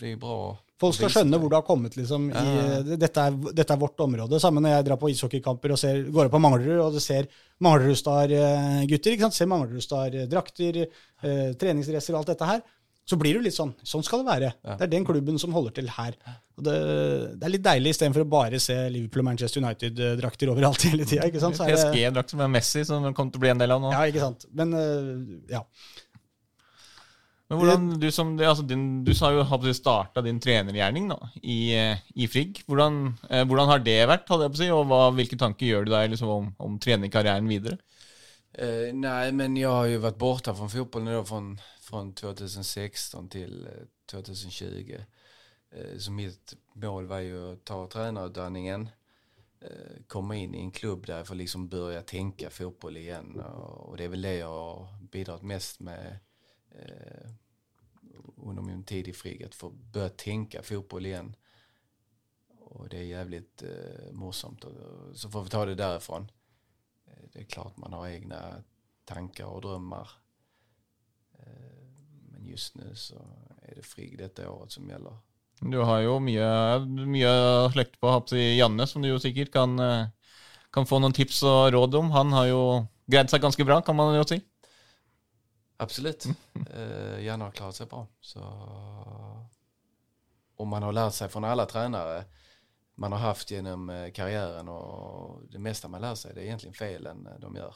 [0.00, 0.56] det er bra.
[0.82, 1.94] Folk skal skjønne hvor det har kommet.
[1.94, 2.24] liksom.
[2.32, 2.96] I, Ja.
[2.96, 4.40] dette, er, dette er vårt område.
[4.42, 7.28] Samme når jeg drar på ishockeykamper og ser, går opp på Manglerud og ser
[7.62, 9.30] Manglerud-Star-gutter.
[9.30, 10.80] Ser Manglerud-Star-drakter,
[11.22, 12.62] eh, treningsdresser og alt dette her.
[13.08, 13.72] Så blir det litt sånn.
[13.82, 14.52] Sånn skal det være.
[14.62, 14.76] Ja.
[14.78, 16.14] Det er den klubben som holder til her.
[16.54, 16.76] Og det,
[17.40, 21.26] det er litt deilig istedenfor å bare se Liverpool og Manchester United-drakter overalt hele tida.
[21.26, 23.90] PSG-drakt som er Messi, som kommer til å bli en del av nå.
[23.94, 24.46] Ja, ikke sant.
[24.54, 25.12] Men eh,
[25.56, 25.64] ja.
[27.52, 31.18] Men hvordan, du, som, altså din, du sa jo at du starta din trenergjerning da,
[31.42, 31.74] i,
[32.16, 32.62] i Frigg.
[32.64, 35.68] Hvordan, eh, hvordan har det vært, hadde jeg på å si, og hva, hvilke tanker
[35.68, 37.76] gjør du deg liksom, om, om trenerkarrieren videre?
[38.52, 41.42] Eh, nei, men jeg har jo vært borte fra fotbollen då
[41.92, 43.72] från, från 2016 till eh,
[44.06, 44.98] 2020.
[45.70, 48.88] Eh, så mitt mål var ju att ta tränarutdanningen,
[49.60, 53.40] eh, komma in i en klubb där jag får liksom börja tänka fotboll igen.
[53.40, 56.18] Och, det är väl det jag har bidragit mest med
[56.70, 57.30] eh,
[58.36, 61.36] under min tid i Frigg, att få börja tänka fotboll igen.
[62.58, 64.64] Och det är jävligt eh, morsomt.
[65.14, 66.30] Så får vi ta det därifrån.
[67.06, 68.64] Eh, Det är klart man har egna
[69.04, 70.21] tankar och drömmar.
[72.42, 73.14] Eh, just nu så
[73.62, 75.16] är det FRIG detta året som gäller.
[75.60, 77.32] Du har jo mye, mye
[77.72, 80.06] slekt på Janne, som du jo sikkert kan, eh,
[80.72, 82.10] kan få noen tips og råd om.
[82.10, 84.40] Han har jo greid seg ganske bra, kan man jo si.
[85.78, 86.26] Absolutt.
[86.72, 88.06] Eh, Janne har klart seg bra.
[88.20, 88.40] Så,
[90.56, 92.24] och man har lært seg fra alle trenere
[92.94, 97.06] man har haft gjennom karrieren, og det meste man lærer seg, det er egentlig feil
[97.08, 97.74] enn de gör.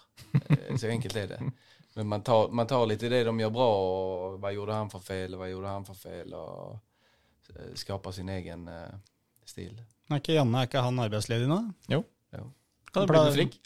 [0.48, 1.40] Eh, Så enkelt er det.
[1.96, 4.98] Men man tar, man tar lite det de gör bra och vad gjorde han för
[4.98, 6.76] fel och vad gjorde han för fel och
[7.46, 8.98] skaper skapar sin egen eh,
[9.44, 9.80] stil.
[10.10, 11.56] Er ikke Janne er ikke han arbeidsledig nå?
[11.88, 12.02] Jo.
[12.36, 12.50] Jo.
[12.92, 13.56] Kan det bli Frigg?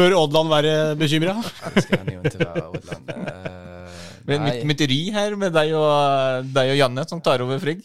[0.00, 1.36] Bør Oddland være bekymra?
[1.74, 3.12] Det skal han jo ikke være, Odland.
[3.14, 4.46] Eh, Med nej.
[4.48, 7.84] mitt mytteri her med deg og, deg og Janne som tar over Frigg.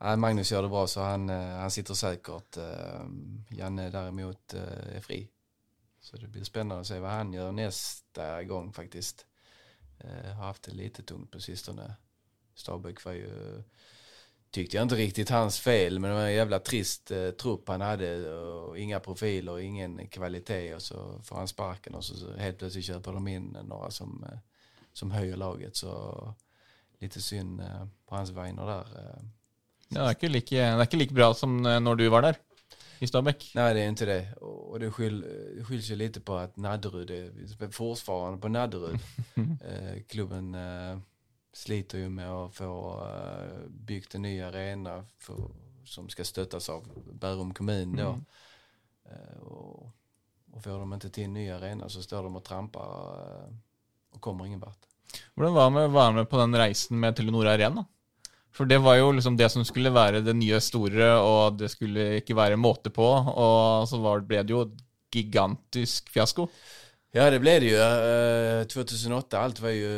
[0.00, 2.56] Nei, Magnus gjør det bra så han, eh, han sitter sikkert.
[2.64, 5.26] Eh, Janne derimot er är fri.
[6.06, 9.26] Så det blir spännande att se vad han gör nästa gång faktiskt.
[9.98, 11.94] Eh, har haft det lite tungt på sistone.
[12.54, 13.62] Stabæk var ju,
[14.50, 17.80] tyckte jag inte riktigt hans fel, men det var en jävla trist eh, trupp han
[17.80, 18.34] hade.
[18.34, 22.84] Och inga profiler, ingen kvalitet och så får han sparken och så, så helt plötsligt
[22.84, 24.38] köper de in några som, eh,
[24.92, 25.76] som höjer laget.
[25.76, 26.34] Så
[26.98, 28.86] lite synd eh, på hans vegne där.
[28.98, 29.24] Eh.
[29.88, 32.22] Ja, det, er ikke like, det er ikke like bra som eh, når du var
[32.22, 32.45] der
[32.98, 33.52] i Stabæk.
[33.54, 34.34] Nej, det är inte det.
[34.40, 35.24] Och och det skyll,
[35.64, 38.98] skylls ju lite på att Nadderud är fortfarande på Nadderud.
[39.64, 40.98] eh, klubben eh,
[41.52, 45.50] sliter ju med att få eh, byggt en ny arena för,
[45.84, 48.20] som ska stöttas av Bärum kommun då.
[49.04, 49.90] Eh, och,
[50.52, 53.54] och får de inte till en ny arena så står de och trampar eh,
[54.12, 54.78] och kommer ingen vart.
[55.34, 57.84] Hvordan var det med å være med på den reisen med Telenor Arena?
[58.56, 62.16] For det var jo liksom det som skulle være det nye store, og det skulle
[62.22, 63.04] ikke være måte på.
[63.04, 64.62] Og så var, ble det jo
[65.12, 66.48] gigantisk fiasko.
[67.14, 67.80] Ja, det ble det jo.
[67.80, 69.90] Eh, 2008, alt var jo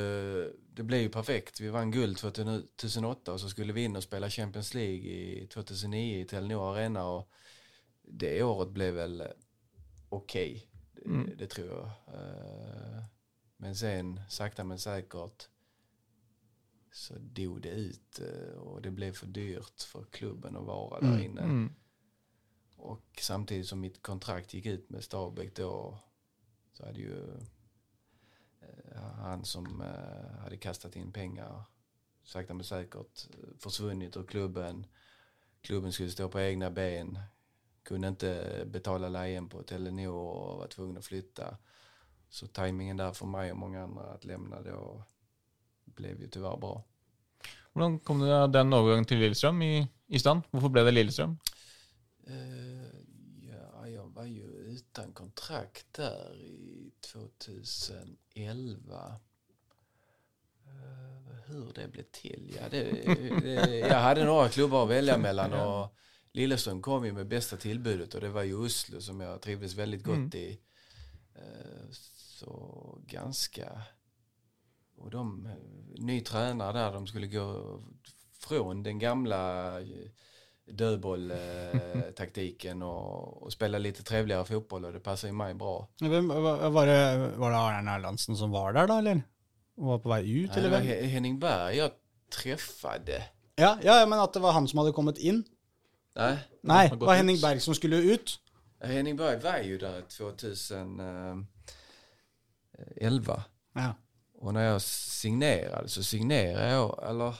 [0.78, 1.59] Det ble jo perfekt.
[1.59, 6.02] Vi vann guld 2008 og så skulle vi inn og spille Champions League i 2009
[6.20, 7.24] i Telenor Arena og
[8.06, 9.16] det året ble vel
[10.14, 10.36] OK.
[10.94, 12.14] Det, det tror jeg.
[12.14, 13.01] Eh,
[13.60, 15.48] Men sen, sakta men säkert,
[16.93, 21.20] så dog det ut eh, och det blev för dyrt för klubben att vara där
[21.20, 21.40] inne.
[21.40, 21.74] Mm.
[22.77, 25.98] Och samtidigt som mitt kontrakt gick ut med Stabæk då
[26.73, 27.31] så hade ju
[28.60, 31.65] eh, han som eh, hade kastat in pengar
[32.28, 34.86] sakta men säkert eh, försvunnit ur klubben.
[35.60, 37.19] Klubben skulle stå på egna ben.
[37.82, 41.56] Kunde inte betala lejen på Telenor och var tvungen att flytta.
[42.28, 45.02] Så tajmingen där för mig och många andra att lämna då
[45.98, 46.74] blev å være bra.
[47.74, 49.74] Hvordan kom det den overgangen til Lillestrøm i,
[50.08, 50.46] i stand?
[50.50, 51.36] Hvorfor ble det Lillestrøm?
[52.28, 52.96] Uh,
[53.46, 59.04] ja, jeg var jo uten kontrakt der i 2011.
[60.68, 62.50] Eh, hur det ble til?
[62.56, 62.82] Ja, det,
[63.44, 63.54] det,
[63.84, 65.54] jeg hadde noen klubber å velge mellom.
[65.62, 69.76] og Lillestrøm kom jo med beste tilbudet, og det var jo Oslo som jeg trivdes
[69.78, 70.48] veldig godt i.
[71.38, 72.52] Eh, så
[73.08, 73.70] ganska...
[74.98, 75.52] Och de, eh,
[76.04, 77.78] ny tränare där, de skulle gå
[78.40, 79.86] från den gamla eh,
[80.72, 85.88] dödboll-taktiken och, och spela lite trevligare fotboll och det passar ju mig bra.
[86.00, 89.22] Hvem, var, var det, var det Arne Erlandsen som var der, da, eller?
[89.78, 90.88] Og var på vei ut, Nej, det eller var hvem?
[90.88, 91.90] He- Henning Berg jag
[92.34, 93.22] träffade.
[93.56, 95.44] Ja, ja, men at det var han som hadde kommet inn.
[96.16, 97.18] Nej, Nei, det var ut.
[97.18, 98.40] Henning Berg som skulle ut.
[98.82, 101.46] Henning Berg var ju där 2011.
[103.74, 103.94] Ja.
[104.40, 107.35] Och när jag signerade så signerade jag, eller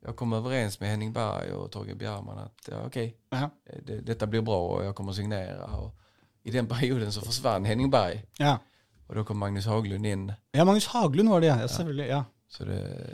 [0.00, 3.50] jag kom överens med Henning Berg och Torge Bjärman att ja, okej, -huh.
[3.86, 5.64] det, detta blir bra och jag kommer signera.
[5.64, 5.94] Och
[6.42, 8.58] I den perioden så försvann Henning Berg Ja.
[9.06, 10.32] och då kom Magnus Haglund in.
[10.52, 11.60] ja, Magnus Haglund var det, ja.
[11.60, 12.08] ja selvfølgelig.
[12.08, 12.24] Ja.
[12.48, 13.06] Så det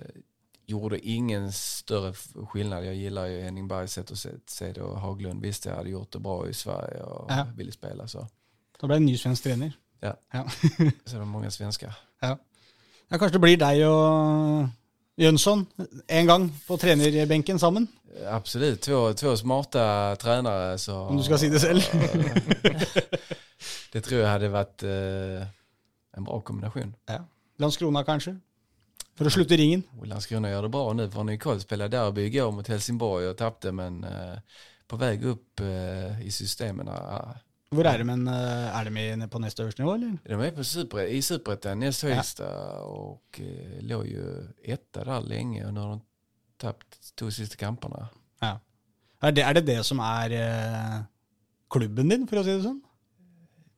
[0.66, 2.84] gjorde ingen större f- skillnad.
[2.86, 4.18] Jag gillar ju Henning Bergs sätt att
[4.50, 7.46] se, det och Haglund visste jag hade gjort det bra i Sverige och Ja.
[7.56, 8.26] ville spela så.
[8.80, 9.72] Da ble det en ny svensk trener.
[10.00, 10.16] Ja.
[10.32, 10.48] Ja.
[11.04, 11.94] Så det var många svenskar.
[12.20, 12.38] ja.
[13.10, 14.66] Ja, Kanskje det blir deg og
[15.16, 15.64] Jønsson
[16.08, 17.88] en gang på trenerbenken sammen?
[18.28, 20.78] Absolut, två, två smarta tränare.
[20.78, 21.80] Så, Om du skal si det selv?
[23.92, 25.46] det tror jeg hadde vært eh,
[26.16, 26.94] en bra kombinasjon.
[27.08, 27.22] Ja.
[27.60, 28.36] Landskrona, kanskje?
[29.16, 29.84] For å slutte ringen?
[30.04, 31.08] Landskrona gjør det bra nå.
[31.12, 35.64] For Nicole spelade derby i går mot Helsingborg og tapte, men eh, på vei opp
[35.64, 36.92] eh, i systemen.
[37.70, 40.18] Hvor er de, men eh, er de på øverste nivå, eller?
[40.26, 45.66] De är på super, i Superettan näst högsta och eh, låg ju etta där länge
[45.66, 46.00] och nu har de
[46.58, 48.08] tappat två sista kamperna.
[48.40, 48.58] Ja.
[49.22, 51.02] Er det er det, det som er eh,
[51.70, 52.82] klubben din, for å si det sånn?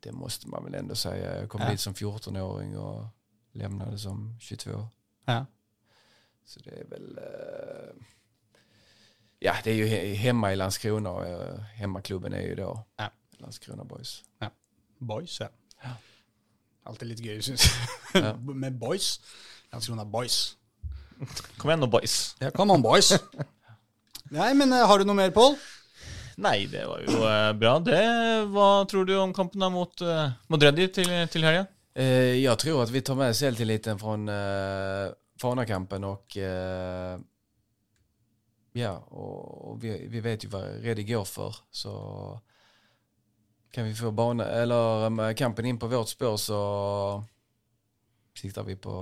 [0.00, 1.40] Det måste man väl ändå säga.
[1.40, 1.70] Jag kom Ja.
[1.70, 3.06] dit som 14-åring och
[3.52, 4.86] lämnade som 22.
[5.24, 5.46] Ja.
[6.44, 7.18] Så det är väl...
[7.18, 7.94] Eh,
[9.38, 13.10] ja, det är ju he- hemma i Landskrona och eh, hemmaklubben är ju då Ja.
[13.42, 14.22] Landskrona Boys.
[14.98, 15.48] Boys, ja.
[15.84, 15.94] Ja.
[16.88, 18.22] Alltid litt gøy, syns jeg.
[18.22, 18.34] Ja.
[18.64, 19.18] Med boys.
[19.72, 20.56] Landskrona Boys.
[21.58, 22.36] Kom igjen nå, boys.
[22.38, 23.10] Ja, come on, boys.
[24.30, 25.56] Nei, men eh, har du noe mer, Pål?
[26.38, 27.72] Nei, det var jo eh, bra.
[27.82, 28.02] Det,
[28.54, 31.64] Hva tror du om kampen da mot, uh, mot til, til helga?
[31.98, 35.10] Eh, jeg tror at vi tar med selvtilliten från eh,
[35.40, 37.18] Fanakampen och eh,
[38.72, 41.90] ja, og, og vi, vi vet jo hva Redi går for, Så
[43.74, 46.60] kan vi få bane, eller eh, kampen inn på vårt spår så
[48.38, 48.94] sikter vi på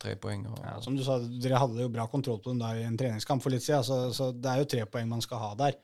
[0.00, 0.46] tre poeng.
[0.62, 3.42] Ja, som du sa, dere hadde jo bra kontroll på den der i en treningskamp
[3.42, 5.80] for litt siden, så, så det er jo tre poeng man skal ha der.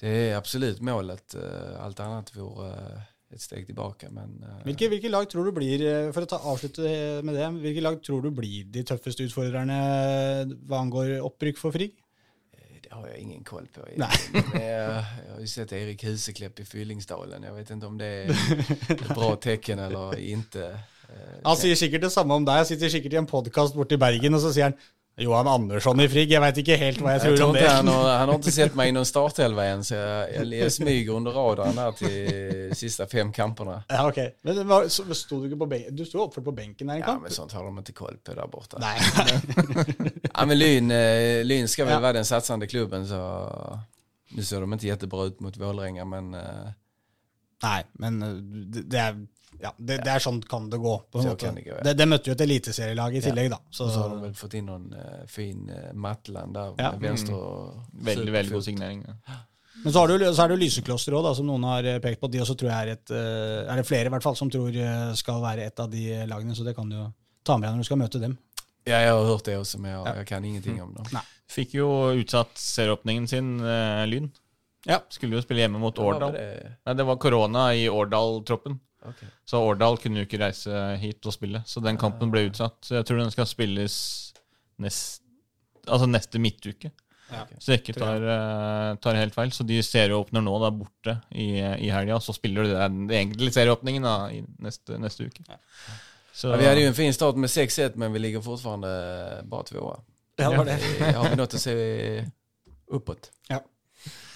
[0.00, 1.34] Det er absolutt målet.
[1.82, 2.70] Alt annet vore
[3.30, 6.40] et steg tilbake, Men eh, Hvilke, hvilke lag tror du blir, eh, for å ta,
[6.50, 6.82] avslutte
[7.26, 9.76] med det, hvilke lag tror du blir de tøffeste utfordrerne
[10.66, 11.94] hva angår opprykk for Frigg?
[12.90, 13.80] Det har jag ingen koll på.
[13.96, 14.08] Men
[14.62, 17.42] Jag, jag har ju sett Erik Huseklepp i Fyllingsdalen.
[17.42, 18.30] Jag vet inte om det är
[18.88, 20.78] ett bra tecken eller inte.
[21.44, 22.58] Han sier sikkert det samme om deg.
[22.62, 24.76] Jeg sitter sikkert i en podkast borte i Bergen, og så sier han
[25.20, 26.30] Johan Andersson i Frigg.
[26.32, 27.64] Jeg veit ikke helt hva jeg tror, tror tror om det.
[27.68, 30.72] han, har, han har ikke sett meg i någon startelva igjen, så jeg, jag, jag
[30.72, 32.14] smyger under radarn til
[32.70, 33.80] de siste fem kampene.
[33.90, 34.20] Ja, ok.
[34.48, 35.98] Men var, så sto du ikke på benken?
[35.98, 38.36] Du sto oppført på benken her en Ja men sånt har de ikke koll på
[38.38, 38.80] der borte.
[38.80, 38.96] Nei.
[40.30, 42.02] Ja men Lyn, eh, Lyn skal vel Ja.
[42.04, 43.18] være den satsende klubben så
[44.30, 46.70] nu ser de ikke kjempebra ut mot Vålerenga men uh...
[47.60, 48.36] Nei, men uh,
[48.72, 49.18] det, det er
[49.60, 50.94] ja, det, det er sånn kan det gå.
[51.10, 51.50] på en måte.
[51.56, 51.82] det gå, ja.
[51.84, 53.60] det, det møtte jo et eliteserielag i tillegg, da.
[53.68, 56.74] Så, så har de vel fått inn noen uh, fin uh, Matland der.
[56.78, 56.92] Ja.
[56.94, 57.36] med vänster
[58.10, 59.02] Veldig, veldig god signering.
[59.08, 59.38] Ja.
[59.82, 62.20] Men så, har du, så er det jo Lysekloster òg, som noen har eh, pekt
[62.20, 62.28] på.
[62.28, 64.74] De også tror jeg er et Er det flere i hvert fall som tror
[65.16, 67.06] skal være et av de lagene, så det kan du jo
[67.46, 68.36] ta med deg når du skal møte dem.
[68.84, 71.22] Ja, jeg har hørt det også, men jeg, jeg kan ingenting om dem.
[71.50, 71.88] Fikk jo
[72.20, 74.28] utsatt serieåpningen sin, uh, Lyn.
[74.88, 75.00] Ja.
[75.12, 76.36] Skulle jo spille hjemme mot Årdal.
[76.36, 76.76] det?
[76.84, 78.78] Nei, det var korona i Årdal-troppen.
[79.06, 79.28] Okej.
[79.48, 82.76] Så Årdal kunne jo ikke reise hit og spille, så den kampen ble utsatt.
[82.84, 83.94] Så jeg tror den skal spilles
[84.80, 85.22] nest,
[85.86, 86.92] altså neste midtuke.
[87.30, 87.44] Ja.
[87.62, 89.52] Så jeg ikke tar, eh, tar helt feil.
[89.54, 93.16] Så de serieåpner nå da borte i, i helga, og så spiller de den, den
[93.20, 95.44] egentlige serieåpningen da i neste, neste uke.
[96.34, 98.90] Så Ja, vi hadde jo en fin start med 6-1 men vi ligger fortfarande
[99.50, 99.96] bare tvåa.
[100.40, 100.78] Ja, det var det.
[100.80, 101.74] Eh, Har vi noe til å se
[102.96, 103.30] oppåt?
[103.50, 103.60] Ja.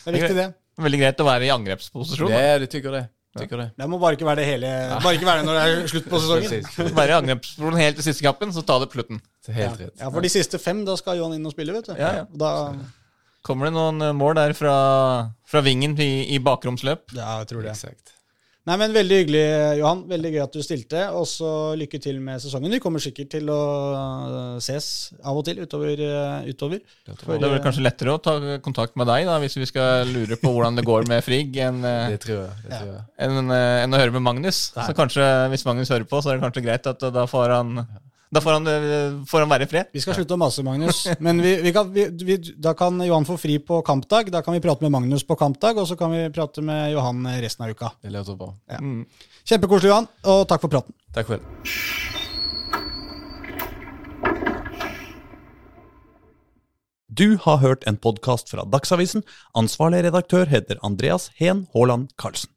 [0.05, 0.49] Det er viktig, det.
[0.85, 2.29] veldig greit å være i angrepsposisjon.
[2.31, 3.05] Det, Ja, det tykker det.
[3.39, 3.71] Tycker det.
[3.77, 4.69] Det må bare ikke være det hele
[5.03, 6.95] Bare ikke være det når det er slutt på sesongen.
[6.95, 9.89] bare i angrepsposisjon helt til siste kampen, så ta det är helt Ja.
[10.05, 11.97] ja, for de siste fem, da skal Johan inn og spille, vet du.
[11.99, 12.25] Ja, ja.
[12.31, 12.53] Da,
[13.45, 14.75] Kommer det noen eh, mål der fra,
[15.47, 17.11] fra vingen i, i bakromsløp?
[17.13, 17.75] ja, jeg tror det.
[17.75, 18.14] Exakt.
[18.65, 19.41] Nei, men Veldig hyggelig,
[19.77, 19.99] Johan.
[20.09, 21.01] Veldig gøy at du stilte.
[21.13, 22.73] Og så lykke til med sesongen.
[22.73, 23.59] Vi kommer sikkert til å
[23.93, 24.87] uh, ses
[25.21, 26.01] av og til utover.
[26.01, 26.81] uh, utover.
[27.21, 30.09] For- Det er vel kanskje lettere å ta kontakt med deg da, hvis vi skal
[30.09, 32.17] lure på hvordan det går med Frigg, enn en,
[33.29, 34.71] en, eh, enn å høre med Magnus.
[34.79, 34.87] Nei.
[34.89, 37.53] Så kanskje hvis Magnus hører på, så er det kanskje greit at eh, da får
[37.59, 37.77] han
[38.35, 39.91] da får han, eh, får han være i fred.
[39.95, 41.05] Vi skal slutte å mase, Magnus.
[41.25, 44.33] Men vi, vi kan, vi, vi, da kan Johan få fri på kampdag.
[44.35, 47.23] Da kan vi prate med Magnus på kampdag, og så kan vi prate med Johan
[47.45, 47.93] resten av uka.
[48.05, 48.81] Ja.
[48.83, 49.05] Mm.
[49.45, 50.97] Kjempekoselig, Johan, og takk for praten.
[51.15, 52.03] Takk for det.
[57.15, 59.23] Du har hørt en podkast fra Dagsavisen.
[59.55, 62.54] Ansvarlig redaktør heter Andreas Heen Haaland Karlsen.